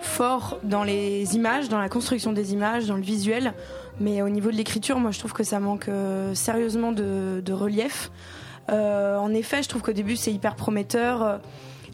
forts 0.00 0.58
dans 0.64 0.82
les 0.82 1.36
images, 1.36 1.68
dans 1.68 1.78
la 1.78 1.88
construction 1.88 2.32
des 2.32 2.52
images, 2.52 2.86
dans 2.86 2.96
le 2.96 3.02
visuel, 3.02 3.54
mais 4.00 4.22
au 4.22 4.28
niveau 4.28 4.50
de 4.50 4.56
l'écriture, 4.56 4.98
moi, 4.98 5.10
je 5.12 5.18
trouve 5.20 5.32
que 5.32 5.44
ça 5.44 5.60
manque 5.60 5.88
euh, 5.88 6.34
sérieusement 6.34 6.90
de, 6.92 7.40
de 7.44 7.52
relief. 7.52 8.10
Euh, 8.70 9.16
en 9.18 9.32
effet, 9.32 9.62
je 9.62 9.68
trouve 9.68 9.82
qu'au 9.82 9.92
début, 9.92 10.16
c'est 10.16 10.32
hyper 10.32 10.56
prometteur. 10.56 11.38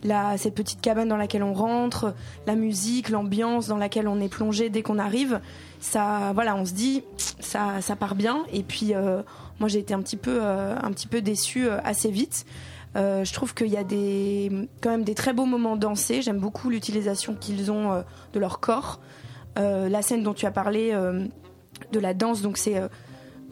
La, 0.05 0.37
cette 0.37 0.55
petite 0.55 0.81
cabane 0.81 1.09
dans 1.09 1.17
laquelle 1.17 1.45
on 1.45 1.55
rentre, 1.55 2.15
la 2.47 2.57
musique, 2.57 3.09
l'ambiance 3.09 3.69
dans 3.69 3.77
laquelle 3.77 4.09
on 4.09 4.21
est 4.21 4.29
plongé 4.29 4.69
dès 4.69 4.83
qu'on 4.83 4.99
arrive, 4.99 5.41
ça, 5.79 6.33
voilà, 6.35 6.57
on 6.57 6.65
se 6.65 6.73
dit, 6.73 7.05
ça, 7.41 7.81
ça 7.81 7.97
part 7.97 8.15
bien. 8.15 8.45
Et 8.53 8.63
puis, 8.63 8.95
euh, 8.95 9.23
moi, 9.61 9.69
j'ai 9.69 9.81
été 9.81 9.95
un 9.95 10.01
petit 10.01 10.17
peu, 10.17 10.39
euh, 10.41 10.77
un 10.81 10.91
petit 10.93 11.07
peu 11.07 11.21
déçue 11.21 11.69
euh, 11.69 11.79
assez 11.85 12.11
vite. 12.11 12.47
Je 12.95 13.33
trouve 13.33 13.55
qu'il 13.55 13.69
y 13.69 13.77
a 13.79 13.85
des, 13.85 14.69
quand 14.83 14.91
même 14.91 15.05
des 15.05 15.15
très 15.15 15.33
beaux 15.33 15.47
moments 15.47 15.77
dansés. 15.77 16.21
J'aime 16.21 16.39
beaucoup 16.39 16.69
l'utilisation 16.69 17.35
qu'ils 17.35 17.73
ont 17.73 18.05
de 18.35 18.39
leur 18.39 18.61
corps. 18.61 19.01
La 19.57 20.03
scène 20.03 20.23
dont 20.23 20.35
tu 20.35 20.45
as 20.45 20.51
parlé 20.51 20.93
de 20.93 21.99
la 21.99 22.13
danse, 22.13 22.43
donc 22.43 22.59
c'est 22.59 22.83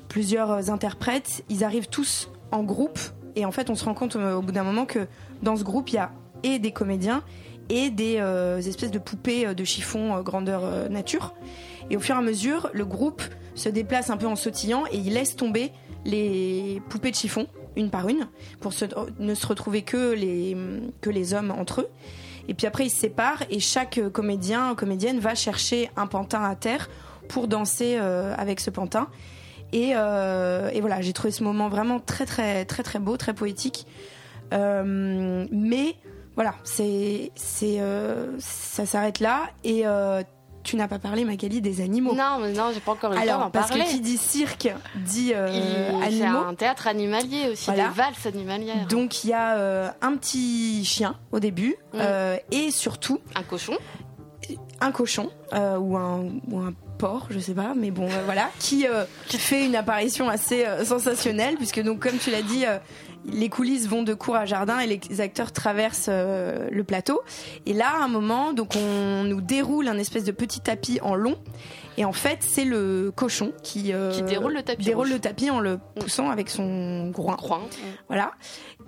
plusieurs 0.09 0.71
interprètes. 0.71 1.43
Ils 1.49 1.65
arrivent 1.65 1.89
tous 1.89 2.29
en 2.53 2.63
groupe 2.63 2.99
et 3.35 3.47
en 3.47 3.51
fait, 3.51 3.71
on 3.71 3.75
se 3.75 3.87
rend 3.87 3.95
compte 3.95 4.17
au 4.17 4.43
bout 4.43 4.53
d'un 4.53 4.63
moment 4.63 4.85
que 4.85 5.07
dans 5.43 5.57
ce 5.57 5.65
groupe, 5.65 5.89
il 5.89 5.95
y 5.95 5.99
a 5.99 6.11
et 6.43 6.59
des 6.59 6.73
comédiens 6.73 7.23
et 7.71 7.91
des 7.91 8.17
euh, 8.19 8.59
espèces 8.59 8.91
de 8.91 8.99
poupées 8.99 9.47
euh, 9.47 9.55
de 9.55 9.65
chiffon 9.65 10.17
euh, 10.17 10.23
grandeur 10.23 10.91
nature. 10.91 11.35
Et 11.89 11.97
au 11.97 12.01
fur 12.01 12.17
et 12.17 12.19
à 12.19 12.23
mesure, 12.23 12.69
le 12.73 12.85
groupe 12.85 13.23
se 13.55 13.69
déplace 13.69 14.11
un 14.11 14.17
peu 14.17 14.27
en 14.27 14.37
sautillant 14.37 14.85
et 14.93 14.99
il 14.99 15.15
laisse 15.15 15.37
tomber 15.37 15.73
les 16.05 16.83
poupées 16.89 17.11
de 17.11 17.17
chiffon 17.17 17.47
une 17.77 17.91
par 17.91 18.09
une 18.09 18.27
pour 18.61 18.73
ne 19.19 19.35
se 19.35 19.47
retrouver 19.47 19.83
que 19.83 20.13
les, 20.13 20.57
que 21.01 21.11
les 21.11 21.35
hommes 21.35 21.53
entre 21.53 21.83
eux. 21.83 21.89
Et 22.49 22.55
puis 22.55 22.67
après, 22.67 22.87
ils 22.87 22.91
se 22.91 22.99
séparent 22.99 23.45
et 23.51 23.61
chaque 23.61 24.01
comédien, 24.13 24.75
comédienne 24.75 25.21
va 25.21 25.35
chercher 25.35 25.91
un 25.97 26.07
pantin 26.07 26.43
à 26.43 26.55
terre 26.57 26.91
pour 27.29 27.49
danser 27.49 27.97
avec 27.97 28.61
ce 28.61 28.71
pantin. 28.71 29.09
Et, 29.73 29.91
et 29.91 30.81
voilà, 30.81 31.01
j'ai 31.01 31.13
trouvé 31.13 31.31
ce 31.31 31.45
moment 31.45 31.69
vraiment 31.69 32.01
très 32.01 32.27
très 32.27 32.65
très 32.65 32.83
très 32.83 32.99
beau, 32.99 33.17
très 33.17 33.35
poétique. 33.35 33.87
Mais 34.53 35.97
voilà, 36.41 36.55
c'est 36.65 37.33
c'est 37.35 37.81
euh, 37.81 38.29
ça 38.39 38.87
s'arrête 38.87 39.21
là 39.21 39.51
et 39.63 39.83
euh, 39.87 40.23
tu 40.63 40.77
n'as 40.77 40.89
pas 40.89 40.99
parlé 40.99 41.25
Magali 41.25 41.61
des 41.61 41.81
animaux. 41.83 42.15
Non, 42.15 42.39
mais 42.41 42.53
non, 42.53 42.71
j'ai 42.73 42.81
pas 42.81 42.93
encore 42.93 43.13
eu 43.13 43.17
le 43.19 43.27
temps 43.27 43.39
d'en 43.41 43.51
parce 43.51 43.69
parler. 43.69 43.85
que 43.85 43.91
qui 43.91 44.01
dit 44.01 44.17
cirque 44.17 44.69
dit 44.97 45.33
euh, 45.35 45.49
Il- 45.53 46.13
C'est 46.17 46.23
animaux. 46.23 46.45
un 46.47 46.55
théâtre 46.55 46.87
animalier 46.87 47.49
aussi, 47.51 47.67
Voilà. 47.67 47.89
des 47.89 47.95
valses 47.95 48.27
animalières. 48.27 48.87
Donc 48.89 49.25
il 49.25 49.31
y 49.31 49.33
a 49.35 49.57
euh, 49.57 49.89
un 50.03 50.17
petit 50.17 50.83
chien 50.85 51.17
au 51.33 51.41
début 51.41 51.77
Mm. 51.93 51.99
euh, 52.01 52.37
et 52.51 52.71
surtout 52.71 53.21
un 53.35 53.43
cochon, 53.43 53.77
un 54.81 54.93
cochon 54.93 55.31
ou 55.53 55.97
un 55.97 56.25
ou 56.51 56.59
un 56.59 56.73
porc, 56.99 57.27
je 57.31 57.39
sais 57.39 57.55
pas, 57.55 57.73
mais 57.77 57.91
bon 57.91 58.07
voilà, 58.27 58.51
qui 58.59 58.87
qui 59.29 59.39
fait 59.39 59.65
une 59.67 59.77
apparition 59.77 60.29
assez 60.29 60.65
sensationnelle 60.85 61.57
puisque 61.57 61.83
donc 61.83 62.01
comme 62.01 62.19
tu 62.19 62.31
l'as 62.31 62.43
dit, 62.43 62.65
les 63.27 63.49
coulisses 63.49 63.87
vont 63.89 64.03
de 64.03 64.15
cour 64.15 64.37
à 64.37 64.47
jardin 64.47 64.79
et 64.81 64.87
les 64.87 65.21
acteurs 65.21 65.53
traversent 65.53 66.07
euh, 66.09 66.69
le 66.71 66.85
plateau. 66.85 67.21
Et 67.67 67.73
là, 67.73 67.89
à 68.01 68.05
un 68.05 68.09
moment, 68.09 68.53
donc 68.53 68.75
on 68.77 69.25
nous 69.25 69.41
déroule 69.41 69.89
un 69.89 69.99
espèce 69.99 70.25
de 70.25 70.33
petit 70.33 70.61
tapis 70.61 71.01
en 71.03 71.15
long. 71.15 71.37
Et 71.99 72.05
en 72.05 72.13
fait, 72.13 72.39
c'est 72.41 72.65
le 72.65 73.13
cochon 73.15 73.53
qui, 73.63 73.93
euh, 73.93 74.11
Qui 74.13 74.23
déroule 74.23 74.55
le 74.55 74.63
tapis 74.63 74.85
déroule 74.85 75.07
rouge. 75.07 75.15
le 75.15 75.21
tapis 75.21 75.51
en 75.51 75.61
le 75.61 75.79
poussant 75.97 76.31
avec 76.31 76.49
son 76.49 77.11
groin. 77.11 77.37
Groin. 77.37 77.61
Voilà. 78.09 78.33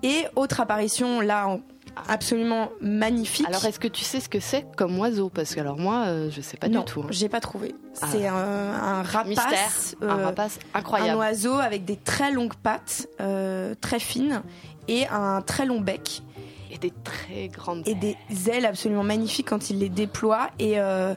Et 0.03 0.25
autre 0.37 0.61
apparition 0.61 1.21
là, 1.21 1.47
en- 1.49 1.61
absolument 2.09 2.71
magnifique. 2.81 3.47
Alors, 3.49 3.65
est-ce 3.65 3.79
que 3.81 3.89
tu 3.89 4.05
sais 4.05 4.21
ce 4.21 4.29
que 4.29 4.41
c'est 4.41 4.67
comme 4.77 4.99
oiseau? 4.99 5.29
Parce 5.29 5.55
que 5.55 5.61
alors 5.61 5.79
moi, 5.79 6.05
euh, 6.07 6.31
je 6.31 6.41
sais 6.41 6.57
pas 6.57 6.69
non, 6.69 6.81
du 6.81 6.87
tout. 6.87 7.01
hein. 7.03 7.09
j'ai 7.11 7.29
pas 7.29 7.41
trouvé. 7.41 7.75
Ah. 8.01 8.07
C'est 8.11 8.27
un, 8.27 8.35
un 8.35 9.03
rapace, 9.03 9.27
Mystère, 9.29 9.71
un 10.03 10.19
euh, 10.19 10.25
rapace 10.27 10.59
un 10.75 10.79
incroyable. 10.79 11.19
oiseau 11.19 11.55
avec 11.55 11.85
des 11.85 11.97
très 11.97 12.33
longues 12.33 12.55
pattes, 12.55 13.09
euh, 13.21 13.75
très 13.81 13.99
fines, 14.01 14.43
et 14.89 15.07
un 15.09 15.43
très 15.43 15.67
long 15.67 15.81
bec. 15.81 16.23
Et 16.71 16.79
des 16.79 16.93
très 17.05 17.49
grandes 17.49 17.87
et 17.87 17.95
des 17.95 18.17
ailes 18.49 18.65
absolument 18.65 19.05
magnifiques 19.05 19.49
quand 19.49 19.69
il 19.69 19.79
les 19.79 19.91
déploie. 19.91 20.49
Et, 20.59 20.81
euh, 20.81 21.15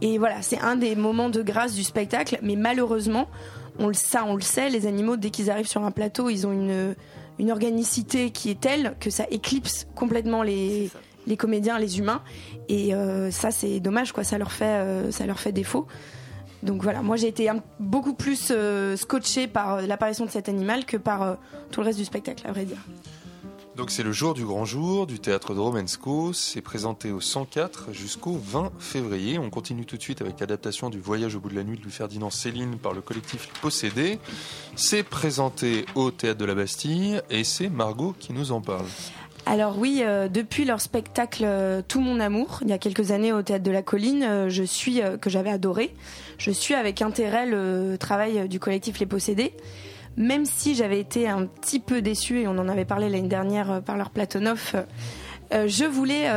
et 0.00 0.16
voilà, 0.18 0.40
c'est 0.42 0.60
un 0.60 0.76
des 0.76 0.94
moments 0.94 1.28
de 1.28 1.42
grâce 1.42 1.74
du 1.74 1.82
spectacle. 1.82 2.38
Mais 2.40 2.54
malheureusement, 2.54 3.26
on 3.80 3.88
le, 3.88 3.94
ça, 3.94 4.24
on 4.24 4.36
le 4.36 4.42
sait, 4.42 4.70
les 4.70 4.86
animaux, 4.86 5.16
dès 5.16 5.30
qu'ils 5.30 5.50
arrivent 5.50 5.66
sur 5.68 5.84
un 5.84 5.90
plateau, 5.90 6.30
ils 6.30 6.46
ont 6.46 6.52
une, 6.52 6.94
une 7.38 7.50
organicité 7.50 8.30
qui 8.30 8.50
est 8.50 8.60
telle 8.60 8.94
que 9.00 9.10
ça 9.10 9.24
éclipse 9.30 9.86
complètement 9.94 10.42
les, 10.42 10.90
les 11.26 11.36
comédiens, 11.36 11.78
les 11.78 11.98
humains. 11.98 12.22
Et 12.68 12.94
euh, 12.94 13.30
ça, 13.30 13.50
c'est 13.50 13.80
dommage, 13.80 14.12
quoi. 14.12 14.24
Ça 14.24 14.38
leur 14.38 14.52
fait, 14.52 14.64
euh, 14.66 15.10
ça 15.10 15.26
leur 15.26 15.40
fait 15.40 15.52
défaut. 15.52 15.86
Donc 16.62 16.80
voilà, 16.82 17.02
moi 17.02 17.16
j'ai 17.16 17.26
été 17.26 17.48
un- 17.48 17.60
beaucoup 17.80 18.14
plus 18.14 18.48
euh, 18.52 18.96
scotché 18.96 19.48
par 19.48 19.74
euh, 19.74 19.82
l'apparition 19.82 20.24
de 20.26 20.30
cet 20.30 20.48
animal 20.48 20.84
que 20.84 20.96
par 20.96 21.36
tout 21.72 21.80
le 21.80 21.86
reste 21.86 21.98
du 21.98 22.04
spectacle, 22.04 22.46
à 22.46 22.52
vrai 22.52 22.64
dire. 22.64 22.78
Donc 23.76 23.90
c'est 23.90 24.02
le 24.02 24.12
jour 24.12 24.34
du 24.34 24.44
grand 24.44 24.66
jour 24.66 25.06
du 25.06 25.18
théâtre 25.18 25.54
de 25.54 25.60
Romensco. 25.60 26.34
C'est 26.34 26.60
présenté 26.60 27.10
au 27.10 27.20
104 27.20 27.92
jusqu'au 27.92 28.38
20 28.38 28.70
février. 28.78 29.38
On 29.38 29.48
continue 29.48 29.86
tout 29.86 29.96
de 29.96 30.02
suite 30.02 30.20
avec 30.20 30.40
l'adaptation 30.40 30.90
du 30.90 31.00
Voyage 31.00 31.36
au 31.36 31.40
bout 31.40 31.48
de 31.48 31.54
la 31.54 31.64
nuit 31.64 31.78
de 31.78 31.82
Louis 31.82 31.90
Ferdinand 31.90 32.28
Céline 32.28 32.76
par 32.76 32.92
le 32.92 33.00
collectif 33.00 33.46
Les 33.46 33.60
Possédés. 33.60 34.18
C'est 34.76 35.02
présenté 35.02 35.86
au 35.94 36.10
théâtre 36.10 36.38
de 36.38 36.44
la 36.44 36.54
Bastille 36.54 37.22
et 37.30 37.44
c'est 37.44 37.70
Margot 37.70 38.14
qui 38.18 38.34
nous 38.34 38.52
en 38.52 38.60
parle. 38.60 38.86
Alors 39.46 39.78
oui, 39.78 40.02
euh, 40.04 40.28
depuis 40.28 40.64
leur 40.64 40.80
spectacle 40.80 41.44
euh, 41.44 41.82
Tout 41.86 42.00
mon 42.00 42.20
amour, 42.20 42.60
il 42.62 42.68
y 42.68 42.72
a 42.72 42.78
quelques 42.78 43.10
années 43.10 43.32
au 43.32 43.42
théâtre 43.42 43.64
de 43.64 43.70
la 43.70 43.82
Colline, 43.82 44.22
euh, 44.22 45.16
que 45.20 45.30
j'avais 45.30 45.50
adoré. 45.50 45.94
Je 46.38 46.50
suis 46.50 46.74
avec 46.74 47.02
intérêt 47.02 47.46
le 47.46 47.96
travail 47.98 48.48
du 48.48 48.60
collectif 48.60 49.00
Les 49.00 49.06
Possédés, 49.06 49.52
même 50.16 50.44
si 50.44 50.74
j'avais 50.74 51.00
été 51.00 51.28
un 51.28 51.46
petit 51.46 51.80
peu 51.80 52.02
déçue 52.02 52.40
et 52.40 52.48
on 52.48 52.58
en 52.58 52.68
avait 52.68 52.84
parlé 52.84 53.08
l'année 53.08 53.28
dernière 53.28 53.70
euh, 53.70 53.80
par 53.80 53.96
leur 53.96 54.10
Platonov. 54.10 54.72
euh, 54.74 54.82
euh, 55.52 55.68
je 55.68 55.84
voulais 55.84 56.30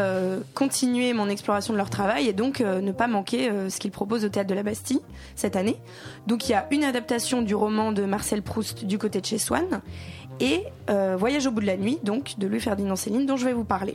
continuer 0.55 1.13
mon 1.13 1.29
exploration 1.29 1.71
de 1.71 1.77
leur 1.77 1.89
travail 1.89 2.27
et 2.27 2.33
donc 2.33 2.59
ne 2.59 2.91
pas 2.91 3.07
manquer 3.07 3.49
ce 3.69 3.79
qu'ils 3.79 3.91
proposent 3.91 4.25
au 4.25 4.29
théâtre 4.29 4.49
de 4.49 4.53
la 4.53 4.61
Bastille 4.61 4.99
cette 5.37 5.55
année. 5.55 5.77
Donc 6.27 6.49
il 6.49 6.51
y 6.51 6.55
a 6.55 6.67
une 6.71 6.83
adaptation 6.83 7.41
du 7.41 7.55
roman 7.55 7.93
de 7.93 8.03
Marcel 8.03 8.41
Proust 8.41 8.83
du 8.83 8.97
côté 8.97 9.21
de 9.21 9.25
chez 9.25 9.37
Swann 9.37 9.79
et 10.41 10.63
Voyage 11.17 11.47
au 11.47 11.51
bout 11.51 11.61
de 11.61 11.65
la 11.65 11.77
nuit, 11.77 11.97
donc 12.03 12.37
de 12.37 12.45
Louis 12.45 12.59
Ferdinand 12.59 12.97
Céline, 12.97 13.25
dont 13.25 13.37
je 13.37 13.45
vais 13.45 13.53
vous 13.53 13.63
parler. 13.63 13.93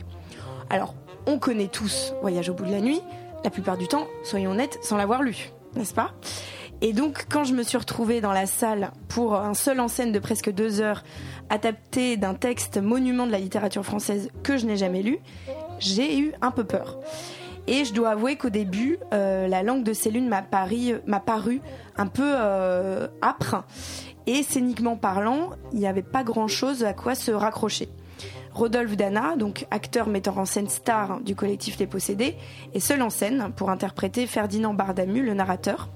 Alors, 0.71 0.95
on 1.27 1.37
connaît 1.37 1.67
tous 1.67 2.15
Voyage 2.21 2.49
au 2.49 2.55
bout 2.55 2.65
de 2.65 2.71
la 2.71 2.81
nuit, 2.81 3.01
la 3.43 3.51
plupart 3.51 3.77
du 3.77 3.87
temps, 3.87 4.07
soyons 4.23 4.49
honnêtes, 4.51 4.79
sans 4.81 4.97
l'avoir 4.97 5.21
lu, 5.21 5.51
n'est-ce 5.75 5.93
pas? 5.93 6.15
Et 6.83 6.93
donc, 6.93 7.27
quand 7.29 7.43
je 7.43 7.53
me 7.53 7.61
suis 7.61 7.77
retrouvée 7.77 8.21
dans 8.21 8.31
la 8.31 8.47
salle 8.47 8.91
pour 9.07 9.35
un 9.35 9.53
seul 9.53 9.79
en 9.79 9.87
scène 9.87 10.11
de 10.11 10.17
presque 10.17 10.51
deux 10.51 10.81
heures, 10.81 11.03
adapté 11.49 12.17
d'un 12.17 12.33
texte 12.33 12.77
monument 12.77 13.27
de 13.27 13.31
la 13.31 13.37
littérature 13.37 13.85
française 13.85 14.29
que 14.41 14.57
je 14.57 14.65
n'ai 14.65 14.77
jamais 14.77 15.03
lu, 15.03 15.19
j'ai 15.79 16.17
eu 16.17 16.33
un 16.41 16.49
peu 16.49 16.63
peur. 16.63 16.97
Et 17.67 17.85
je 17.85 17.93
dois 17.93 18.09
avouer 18.09 18.35
qu'au 18.35 18.49
début, 18.49 18.97
euh, 19.13 19.47
la 19.47 19.61
langue 19.61 19.83
de 19.83 19.93
Céline 19.93 20.27
m'a 20.27 20.41
paru, 20.41 21.61
un 21.97 22.07
peu 22.07 22.33
euh, 22.35 23.07
âpre. 23.21 23.63
Et 24.25 24.41
scéniquement 24.41 24.97
parlant, 24.97 25.51
il 25.73 25.79
n'y 25.79 25.87
avait 25.87 26.01
pas 26.01 26.23
grand-chose 26.23 26.83
à 26.83 26.93
quoi 26.93 27.13
se 27.13 27.31
raccrocher. 27.31 27.89
Rodolphe 28.53 28.97
Dana, 28.97 29.35
donc 29.35 29.67
acteur 29.71 30.07
metteur 30.07 30.39
en 30.39 30.45
scène 30.45 30.67
star 30.67 31.21
du 31.21 31.35
collectif 31.35 31.77
Les 31.77 31.87
Possédés, 31.87 32.35
est 32.73 32.79
seul 32.79 33.01
en 33.03 33.11
scène 33.11 33.51
pour 33.55 33.69
interpréter 33.69 34.25
Ferdinand 34.25 34.73
Bardamu, 34.73 35.21
le 35.23 35.35
narrateur. 35.35 35.89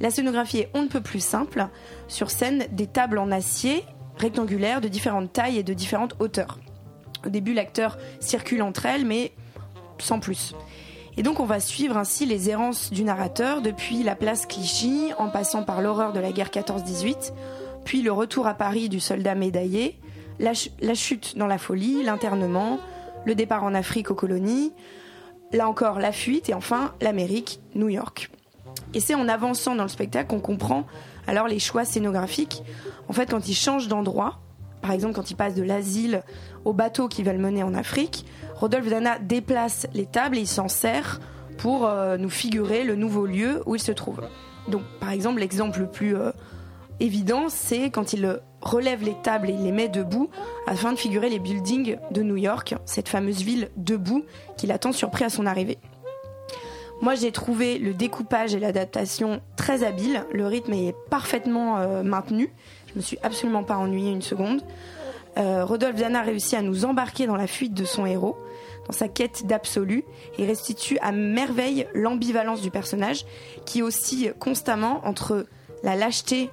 La 0.00 0.10
scénographie 0.10 0.58
est 0.60 0.70
on 0.74 0.82
ne 0.82 0.88
peut 0.88 1.00
plus 1.00 1.22
simple. 1.22 1.66
Sur 2.08 2.30
scène, 2.30 2.66
des 2.72 2.86
tables 2.86 3.18
en 3.18 3.30
acier 3.30 3.84
rectangulaires 4.16 4.80
de 4.80 4.88
différentes 4.88 5.32
tailles 5.32 5.58
et 5.58 5.62
de 5.64 5.72
différentes 5.74 6.14
hauteurs. 6.20 6.58
Au 7.26 7.30
début, 7.30 7.52
l'acteur 7.54 7.98
circule 8.20 8.62
entre 8.62 8.86
elles, 8.86 9.04
mais 9.04 9.32
sans 9.98 10.20
plus. 10.20 10.54
Et 11.16 11.22
donc 11.22 11.38
on 11.40 11.44
va 11.44 11.60
suivre 11.60 11.96
ainsi 11.96 12.26
les 12.26 12.50
errances 12.50 12.92
du 12.92 13.04
narrateur 13.04 13.62
depuis 13.62 14.02
la 14.02 14.14
place 14.16 14.46
Clichy, 14.46 15.12
en 15.18 15.30
passant 15.30 15.62
par 15.62 15.80
l'horreur 15.80 16.12
de 16.12 16.20
la 16.20 16.32
guerre 16.32 16.50
14-18, 16.50 17.32
puis 17.84 18.02
le 18.02 18.10
retour 18.12 18.46
à 18.48 18.54
Paris 18.54 18.88
du 18.88 18.98
soldat 19.00 19.34
médaillé, 19.36 19.98
la, 20.40 20.54
ch- 20.54 20.70
la 20.80 20.94
chute 20.94 21.36
dans 21.38 21.46
la 21.46 21.58
folie, 21.58 22.02
l'internement, 22.02 22.78
le 23.24 23.34
départ 23.36 23.62
en 23.62 23.74
Afrique 23.74 24.10
aux 24.10 24.16
colonies, 24.16 24.72
là 25.52 25.68
encore 25.68 26.00
la 26.00 26.10
fuite 26.12 26.48
et 26.48 26.54
enfin 26.54 26.92
l'Amérique, 27.00 27.60
New 27.76 27.88
York. 27.88 28.30
Et 28.92 29.00
c'est 29.00 29.14
en 29.14 29.28
avançant 29.28 29.74
dans 29.74 29.82
le 29.82 29.88
spectacle 29.88 30.28
qu'on 30.28 30.40
comprend 30.40 30.86
alors 31.26 31.48
les 31.48 31.58
choix 31.58 31.84
scénographiques. 31.84 32.62
En 33.08 33.12
fait, 33.12 33.30
quand 33.30 33.48
il 33.48 33.54
change 33.54 33.88
d'endroit, 33.88 34.40
par 34.82 34.92
exemple 34.92 35.14
quand 35.14 35.30
il 35.30 35.34
passe 35.34 35.54
de 35.54 35.62
l'asile 35.62 36.22
au 36.64 36.72
bateau 36.72 37.08
qui 37.08 37.22
va 37.22 37.32
le 37.32 37.38
mener 37.38 37.62
en 37.62 37.74
Afrique, 37.74 38.26
Rodolphe 38.54 38.88
Dana 38.88 39.18
déplace 39.18 39.86
les 39.94 40.06
tables 40.06 40.36
et 40.36 40.42
il 40.42 40.46
s'en 40.46 40.68
sert 40.68 41.20
pour 41.56 41.86
euh, 41.86 42.16
nous 42.16 42.30
figurer 42.30 42.84
le 42.84 42.94
nouveau 42.94 43.26
lieu 43.26 43.62
où 43.66 43.74
il 43.74 43.80
se 43.80 43.92
trouve. 43.92 44.20
Donc, 44.68 44.82
par 45.00 45.10
exemple, 45.10 45.40
l'exemple 45.40 45.80
le 45.80 45.86
plus 45.86 46.16
euh, 46.16 46.32
évident, 47.00 47.48
c'est 47.48 47.90
quand 47.90 48.12
il 48.12 48.40
relève 48.60 49.02
les 49.02 49.16
tables 49.22 49.50
et 49.50 49.52
il 49.52 49.62
les 49.62 49.72
met 49.72 49.88
debout 49.88 50.30
afin 50.66 50.92
de 50.92 50.98
figurer 50.98 51.28
les 51.28 51.38
buildings 51.38 51.98
de 52.10 52.22
New 52.22 52.36
York, 52.36 52.74
cette 52.86 53.08
fameuse 53.08 53.42
ville 53.42 53.68
debout 53.76 54.24
qu'il 54.56 54.72
attend 54.72 54.92
surpris 54.92 55.24
à 55.24 55.30
son 55.30 55.46
arrivée. 55.46 55.78
Moi, 57.00 57.14
j'ai 57.14 57.32
trouvé 57.32 57.78
le 57.78 57.92
découpage 57.92 58.54
et 58.54 58.60
l'adaptation 58.60 59.40
très 59.56 59.82
habile. 59.84 60.24
Le 60.32 60.46
rythme 60.46 60.72
est 60.72 60.94
parfaitement 61.10 61.78
euh, 61.78 62.02
maintenu. 62.02 62.50
Je 62.88 62.94
me 62.96 63.00
suis 63.02 63.18
absolument 63.22 63.64
pas 63.64 63.76
ennuyée 63.76 64.12
une 64.12 64.22
seconde. 64.22 64.62
Euh, 65.36 65.64
Rodolphe 65.64 65.96
Dana 65.96 66.22
réussit 66.22 66.54
à 66.54 66.62
nous 66.62 66.84
embarquer 66.84 67.26
dans 67.26 67.36
la 67.36 67.48
fuite 67.48 67.74
de 67.74 67.84
son 67.84 68.06
héros, 68.06 68.36
dans 68.86 68.92
sa 68.92 69.08
quête 69.08 69.46
d'absolu, 69.46 70.04
et 70.38 70.46
restitue 70.46 70.98
à 70.98 71.10
merveille 71.10 71.86
l'ambivalence 71.94 72.60
du 72.60 72.70
personnage, 72.70 73.26
qui 73.66 73.82
oscille 73.82 74.32
constamment 74.38 75.00
entre 75.04 75.46
la 75.82 75.96
lâcheté 75.96 76.50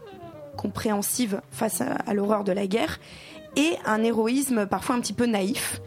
compréhensive 0.58 1.42
face 1.52 1.82
à 1.82 2.14
l'horreur 2.14 2.44
de 2.44 2.52
la 2.52 2.68
guerre 2.68 3.00
et 3.56 3.76
un 3.86 4.04
héroïsme 4.04 4.66
parfois 4.66 4.96
un 4.96 5.00
petit 5.00 5.14
peu 5.14 5.26
naïf. 5.26 5.82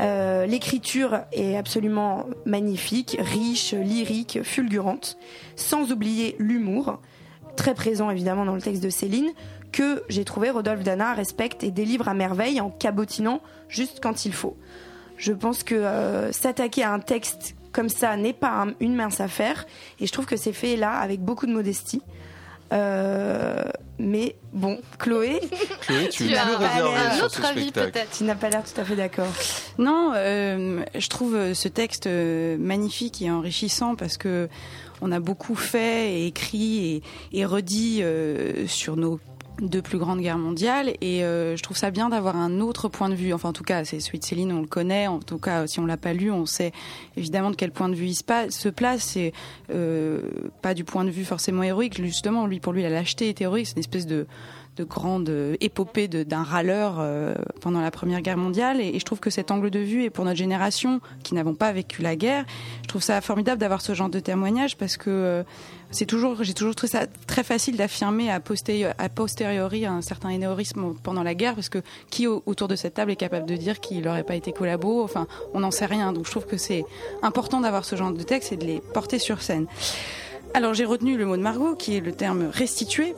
Euh, 0.00 0.46
L'écriture 0.46 1.20
est 1.32 1.56
absolument 1.56 2.26
magnifique, 2.44 3.16
riche, 3.18 3.72
lyrique, 3.72 4.40
fulgurante, 4.42 5.16
sans 5.56 5.92
oublier 5.92 6.36
l'humour, 6.38 7.00
très 7.56 7.74
présent 7.74 8.10
évidemment 8.10 8.44
dans 8.44 8.54
le 8.56 8.60
texte 8.62 8.82
de 8.82 8.90
Céline, 8.90 9.30
que 9.72 10.02
j'ai 10.08 10.24
trouvé 10.24 10.50
Rodolphe 10.50 10.82
Dana 10.82 11.14
respecte 11.14 11.62
et 11.64 11.70
délivre 11.70 12.08
à 12.08 12.14
merveille 12.14 12.60
en 12.60 12.70
cabotinant 12.70 13.40
juste 13.68 14.00
quand 14.02 14.24
il 14.24 14.32
faut. 14.32 14.56
Je 15.16 15.32
pense 15.32 15.62
que 15.62 15.74
euh, 15.76 16.32
s'attaquer 16.32 16.82
à 16.82 16.92
un 16.92 16.98
texte 17.00 17.54
comme 17.72 17.88
ça 17.88 18.16
n'est 18.16 18.32
pas 18.32 18.50
un- 18.66 18.74
une 18.80 18.94
mince 18.94 19.20
affaire, 19.20 19.66
et 20.00 20.06
je 20.06 20.12
trouve 20.12 20.26
que 20.26 20.36
c'est 20.36 20.52
fait 20.52 20.76
là 20.76 20.92
avec 20.98 21.20
beaucoup 21.20 21.46
de 21.46 21.52
modestie. 21.52 22.02
Euh, 22.72 23.62
mais 23.98 24.34
bon, 24.52 24.80
Chloé, 24.98 25.40
Chloé, 25.82 26.08
tu, 26.08 26.26
Tu 26.26 26.34
as 26.34 26.46
un 26.46 27.20
autre 27.24 27.44
avis, 27.44 27.70
peut-être. 27.70 28.16
tu 28.18 28.24
n'as 28.24 28.34
pas 28.34 28.48
l'air 28.50 28.62
tout 28.64 28.80
à 28.80 28.84
fait 28.84 28.96
d'accord. 28.96 29.28
Non, 29.78 30.12
euh, 30.14 30.82
je 30.94 31.08
trouve 31.08 31.36
euh, 31.36 31.54
ce 31.54 31.68
texte 31.68 32.08
magnifique 32.08 33.22
et 33.22 33.30
enrichissant 33.30 33.94
parce 33.94 34.16
que 34.16 34.48
on 35.00 35.12
a 35.12 35.20
beaucoup 35.20 35.54
fait 35.54 36.12
et 36.12 36.26
écrit 36.26 37.02
et, 37.32 37.38
et 37.40 37.44
redit 37.44 38.00
euh, 38.02 38.66
sur 38.66 38.96
nos 38.96 39.20
deux 39.60 39.82
plus 39.82 39.98
grandes 39.98 40.20
guerres 40.20 40.38
mondiales 40.38 40.94
et 41.00 41.24
euh, 41.24 41.56
je 41.56 41.62
trouve 41.62 41.76
ça 41.76 41.90
bien 41.90 42.08
d'avoir 42.08 42.36
un 42.36 42.60
autre 42.60 42.88
point 42.88 43.08
de 43.08 43.14
vue. 43.14 43.32
Enfin, 43.32 43.50
en 43.50 43.52
tout 43.52 43.64
cas, 43.64 43.84
c'est 43.84 44.00
celui 44.00 44.18
de 44.18 44.24
Céline, 44.24 44.52
on 44.52 44.60
le 44.60 44.66
connaît. 44.66 45.06
En 45.06 45.20
tout 45.20 45.38
cas, 45.38 45.66
si 45.66 45.80
on 45.80 45.86
l'a 45.86 45.96
pas 45.96 46.12
lu, 46.12 46.30
on 46.30 46.46
sait 46.46 46.72
évidemment 47.16 47.50
de 47.50 47.56
quel 47.56 47.70
point 47.70 47.88
de 47.88 47.94
vue 47.94 48.06
il 48.06 48.14
se 48.14 48.68
place. 48.68 49.02
C'est 49.04 49.32
euh, 49.70 50.22
pas 50.62 50.74
du 50.74 50.84
point 50.84 51.04
de 51.04 51.10
vue 51.10 51.24
forcément 51.24 51.62
héroïque. 51.62 51.96
Justement, 52.02 52.46
lui, 52.46 52.60
pour 52.60 52.72
lui, 52.72 52.82
la 52.82 52.90
lâcheté 52.90 53.28
est 53.28 53.40
héroïque. 53.40 53.66
C'est 53.68 53.74
une 53.74 53.80
espèce 53.80 54.06
de 54.06 54.26
de 54.76 54.84
grande 54.84 55.32
épopée 55.60 56.08
d'un 56.08 56.42
râleur 56.42 56.96
euh, 56.98 57.34
pendant 57.60 57.80
la 57.80 57.90
Première 57.90 58.22
Guerre 58.22 58.36
mondiale. 58.36 58.80
Et, 58.80 58.98
je 58.98 59.04
trouve 59.04 59.20
que 59.20 59.30
cet 59.30 59.50
angle 59.50 59.70
de 59.70 59.78
vue, 59.78 60.02
et 60.02 60.10
pour 60.10 60.24
notre 60.24 60.36
génération 60.38 61.00
qui 61.22 61.34
n'avons 61.34 61.54
pas 61.54 61.72
vécu 61.72 62.02
la 62.02 62.16
guerre, 62.16 62.44
je 62.82 62.88
trouve 62.88 63.02
ça 63.02 63.20
formidable 63.20 63.60
d'avoir 63.60 63.80
ce 63.80 63.94
genre 63.94 64.08
de 64.08 64.18
témoignage 64.20 64.76
parce 64.76 64.96
que 64.96 65.10
euh, 65.10 65.42
c'est 65.90 66.06
toujours, 66.06 66.42
j'ai 66.42 66.54
toujours 66.54 66.74
trouvé 66.74 66.90
ça 66.90 67.06
très 67.28 67.44
facile 67.44 67.76
d'affirmer 67.76 68.30
à, 68.30 68.40
à 68.98 69.08
posteriori 69.08 69.86
un 69.86 70.02
certain 70.02 70.30
héroïsme 70.30 70.94
pendant 71.02 71.22
la 71.22 71.34
guerre 71.34 71.54
parce 71.54 71.68
que 71.68 71.78
qui 72.10 72.26
au- 72.26 72.42
autour 72.46 72.66
de 72.66 72.74
cette 72.74 72.94
table 72.94 73.12
est 73.12 73.16
capable 73.16 73.46
de 73.46 73.54
dire 73.56 73.78
qu'il 73.80 74.02
n'aurait 74.02 74.24
pas 74.24 74.34
été 74.34 74.50
collabo? 74.52 75.04
Enfin, 75.04 75.28
on 75.52 75.60
n'en 75.60 75.70
sait 75.70 75.86
rien. 75.86 76.12
Donc 76.12 76.26
je 76.26 76.30
trouve 76.32 76.46
que 76.46 76.56
c'est 76.56 76.84
important 77.22 77.60
d'avoir 77.60 77.84
ce 77.84 77.94
genre 77.94 78.12
de 78.12 78.22
texte 78.24 78.52
et 78.52 78.56
de 78.56 78.64
les 78.64 78.80
porter 78.92 79.20
sur 79.20 79.40
scène. 79.42 79.66
Alors 80.52 80.74
j'ai 80.74 80.84
retenu 80.84 81.16
le 81.16 81.26
mot 81.26 81.36
de 81.36 81.42
Margot 81.42 81.74
qui 81.76 81.96
est 81.96 82.00
le 82.00 82.12
terme 82.12 82.48
restituer. 82.52 83.14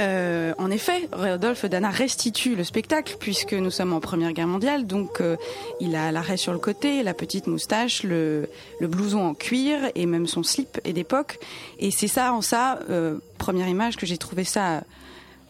Euh, 0.00 0.54
en 0.58 0.70
effet, 0.70 1.08
Rodolphe 1.12 1.64
Dana 1.64 1.90
restitue 1.90 2.54
le 2.54 2.62
spectacle 2.62 3.16
puisque 3.18 3.52
nous 3.52 3.70
sommes 3.70 3.92
en 3.92 4.00
Première 4.00 4.32
Guerre 4.32 4.46
mondiale, 4.46 4.86
donc 4.86 5.20
euh, 5.20 5.36
il 5.80 5.96
a 5.96 6.12
l'arrêt 6.12 6.36
sur 6.36 6.52
le 6.52 6.58
côté, 6.58 7.02
la 7.02 7.14
petite 7.14 7.48
moustache, 7.48 8.04
le, 8.04 8.48
blouson 8.80 9.20
en 9.20 9.34
cuir 9.34 9.78
et 9.94 10.06
même 10.06 10.26
son 10.26 10.42
slip 10.42 10.80
est 10.84 10.92
d'époque. 10.92 11.38
Et 11.80 11.90
c'est 11.90 12.08
ça, 12.08 12.32
en 12.32 12.42
ça, 12.42 12.78
euh, 12.90 13.18
première 13.38 13.68
image 13.68 13.96
que 13.96 14.06
j'ai 14.06 14.18
trouvé 14.18 14.44
ça 14.44 14.82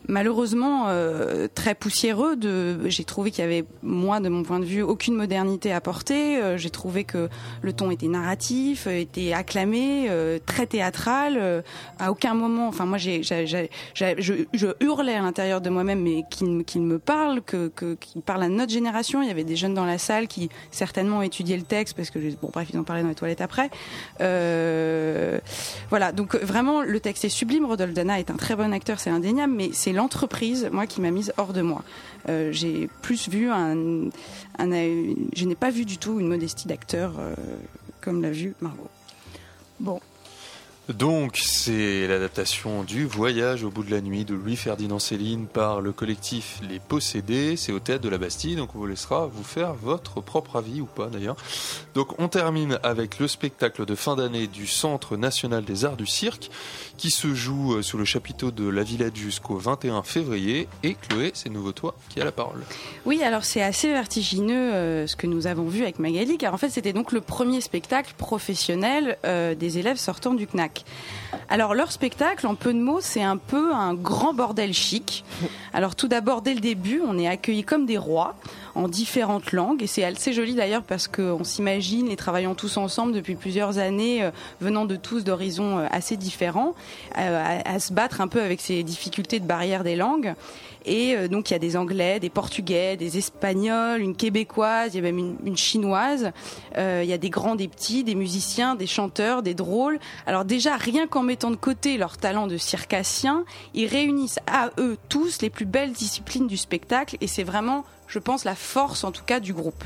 malheureusement 0.09 0.87
euh, 0.89 1.47
très 1.55 1.75
poussiéreux. 1.75 2.37
De, 2.37 2.79
j'ai 2.89 3.05
trouvé 3.05 3.31
qu'il 3.31 3.45
y 3.45 3.47
avait, 3.47 3.65
moi, 3.83 4.21
de 4.21 4.29
mon 4.29 4.43
point 4.43 4.59
de 4.61 4.65
vue, 4.65 4.83
aucune 4.83 5.15
modernité 5.15 5.73
à 5.73 5.81
porter. 5.81 6.39
Euh, 6.43 6.57
j'ai 6.57 6.71
trouvé 6.71 7.05
que 7.05 7.29
le 7.63 7.73
ton 7.73 7.91
était 7.91 8.09
narratif, 8.09 8.87
euh, 8.87 8.99
était 8.99 9.33
acclamé, 9.33 10.07
euh, 10.09 10.39
très 10.45 10.67
théâtral. 10.67 11.37
euh, 11.39 11.63
à 11.99 12.11
aucun 12.11 12.35
moment, 12.35 12.69
enfin 12.69 12.85
moi, 12.87 12.99
j'ai, 12.99 13.23
j'ai- 13.23 13.47
j'ai- 13.47 13.71
je, 13.95 14.33
je 14.53 14.67
hurlais 14.81 15.15
à 15.15 15.23
l'intérieur 15.23 15.61
de 15.61 15.71
moi-même, 15.71 16.01
mais 16.03 16.25
qu'il, 16.31 16.65
qu'il 16.65 16.83
me 16.83 16.99
parle, 16.99 17.43
que, 17.43 17.69
que, 17.69 17.95
qu'il 17.95 18.23
parle 18.23 18.43
à 18.43 18.49
notre 18.49 18.73
génération. 18.73 19.23
Il 19.23 19.29
y 19.29 19.31
avait 19.31 19.45
des 19.45 19.57
jeunes 19.57 19.75
dans 19.75 19.85
la 19.85 19.99
salle 19.99 20.27
qui 20.27 20.49
certainement 20.71 21.23
étudiaient 21.23 21.57
le 21.57 21.63
texte 21.63 21.95
parce 21.97 22.11
que, 22.11 22.19
bon, 22.41 22.51
bref, 22.53 22.69
ils 22.73 22.79
en 22.79 22.85
parlaient 22.85 23.03
dans 23.03 23.09
les 23.09 23.15
toilettes 23.15 23.41
après. 23.41 23.71
Euh, 24.21 25.39
voilà, 25.91 26.13
donc 26.13 26.35
vraiment, 26.37 26.83
le 26.83 27.01
texte 27.01 27.25
est 27.25 27.29
sublime. 27.29 27.65
Rodolphe 27.67 27.93
Dana 27.95 28.19
est 28.19 28.31
un 28.31 28.37
très 28.37 28.57
bon 28.57 28.73
acteur, 28.73 29.01
c'est 29.01 29.11
indéniable, 29.11 29.53
mais 29.57 29.71
c'est 29.73 29.93
l'entreprise, 29.99 30.69
moi, 30.73 30.87
qui 30.87 31.01
m'a 31.01 31.11
mise 31.11 31.33
hors 31.37 31.53
de 31.53 31.61
moi. 31.61 31.83
Euh, 32.29 32.53
j'ai 32.53 32.89
plus 33.03 33.29
vu 33.29 33.51
un, 33.51 33.77
je 34.59 35.45
n'ai 35.45 35.55
pas 35.55 35.71
vu 35.71 35.85
du 35.85 35.99
tout 35.99 36.21
une 36.21 36.29
modestie 36.29 36.69
d'acteur 36.69 37.15
euh, 37.19 37.35
comme 38.01 38.23
l'a 38.23 38.31
vu 38.31 38.55
Margot. 38.61 38.91
Bon, 39.81 40.01
Donc, 40.89 41.37
c'est 41.37 42.07
l'adaptation 42.07 42.83
du 42.83 43.05
Voyage 43.05 43.63
au 43.63 43.71
bout 43.71 43.83
de 43.83 43.91
la 43.91 44.01
nuit 44.01 44.25
de 44.25 44.35
Louis-Ferdinand 44.35 44.99
Céline 44.99 45.47
par 45.47 45.83
le 45.83 45.93
collectif 45.93 46.61
Les 46.69 46.79
Possédés. 46.79 47.57
C'est 47.57 47.73
au 47.73 47.79
théâtre 47.79 48.03
de 48.03 48.09
la 48.09 48.17
Bastille, 48.17 48.57
donc 48.57 48.75
on 48.75 48.79
vous 48.79 48.87
laissera 48.87 49.27
vous 49.27 49.45
faire 49.45 49.75
votre 49.75 50.23
propre 50.23 50.57
avis 50.57 50.81
ou 50.81 50.87
pas 50.87 51.09
d'ailleurs. 51.09 51.37
Donc, 51.95 52.19
on 52.19 52.29
termine 52.29 52.79
avec 52.83 53.19
le 53.19 53.29
spectacle 53.29 53.85
de 53.85 53.95
fin 53.95 54.17
d'année 54.17 54.47
du 54.47 54.67
Centre 54.67 55.19
national 55.19 55.65
des 55.65 55.85
arts 55.85 55.99
du 55.99 56.07
cirque 56.07 56.51
qui 56.99 57.11
se 57.11 57.33
joue 57.33 57.75
euh, 57.75 57.83
sous 57.83 57.97
le 57.97 58.05
chapiteau 58.05 58.51
de 58.51 58.69
la 58.69 58.83
Villette 58.83 59.17
jusqu'au 59.17 59.57
21 59.57 60.03
février. 60.03 60.69
Et 60.83 60.95
Chloé, 60.95 61.31
c'est 61.33 61.49
nouveau 61.49 61.73
toi 61.73 61.95
qui 62.11 62.21
a 62.21 62.25
la 62.25 62.33
parole. 62.33 62.63
Oui, 63.07 63.23
alors 63.23 63.45
c'est 63.45 63.63
assez 63.63 63.89
vertigineux 63.89 64.75
euh, 64.75 65.07
ce 65.07 65.17
que 65.17 65.27
nous 65.27 65.47
avons 65.47 65.65
vu 65.65 65.83
avec 65.83 66.01
Magali, 66.01 66.37
car 66.37 66.53
en 66.53 66.59
fait 66.59 66.69
c'était 66.69 66.93
donc 66.93 67.13
le 67.13 67.21
premier 67.21 67.61
spectacle 67.61 68.13
professionnel 68.19 69.17
euh, 69.25 69.55
des 69.55 69.79
élèves 69.79 69.97
sortant 69.97 70.35
du 70.35 70.47
CNAC. 70.47 70.85
Alors 71.49 71.75
leur 71.75 71.93
spectacle, 71.93 72.47
en 72.47 72.57
peu 72.57 72.75
de 72.75 72.81
mots, 72.81 73.01
c'est 73.01 73.23
un 73.23 73.37
peu 73.37 73.73
un 73.73 73.95
grand 73.95 74.35
bordel 74.35 74.75
chic. 74.75 75.25
Alors 75.73 75.95
tout 75.95 76.09
d'abord, 76.09 76.43
dès 76.43 76.55
le 76.55 76.61
début, 76.61 77.01
on 77.07 77.17
est 77.19 77.29
accueillis 77.29 77.65
comme 77.65 77.87
des 77.87 77.99
rois 77.99 78.35
en 78.79 78.87
différentes 78.87 79.51
langues, 79.51 79.83
et 79.83 79.89
c'est 79.89 80.05
assez 80.05 80.33
joli 80.33 80.55
d'ailleurs 80.55 80.85
parce 80.85 81.09
qu'on 81.09 81.43
s'imagine 81.43 82.09
les 82.09 82.17
travaillant 82.17 82.55
tous 82.55 82.77
ensemble 82.77 83.13
depuis 83.13 83.35
plusieurs 83.35 83.79
années, 83.79 84.23
euh, 84.23 84.31
venant 84.61 84.85
de 84.85 84.95
tous 84.95 85.25
d'horizons 85.25 85.79
euh, 85.79 85.87
assez 85.91 86.17
différents, 86.17 86.75
euh, 87.19 87.61
à, 87.65 87.81
se 87.81 87.93
battre 87.93 88.21
un 88.21 88.29
peu 88.29 88.41
avec 88.41 88.61
ces 88.61 88.85
difficultés 88.85 89.41
de 89.41 89.47
barrière 89.47 89.83
des 89.83 89.97
langues. 89.97 90.35
Et 90.87 91.29
donc 91.29 91.51
il 91.51 91.53
y 91.53 91.57
a 91.57 91.59
des 91.59 91.77
Anglais, 91.77 92.19
des 92.19 92.31
Portugais, 92.31 92.97
des 92.97 93.19
Espagnols, 93.19 94.01
une 94.01 94.17
Québécoise, 94.17 94.95
il 94.95 94.97
y 94.97 95.01
a 95.01 95.13
même 95.13 95.37
une, 95.45 95.57
Chinoise. 95.57 96.31
Il 96.77 97.05
y 97.05 97.13
a 97.13 97.19
des 97.19 97.29
grands, 97.29 97.57
des 97.57 97.69
petits, 97.69 98.05
des 98.05 98.15
musiciens, 98.15 98.75
des 98.75 98.87
chanteurs, 98.87 99.43
des 99.43 99.53
drôles. 99.53 99.99
Alors 100.25 100.47
déjà, 100.47 100.77
rien 100.77 101.07
qu'en 101.07 101.23
mettant 101.23 101.51
de 101.51 101.57
côté 101.57 101.99
leur 101.99 102.17
talent 102.17 102.47
de 102.47 102.57
circassien, 102.57 103.45
ils 103.75 103.87
réunissent 103.87 104.39
à 104.47 104.71
eux 104.79 104.97
tous 105.11 105.43
les 105.43 105.51
plus 105.51 105.67
belles 105.67 105.93
disciplines 105.93 106.47
du 106.47 106.57
spectacle. 106.57 107.19
Et 107.21 107.27
c'est 107.27 107.45
vraiment, 107.45 107.85
je 108.09 108.19
pense, 108.19 108.45
la 108.45 108.55
force 108.55 109.05
en 109.05 109.13
tout 109.13 109.25
cas 109.25 109.41
du 109.41 109.53
groupe. 109.53 109.85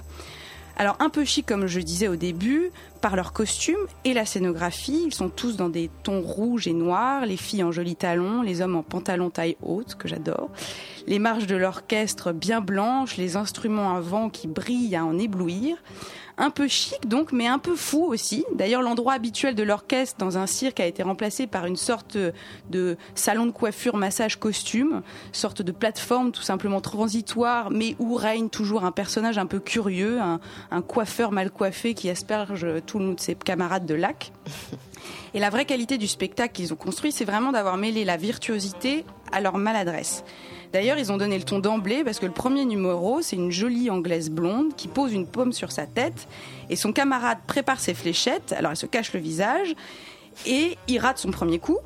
Alors 0.76 0.96
un 1.00 1.10
peu 1.10 1.24
chic 1.24 1.44
comme 1.46 1.66
je 1.66 1.80
disais 1.80 2.08
au 2.08 2.16
début, 2.16 2.70
par 3.02 3.14
leurs 3.14 3.32
costumes 3.32 3.86
et 4.04 4.14
la 4.14 4.24
scénographie, 4.24 5.02
ils 5.06 5.14
sont 5.14 5.28
tous 5.28 5.56
dans 5.56 5.68
des 5.68 5.90
tons 6.02 6.22
rouges 6.22 6.66
et 6.66 6.72
noirs, 6.72 7.26
les 7.26 7.36
filles 7.36 7.64
en 7.64 7.72
jolis 7.72 7.96
talons, 7.96 8.42
les 8.42 8.62
hommes 8.62 8.76
en 8.76 8.82
pantalon 8.82 9.28
taille 9.28 9.56
haute, 9.62 9.96
que 9.96 10.08
j'adore, 10.08 10.50
les 11.06 11.18
marches 11.18 11.46
de 11.46 11.56
l'orchestre 11.56 12.32
bien 12.32 12.60
blanches, 12.60 13.16
les 13.16 13.36
instruments 13.36 13.94
à 13.94 14.00
vent 14.00 14.30
qui 14.30 14.46
brillent 14.46 14.96
à 14.96 15.04
en 15.04 15.18
éblouir. 15.18 15.76
Un 16.38 16.50
peu 16.50 16.66
chic 16.68 17.08
donc, 17.08 17.32
mais 17.32 17.46
un 17.46 17.58
peu 17.58 17.76
fou 17.76 18.04
aussi. 18.04 18.44
D'ailleurs, 18.54 18.82
l'endroit 18.82 19.12
habituel 19.12 19.54
de 19.54 19.62
l'orchestre 19.62 20.16
dans 20.18 20.38
un 20.38 20.46
cirque 20.46 20.80
a 20.80 20.86
été 20.86 21.02
remplacé 21.02 21.46
par 21.46 21.66
une 21.66 21.76
sorte 21.76 22.16
de 22.70 22.96
salon 23.14 23.46
de 23.46 23.50
coiffure, 23.50 23.96
massage, 23.96 24.38
costume, 24.38 25.02
sorte 25.32 25.62
de 25.62 25.72
plateforme 25.72 26.32
tout 26.32 26.42
simplement 26.42 26.80
transitoire, 26.80 27.70
mais 27.70 27.96
où 27.98 28.14
règne 28.14 28.48
toujours 28.48 28.84
un 28.84 28.92
personnage 28.92 29.38
un 29.38 29.46
peu 29.46 29.58
curieux, 29.58 30.20
un, 30.20 30.82
coiffeur 30.82 31.32
mal 31.32 31.50
coiffé 31.50 31.94
qui 31.94 32.10
asperge 32.10 32.66
tout 32.86 32.98
le 32.98 33.06
monde 33.06 33.16
de 33.16 33.20
ses 33.20 33.34
camarades 33.34 33.86
de 33.86 33.94
lac. 33.94 34.32
Et 35.34 35.40
la 35.40 35.50
vraie 35.50 35.64
qualité 35.64 35.98
du 35.98 36.06
spectacle 36.06 36.52
qu'ils 36.52 36.72
ont 36.72 36.76
construit, 36.76 37.12
c'est 37.12 37.24
vraiment 37.24 37.52
d'avoir 37.52 37.76
mêlé 37.76 38.04
la 38.04 38.16
virtuosité 38.16 39.04
à 39.32 39.40
leur 39.40 39.56
maladresse. 39.56 40.24
D'ailleurs, 40.72 40.98
ils 40.98 41.12
ont 41.12 41.18
donné 41.18 41.36
le 41.36 41.44
ton 41.44 41.58
d'emblée 41.58 42.02
parce 42.02 42.18
que 42.18 42.26
le 42.26 42.32
premier 42.32 42.64
numéro, 42.64 43.20
c'est 43.20 43.36
une 43.36 43.50
jolie 43.50 43.90
anglaise 43.90 44.30
blonde 44.30 44.74
qui 44.76 44.88
pose 44.88 45.12
une 45.12 45.26
pomme 45.26 45.52
sur 45.52 45.70
sa 45.70 45.86
tête 45.86 46.26
et 46.70 46.76
son 46.76 46.92
camarade 46.92 47.38
prépare 47.46 47.78
ses 47.78 47.94
fléchettes. 47.94 48.54
Alors, 48.56 48.70
elle 48.70 48.76
se 48.76 48.86
cache 48.86 49.12
le 49.12 49.20
visage 49.20 49.74
et 50.46 50.78
il 50.88 50.98
rate 50.98 51.18
son 51.18 51.30
premier 51.30 51.58
coup, 51.58 51.78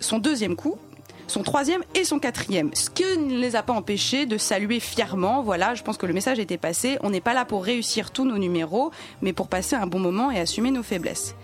son 0.00 0.18
deuxième 0.18 0.56
coup, 0.56 0.78
son 1.26 1.42
troisième 1.42 1.82
et 1.94 2.04
son 2.04 2.18
quatrième. 2.18 2.70
Ce 2.74 2.88
qui 2.88 3.04
ne 3.18 3.38
les 3.38 3.56
a 3.56 3.62
pas 3.62 3.72
empêchés 3.72 4.24
de 4.24 4.38
saluer 4.38 4.80
fièrement. 4.80 5.42
Voilà, 5.42 5.74
je 5.74 5.82
pense 5.82 5.96
que 5.96 6.06
le 6.06 6.12
message 6.12 6.38
était 6.38 6.58
passé. 6.58 6.98
On 7.02 7.10
n'est 7.10 7.20
pas 7.20 7.34
là 7.34 7.44
pour 7.44 7.64
réussir 7.64 8.10
tous 8.10 8.24
nos 8.24 8.38
numéros, 8.38 8.92
mais 9.20 9.32
pour 9.32 9.48
passer 9.48 9.76
un 9.76 9.86
bon 9.86 9.98
moment 9.98 10.30
et 10.30 10.38
assumer 10.38 10.70
nos 10.70 10.82
faiblesses. 10.82 11.34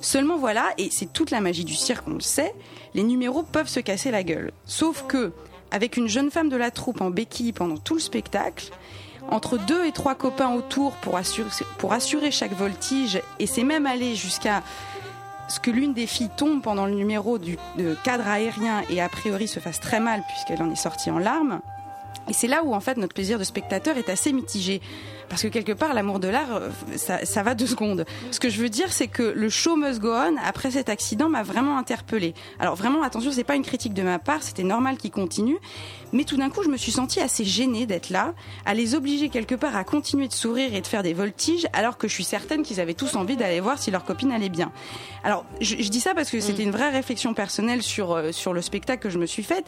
Seulement 0.00 0.38
voilà, 0.38 0.66
et 0.76 0.88
c'est 0.90 1.12
toute 1.12 1.30
la 1.30 1.40
magie 1.40 1.64
du 1.64 1.74
cirque, 1.74 2.06
on 2.08 2.14
le 2.14 2.20
sait, 2.20 2.54
les 2.94 3.02
numéros 3.02 3.42
peuvent 3.42 3.68
se 3.68 3.80
casser 3.80 4.10
la 4.10 4.22
gueule. 4.22 4.52
Sauf 4.66 5.04
que, 5.06 5.32
avec 5.74 5.96
une 5.96 6.06
jeune 6.06 6.30
femme 6.30 6.50
de 6.50 6.56
la 6.56 6.70
troupe 6.70 7.00
en 7.00 7.10
béquille 7.10 7.52
pendant 7.52 7.76
tout 7.76 7.94
le 7.94 8.00
spectacle, 8.00 8.70
entre 9.28 9.58
deux 9.58 9.84
et 9.84 9.90
trois 9.90 10.14
copains 10.14 10.54
autour 10.54 10.92
pour 10.92 11.16
assurer, 11.16 12.30
chaque 12.30 12.52
voltige, 12.52 13.20
et 13.40 13.48
c'est 13.48 13.64
même 13.64 13.84
allé 13.84 14.14
jusqu'à 14.14 14.62
ce 15.48 15.58
que 15.58 15.72
l'une 15.72 15.92
des 15.92 16.06
filles 16.06 16.30
tombe 16.36 16.62
pendant 16.62 16.86
le 16.86 16.94
numéro 16.94 17.38
du 17.38 17.58
de 17.76 17.96
cadre 18.04 18.28
aérien 18.28 18.82
et 18.88 19.02
a 19.02 19.08
priori 19.08 19.48
se 19.48 19.58
fasse 19.58 19.80
très 19.80 19.98
mal 19.98 20.22
puisqu'elle 20.28 20.62
en 20.62 20.70
est 20.70 20.76
sortie 20.76 21.10
en 21.10 21.18
larmes. 21.18 21.60
Et 22.28 22.32
c'est 22.32 22.46
là 22.46 22.62
où 22.62 22.72
en 22.72 22.80
fait 22.80 22.96
notre 22.96 23.12
plaisir 23.12 23.40
de 23.40 23.44
spectateur 23.44 23.98
est 23.98 24.08
assez 24.08 24.32
mitigé. 24.32 24.80
Parce 25.28 25.42
que 25.42 25.48
quelque 25.48 25.72
part, 25.72 25.94
l'amour 25.94 26.20
de 26.20 26.28
l'art, 26.28 26.54
euh, 26.54 26.70
ça, 26.96 27.24
ça 27.24 27.42
va 27.42 27.54
deux 27.54 27.66
secondes. 27.66 28.04
Ce 28.30 28.40
que 28.40 28.48
je 28.48 28.60
veux 28.60 28.68
dire, 28.68 28.92
c'est 28.92 29.08
que 29.08 29.22
le 29.22 29.48
show 29.48 29.76
must 29.76 30.00
go 30.00 30.12
on, 30.12 30.36
après 30.44 30.70
cet 30.70 30.88
accident, 30.88 31.28
m'a 31.28 31.42
vraiment 31.42 31.78
interpellée. 31.78 32.34
Alors 32.58 32.74
vraiment, 32.74 33.02
attention, 33.02 33.32
c'est 33.32 33.44
pas 33.44 33.56
une 33.56 33.64
critique 33.64 33.94
de 33.94 34.02
ma 34.02 34.18
part, 34.18 34.42
c'était 34.42 34.64
normal 34.64 34.96
qu'il 34.96 35.10
continue. 35.10 35.58
Mais 36.14 36.24
tout 36.24 36.38
d'un 36.38 36.48
coup, 36.48 36.62
je 36.62 36.70
me 36.70 36.78
suis 36.78 36.92
sentie 36.92 37.20
assez 37.20 37.44
gênée 37.44 37.84
d'être 37.84 38.08
là, 38.08 38.32
à 38.64 38.72
les 38.72 38.94
obliger 38.94 39.28
quelque 39.28 39.54
part 39.54 39.76
à 39.76 39.84
continuer 39.84 40.28
de 40.28 40.32
sourire 40.32 40.74
et 40.74 40.80
de 40.80 40.86
faire 40.86 41.02
des 41.02 41.12
voltiges, 41.12 41.66
alors 41.74 41.98
que 41.98 42.08
je 42.08 42.14
suis 42.14 42.24
certaine 42.24 42.62
qu'ils 42.62 42.80
avaient 42.80 42.94
tous 42.94 43.16
envie 43.16 43.36
d'aller 43.36 43.60
voir 43.60 43.78
si 43.78 43.90
leur 43.90 44.04
copine 44.04 44.32
allait 44.32 44.48
bien. 44.48 44.72
Alors, 45.24 45.44
je, 45.60 45.76
je 45.78 45.88
dis 45.88 46.00
ça 46.00 46.14
parce 46.14 46.30
que 46.30 46.40
c'était 46.40 46.62
une 46.62 46.70
vraie 46.70 46.90
réflexion 46.90 47.34
personnelle 47.34 47.82
sur, 47.82 48.12
euh, 48.12 48.32
sur 48.32 48.52
le 48.52 48.62
spectacle 48.62 49.02
que 49.02 49.10
je 49.10 49.18
me 49.18 49.26
suis 49.26 49.42
faite. 49.42 49.66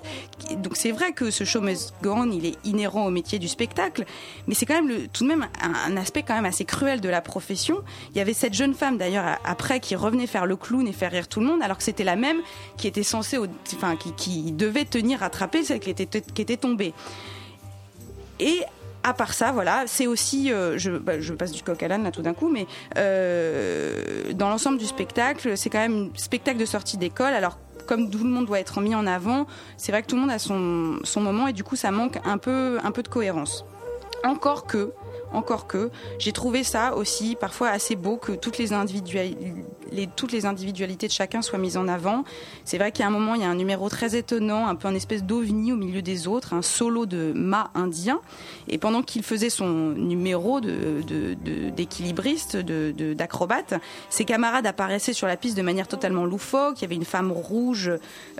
Donc 0.58 0.76
c'est 0.76 0.92
vrai 0.92 1.12
que 1.12 1.30
ce 1.30 1.44
show 1.44 1.60
must 1.60 1.94
go 2.02 2.12
on, 2.16 2.30
il 2.30 2.46
est 2.46 2.56
inhérent 2.64 3.06
au 3.06 3.10
métier 3.10 3.38
du 3.38 3.48
spectacle, 3.48 4.04
mais 4.46 4.54
c'est 4.54 4.66
quand 4.66 4.74
même 4.74 4.88
le, 4.88 5.08
tout 5.08 5.24
de 5.24 5.28
même 5.28 5.48
un, 5.60 5.92
un 5.92 5.96
aspect 5.96 6.22
quand 6.22 6.34
même 6.34 6.44
assez 6.44 6.64
cruel 6.64 7.00
de 7.00 7.08
la 7.08 7.20
profession. 7.20 7.82
Il 8.12 8.18
y 8.18 8.20
avait 8.20 8.34
cette 8.34 8.54
jeune 8.54 8.74
femme 8.74 8.98
d'ailleurs 8.98 9.38
après 9.44 9.80
qui 9.80 9.96
revenait 9.96 10.26
faire 10.28 10.46
le 10.46 10.56
clown 10.56 10.86
et 10.86 10.92
faire 10.92 11.10
rire 11.10 11.26
tout 11.26 11.40
le 11.40 11.46
monde, 11.46 11.62
alors 11.62 11.78
que 11.78 11.82
c'était 11.82 12.04
la 12.04 12.16
même 12.16 12.38
qui 12.76 12.86
était 12.86 13.02
censée, 13.02 13.38
enfin 13.74 13.96
qui, 13.96 14.12
qui 14.12 14.52
devait 14.52 14.84
tenir 14.84 15.20
rattraper 15.20 15.64
celle 15.64 15.80
qui 15.80 15.90
était, 15.90 16.06
qui 16.36 16.42
était 16.42 16.56
tombée. 16.56 16.94
Et 18.38 18.60
à 19.02 19.14
part 19.14 19.34
ça, 19.34 19.52
voilà, 19.52 19.84
c'est 19.86 20.06
aussi, 20.06 20.52
euh, 20.52 20.78
je, 20.78 20.90
bah, 20.92 21.20
je 21.20 21.32
passe 21.32 21.52
du 21.52 21.62
coq 21.62 21.82
à 21.82 21.88
l'âne 21.88 22.04
là 22.04 22.10
tout 22.10 22.22
d'un 22.22 22.34
coup, 22.34 22.48
mais 22.48 22.66
euh, 22.96 24.32
dans 24.32 24.48
l'ensemble 24.48 24.78
du 24.78 24.84
spectacle, 24.84 25.56
c'est 25.56 25.70
quand 25.70 25.78
même 25.78 26.10
un 26.14 26.18
spectacle 26.18 26.58
de 26.58 26.64
sortie 26.64 26.96
d'école. 26.96 27.32
Alors 27.32 27.58
comme 27.86 28.10
tout 28.10 28.18
le 28.18 28.30
monde 28.30 28.46
doit 28.46 28.58
être 28.58 28.80
mis 28.80 28.94
en 28.96 29.06
avant, 29.06 29.46
c'est 29.76 29.92
vrai 29.92 30.02
que 30.02 30.08
tout 30.08 30.16
le 30.16 30.22
monde 30.22 30.30
a 30.30 30.40
son, 30.40 30.98
son 31.04 31.20
moment 31.20 31.46
et 31.46 31.52
du 31.52 31.62
coup 31.62 31.76
ça 31.76 31.92
manque 31.92 32.18
un 32.24 32.36
peu, 32.36 32.78
un 32.82 32.90
peu 32.90 33.02
de 33.02 33.08
cohérence. 33.08 33.64
Encore 34.24 34.66
que, 34.66 34.92
encore 35.36 35.66
que, 35.66 35.90
j'ai 36.18 36.32
trouvé 36.32 36.64
ça 36.64 36.96
aussi 36.96 37.36
parfois 37.38 37.68
assez 37.68 37.94
beau 37.96 38.16
que 38.16 38.32
toutes 38.32 38.58
les, 38.58 38.72
les- 39.92 40.06
toutes 40.16 40.32
les 40.32 40.46
individualités 40.46 41.06
de 41.06 41.12
chacun 41.12 41.42
soient 41.42 41.58
mises 41.58 41.76
en 41.76 41.88
avant. 41.88 42.24
C'est 42.64 42.78
vrai 42.78 42.90
a 43.04 43.08
un 43.08 43.10
moment, 43.12 43.34
il 43.34 43.42
y 43.42 43.44
a 43.44 43.48
un 43.50 43.54
numéro 43.54 43.88
très 43.88 44.16
étonnant, 44.16 44.66
un 44.66 44.74
peu 44.74 44.88
un 44.88 44.94
espèce 44.94 45.22
d'ovni 45.24 45.72
au 45.72 45.76
milieu 45.76 46.02
des 46.02 46.26
autres, 46.26 46.54
un 46.54 46.62
solo 46.62 47.06
de 47.06 47.32
mât 47.34 47.70
indien. 47.74 48.20
Et 48.68 48.78
pendant 48.78 49.02
qu'il 49.02 49.22
faisait 49.22 49.50
son 49.50 49.68
numéro 49.90 50.60
de, 50.60 51.02
de- 51.06 51.34
de- 51.34 51.70
d'équilibriste, 51.70 52.56
de, 52.56 52.92
de- 52.96 53.14
d'acrobate, 53.14 53.74
ses 54.10 54.24
camarades 54.24 54.66
apparaissaient 54.66 55.12
sur 55.12 55.26
la 55.26 55.36
piste 55.36 55.56
de 55.56 55.62
manière 55.62 55.88
totalement 55.88 56.24
loufoque. 56.24 56.78
Il 56.80 56.82
y 56.82 56.84
avait 56.86 56.94
une 56.96 57.04
femme 57.04 57.30
rouge, 57.32 57.90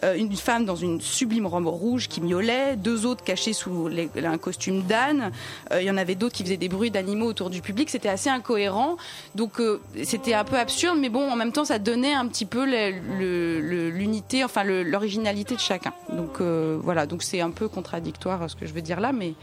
euh, 0.02 0.14
une 0.16 0.34
femme 0.34 0.64
dans 0.64 0.76
une 0.76 1.00
sublime 1.00 1.46
robe 1.46 1.66
rouge 1.66 2.08
qui 2.08 2.20
miaulait, 2.20 2.76
deux 2.76 3.06
autres 3.06 3.22
cachés 3.24 3.52
sous 3.52 3.88
un 4.22 4.38
costume 4.38 4.82
d'âne. 4.82 5.30
Euh, 5.72 5.80
il 5.82 5.86
y 5.86 5.90
en 5.90 5.96
avait 5.96 6.14
d'autres 6.14 6.34
qui 6.34 6.42
faisaient 6.42 6.56
des 6.56 6.68
bruits 6.68 6.85
d'animaux 6.90 7.26
autour 7.26 7.50
du 7.50 7.62
public. 7.62 7.90
C'était 7.90 8.08
assez 8.08 8.30
incohérent. 8.30 8.96
Donc 9.34 9.60
euh, 9.60 9.80
c'était 10.04 10.34
un 10.34 10.44
peu 10.44 10.56
absurde, 10.56 10.98
mais 11.00 11.08
bon, 11.08 11.30
en 11.30 11.36
même 11.36 11.52
temps, 11.52 11.64
ça 11.64 11.78
donnait 11.78 12.14
un 12.14 12.26
petit 12.26 12.46
peu 12.46 12.64
l'unité, 13.90 14.44
enfin 14.44 14.64
l'originalité 14.64 15.54
de 15.54 15.60
chacun. 15.60 15.92
Donc 16.12 16.40
euh, 16.40 16.78
voilà, 16.82 17.06
donc 17.06 17.22
c'est 17.22 17.40
un 17.40 17.50
peu 17.50 17.68
contradictoire 17.68 18.42
euh, 18.42 18.48
ce 18.48 18.56
que 18.56 18.66
je 18.66 18.72
veux 18.72 18.82
dire 18.82 19.00
là, 19.00 19.12
mais 19.12 19.34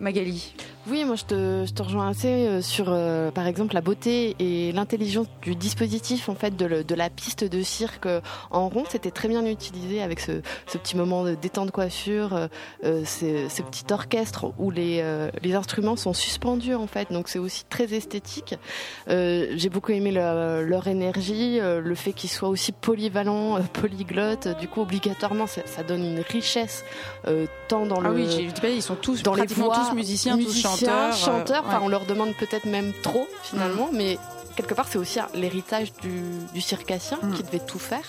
Magali. 0.00 0.54
Oui, 0.86 1.04
moi 1.04 1.16
je 1.16 1.24
te, 1.24 1.64
je 1.66 1.72
te 1.74 1.82
rejoins 1.82 2.08
assez 2.08 2.28
euh, 2.28 2.62
sur, 2.62 2.86
euh, 2.88 3.30
par 3.30 3.46
exemple, 3.46 3.74
la 3.74 3.82
beauté 3.82 4.34
et 4.38 4.72
l'intelligence 4.72 5.26
du 5.42 5.54
dispositif 5.54 6.30
en 6.30 6.34
fait 6.34 6.56
de, 6.56 6.64
le- 6.64 6.82
de 6.82 6.94
la 6.94 7.10
piste 7.10 7.44
de 7.44 7.62
cirque 7.62 8.06
euh, 8.06 8.22
en 8.50 8.70
rond. 8.70 8.84
C'était 8.88 9.10
très 9.10 9.28
bien 9.28 9.44
utilisé 9.44 10.00
avec 10.02 10.18
ce, 10.18 10.40
ce 10.66 10.78
petit 10.78 10.96
moment 10.96 11.24
de 11.24 11.34
détente 11.34 11.72
coiffure, 11.72 12.32
euh, 12.34 12.46
euh, 12.84 13.04
ce, 13.04 13.48
ce 13.50 13.60
petit 13.60 13.84
orchestre 13.92 14.52
où 14.58 14.70
les, 14.70 15.00
euh, 15.02 15.30
les 15.42 15.54
instruments 15.54 15.96
sont 15.96 16.14
suspendus 16.14 16.74
en 16.74 16.86
fait. 16.86 17.12
Donc 17.12 17.28
c'est 17.28 17.38
aussi 17.38 17.64
très 17.68 17.92
esthétique. 17.92 18.54
Euh, 19.10 19.48
J'ai 19.56 19.68
beaucoup 19.68 19.92
aimé 19.92 20.10
leur, 20.10 20.62
leur 20.62 20.86
énergie, 20.86 21.58
le 21.60 21.94
fait 21.96 22.14
qu'ils 22.14 22.30
soient 22.30 22.48
aussi 22.48 22.72
polyvalents, 22.72 23.60
polyglottes. 23.74 24.48
Du 24.58 24.68
coup, 24.68 24.80
obligatoirement, 24.80 25.46
ça, 25.46 25.60
ça 25.66 25.82
donne 25.82 26.02
une 26.04 26.20
richesse 26.20 26.82
euh, 27.26 27.44
tant 27.68 27.84
dans 27.84 27.96
Ah 28.00 28.08
le 28.08 28.14
oui, 28.14 28.26
j'ai 28.30 28.46
pas, 28.58 28.68
ils 28.70 28.80
sont 28.80 28.94
tous 28.94 29.22
dans 29.22 29.34
les 29.34 29.44
voix, 29.46 29.74
tous 29.90 29.94
musiciens, 29.94 30.38
tous 30.38 30.56
chanteurs. 30.56 30.77
Euh, 30.86 31.12
chanteurs. 31.12 31.64
Enfin, 31.66 31.78
ouais. 31.78 31.84
on 31.84 31.88
leur 31.88 32.04
demande 32.06 32.34
peut-être 32.34 32.66
même 32.66 32.92
trop 33.02 33.26
finalement, 33.42 33.90
mais 33.92 34.18
quelque 34.56 34.74
part 34.74 34.86
c'est 34.88 34.98
aussi 34.98 35.18
l'héritage 35.34 35.92
du, 35.94 36.22
du 36.52 36.60
circassien 36.60 37.18
qui 37.36 37.42
devait 37.42 37.58
tout 37.64 37.78
faire. 37.78 38.04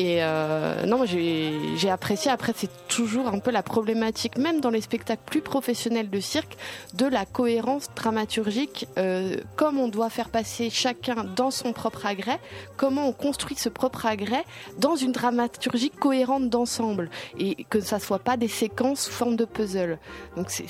Et 0.00 0.18
euh, 0.22 0.86
non, 0.86 1.04
j'ai 1.06 1.90
apprécié. 1.90 2.30
Après, 2.30 2.52
c'est 2.54 2.70
toujours 2.86 3.26
un 3.26 3.40
peu 3.40 3.50
la 3.50 3.64
problématique, 3.64 4.38
même 4.38 4.60
dans 4.60 4.70
les 4.70 4.80
spectacles 4.80 5.22
plus 5.26 5.40
professionnels 5.40 6.08
de 6.08 6.20
cirque, 6.20 6.56
de 6.94 7.04
la 7.06 7.26
cohérence 7.26 7.88
dramaturgique. 7.96 8.86
euh, 8.96 9.36
comme 9.56 9.76
on 9.80 9.88
doit 9.88 10.08
faire 10.08 10.28
passer 10.28 10.70
chacun 10.70 11.24
dans 11.24 11.50
son 11.50 11.72
propre 11.72 12.06
agrès, 12.06 12.38
comment 12.76 13.08
on 13.08 13.12
construit 13.12 13.56
ce 13.56 13.68
propre 13.68 14.06
agrès 14.06 14.44
dans 14.78 14.94
une 14.94 15.10
dramaturgie 15.10 15.90
cohérente 15.90 16.48
d'ensemble 16.48 17.10
et 17.36 17.64
que 17.68 17.80
ça 17.80 17.98
soit 17.98 18.20
pas 18.20 18.36
des 18.36 18.46
séquences 18.46 19.00
sous 19.06 19.10
forme 19.12 19.34
de 19.34 19.44
puzzle. 19.46 19.98
Donc 20.36 20.50
c'est- 20.50 20.66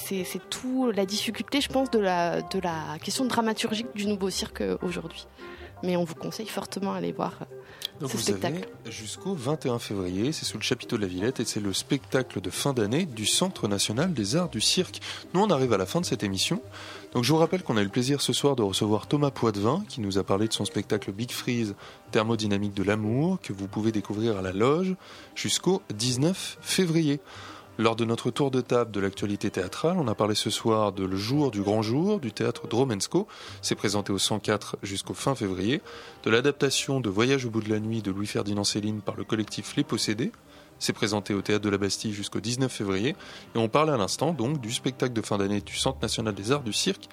tout 0.48 0.90
la 0.90 1.04
difficulté, 1.04 1.60
je 1.60 1.68
pense, 1.68 1.90
de 1.90 1.98
la, 1.98 2.40
de 2.40 2.60
la 2.60 2.96
question 3.02 3.26
dramaturgique 3.26 3.88
du 3.94 4.06
nouveau 4.06 4.30
cirque 4.30 4.62
aujourd'hui. 4.82 5.26
Mais 5.82 5.96
on 5.96 6.04
vous 6.04 6.14
conseille 6.14 6.46
fortement 6.48 6.94
d'aller 6.94 7.12
voir 7.12 7.34
euh, 7.42 7.44
Donc 8.00 8.10
ce 8.10 8.16
vous 8.16 8.22
spectacle. 8.22 8.68
avez 8.84 8.92
jusqu'au 8.92 9.34
21 9.34 9.78
février, 9.78 10.32
c'est 10.32 10.44
sous 10.44 10.56
le 10.56 10.62
chapiteau 10.62 10.96
de 10.96 11.02
la 11.02 11.08
Villette 11.08 11.40
et 11.40 11.44
c'est 11.44 11.60
le 11.60 11.72
spectacle 11.72 12.40
de 12.40 12.50
fin 12.50 12.72
d'année 12.72 13.06
du 13.06 13.26
Centre 13.26 13.66
national 13.66 14.12
des 14.12 14.36
arts 14.36 14.48
du 14.48 14.60
cirque. 14.60 15.00
Nous 15.34 15.40
on 15.40 15.50
arrive 15.50 15.72
à 15.72 15.78
la 15.78 15.86
fin 15.86 16.00
de 16.00 16.06
cette 16.06 16.22
émission. 16.22 16.62
Donc 17.12 17.24
je 17.24 17.32
vous 17.32 17.38
rappelle 17.38 17.62
qu'on 17.62 17.76
a 17.76 17.80
eu 17.80 17.84
le 17.84 17.90
plaisir 17.90 18.20
ce 18.20 18.32
soir 18.32 18.54
de 18.54 18.62
recevoir 18.62 19.06
Thomas 19.08 19.30
Poitvin 19.30 19.82
qui 19.88 20.00
nous 20.00 20.18
a 20.18 20.22
parlé 20.22 20.46
de 20.46 20.52
son 20.52 20.64
spectacle 20.64 21.10
Big 21.12 21.32
Freeze 21.32 21.74
thermodynamique 22.12 22.74
de 22.74 22.84
l'amour 22.84 23.38
que 23.42 23.52
vous 23.52 23.66
pouvez 23.66 23.90
découvrir 23.90 24.38
à 24.38 24.42
la 24.42 24.52
loge 24.52 24.94
jusqu'au 25.34 25.82
19 25.94 26.58
février. 26.60 27.20
Lors 27.80 27.94
de 27.94 28.04
notre 28.04 28.32
tour 28.32 28.50
de 28.50 28.60
table 28.60 28.90
de 28.90 28.98
l'actualité 28.98 29.50
théâtrale, 29.50 29.98
on 30.00 30.08
a 30.08 30.14
parlé 30.16 30.34
ce 30.34 30.50
soir 30.50 30.90
de 30.90 31.04
Le 31.04 31.16
jour 31.16 31.52
du 31.52 31.62
grand 31.62 31.80
jour 31.80 32.18
du 32.18 32.32
théâtre 32.32 32.66
Dromensko. 32.66 33.28
C'est 33.62 33.76
présenté 33.76 34.12
au 34.12 34.18
104 34.18 34.78
jusqu'au 34.82 35.14
fin 35.14 35.36
février. 35.36 35.80
De 36.24 36.30
l'adaptation 36.30 36.98
de 36.98 37.08
Voyage 37.08 37.44
au 37.44 37.50
bout 37.50 37.60
de 37.60 37.70
la 37.70 37.78
nuit 37.78 38.02
de 38.02 38.10
Louis-Ferdinand 38.10 38.64
Céline 38.64 39.00
par 39.00 39.14
le 39.14 39.22
collectif 39.22 39.76
Les 39.76 39.84
Possédés. 39.84 40.32
C'est 40.78 40.92
présenté 40.92 41.34
au 41.34 41.42
théâtre 41.42 41.64
de 41.64 41.68
la 41.68 41.78
Bastille 41.78 42.12
jusqu'au 42.12 42.40
19 42.40 42.70
février. 42.70 43.16
Et 43.54 43.58
on 43.58 43.68
parle 43.68 43.90
à 43.90 43.96
l'instant 43.96 44.32
donc 44.32 44.60
du 44.60 44.72
spectacle 44.72 45.12
de 45.12 45.22
fin 45.22 45.38
d'année 45.38 45.60
du 45.60 45.76
Centre 45.76 45.98
national 46.00 46.34
des 46.34 46.52
arts 46.52 46.62
du 46.62 46.72
cirque. 46.72 47.08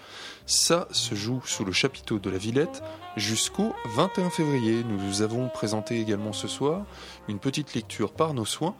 Ça 0.45 0.87
se 0.91 1.15
joue 1.15 1.41
sous 1.45 1.65
le 1.65 1.71
chapiteau 1.71 2.19
de 2.19 2.29
la 2.29 2.37
Villette 2.37 2.83
jusqu'au 3.17 3.73
21 3.95 4.29
février. 4.29 4.83
Nous 4.83 5.21
avons 5.21 5.49
présenté 5.49 5.99
également 5.99 6.33
ce 6.33 6.47
soir 6.47 6.85
une 7.27 7.39
petite 7.39 7.73
lecture 7.73 8.13
par 8.13 8.33
nos 8.33 8.45
soins 8.45 8.75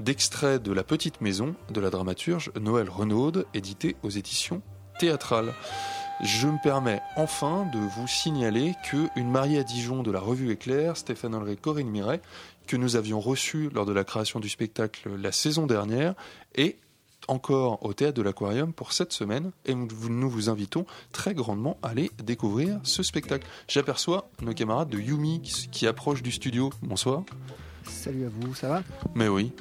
d'extraits 0.00 0.62
de 0.62 0.72
La 0.72 0.84
Petite 0.84 1.20
Maison 1.20 1.54
de 1.70 1.80
la 1.80 1.90
dramaturge 1.90 2.52
Noël 2.60 2.90
Renaud, 2.90 3.32
édité 3.54 3.96
aux 4.02 4.10
éditions 4.10 4.60
théâtrales. 4.98 5.54
Je 6.22 6.46
me 6.48 6.56
permets 6.62 7.02
enfin 7.16 7.66
de 7.74 7.78
vous 7.78 8.08
signaler 8.08 8.74
que 8.90 9.08
une 9.16 9.30
mariée 9.30 9.58
à 9.58 9.62
Dijon 9.62 10.02
de 10.02 10.10
la 10.10 10.18
revue 10.18 10.50
Éclair, 10.50 10.96
Stéphane 10.96 11.34
Olré, 11.34 11.56
Corinne 11.56 11.90
Miret, 11.90 12.22
que 12.66 12.76
nous 12.76 12.96
avions 12.96 13.20
reçue 13.20 13.70
lors 13.72 13.86
de 13.86 13.92
la 13.92 14.04
création 14.04 14.40
du 14.40 14.48
spectacle 14.48 15.10
la 15.16 15.32
saison 15.32 15.66
dernière, 15.66 16.14
est 16.54 16.76
encore 17.28 17.84
au 17.84 17.92
théâtre 17.92 18.16
de 18.16 18.22
l'Aquarium 18.22 18.72
pour 18.72 18.92
cette 18.92 19.12
semaine 19.12 19.50
et 19.64 19.74
nous 19.74 20.30
vous 20.30 20.48
invitons 20.48 20.86
très 21.12 21.34
grandement 21.34 21.76
à 21.82 21.88
aller 21.88 22.10
découvrir 22.22 22.78
ce 22.84 23.02
spectacle. 23.02 23.46
J'aperçois 23.68 24.30
nos 24.42 24.52
camarades 24.52 24.90
de 24.90 24.98
Yumi 24.98 25.40
qui, 25.42 25.68
qui 25.68 25.86
approchent 25.86 26.22
du 26.22 26.32
studio. 26.32 26.70
Bonsoir. 26.82 27.24
Salut 27.84 28.26
à 28.26 28.28
vous, 28.28 28.54
ça 28.54 28.68
va? 28.68 28.82
Mais 29.14 29.28
oui, 29.28 29.52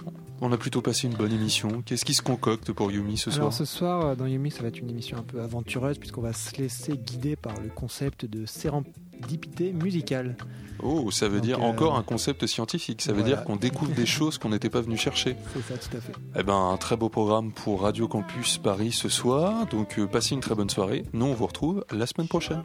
on 0.41 0.51
a 0.51 0.57
plutôt 0.57 0.81
passé 0.81 1.07
une 1.07 1.15
bonne 1.15 1.31
émission. 1.31 1.81
Qu'est-ce 1.85 2.05
qui 2.05 2.13
se 2.13 2.21
concocte 2.21 2.71
pour 2.71 2.91
Yumi 2.91 3.17
ce 3.17 3.29
Alors 3.29 3.53
soir 3.53 3.53
ce 3.53 3.65
soir, 3.65 4.05
euh, 4.05 4.15
dans 4.15 4.25
Yumi, 4.25 4.51
ça 4.51 4.61
va 4.61 4.67
être 4.67 4.79
une 4.79 4.89
émission 4.89 5.17
un 5.17 5.23
peu 5.23 5.41
aventureuse 5.41 5.97
puisqu'on 5.97 6.21
va 6.21 6.33
se 6.33 6.55
laisser 6.57 6.97
guider 6.97 7.35
par 7.35 7.53
le 7.61 7.69
concept 7.69 8.25
de 8.25 8.45
sérendipité 8.45 9.71
musicale. 9.71 10.35
Oh, 10.83 11.09
ça 11.09 11.27
veut 11.27 11.37
Donc, 11.37 11.45
dire 11.45 11.59
euh, 11.59 11.67
encore 11.67 11.97
un 11.97 12.03
concept 12.03 12.45
scientifique. 12.47 13.01
Ça 13.01 13.13
veut 13.13 13.21
voilà. 13.21 13.37
dire 13.37 13.45
qu'on 13.45 13.55
découvre 13.55 13.93
des 13.93 14.05
choses 14.05 14.37
qu'on 14.37 14.49
n'était 14.49 14.69
pas 14.69 14.81
venu 14.81 14.97
chercher. 14.97 15.35
C'est 15.53 15.73
ça, 15.73 15.77
tout 15.77 15.97
à 15.97 16.01
fait. 16.01 16.13
Eh 16.37 16.43
ben, 16.43 16.71
un 16.73 16.77
très 16.77 16.97
beau 16.97 17.09
programme 17.09 17.51
pour 17.51 17.81
Radio 17.81 18.07
Campus 18.07 18.57
Paris 18.57 18.91
ce 18.91 19.09
soir. 19.09 19.65
Donc, 19.67 19.97
euh, 19.97 20.05
passez 20.05 20.35
une 20.35 20.41
très 20.41 20.55
bonne 20.55 20.69
soirée. 20.69 21.05
Nous, 21.13 21.25
on 21.25 21.33
vous 21.33 21.47
retrouve 21.47 21.85
la 21.91 22.05
semaine 22.05 22.27
prochaine. 22.27 22.63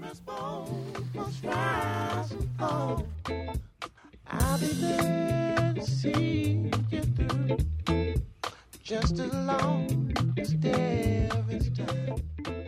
I'll 4.33 4.59
be 4.59 4.66
there 4.66 5.72
to 5.74 5.83
see 5.83 6.70
you 6.91 7.01
through. 7.01 8.14
Just 8.83 9.18
as 9.18 9.33
long 9.35 10.12
as 10.39 10.55
there 10.59 11.28
is 11.49 11.70
time. 11.70 12.60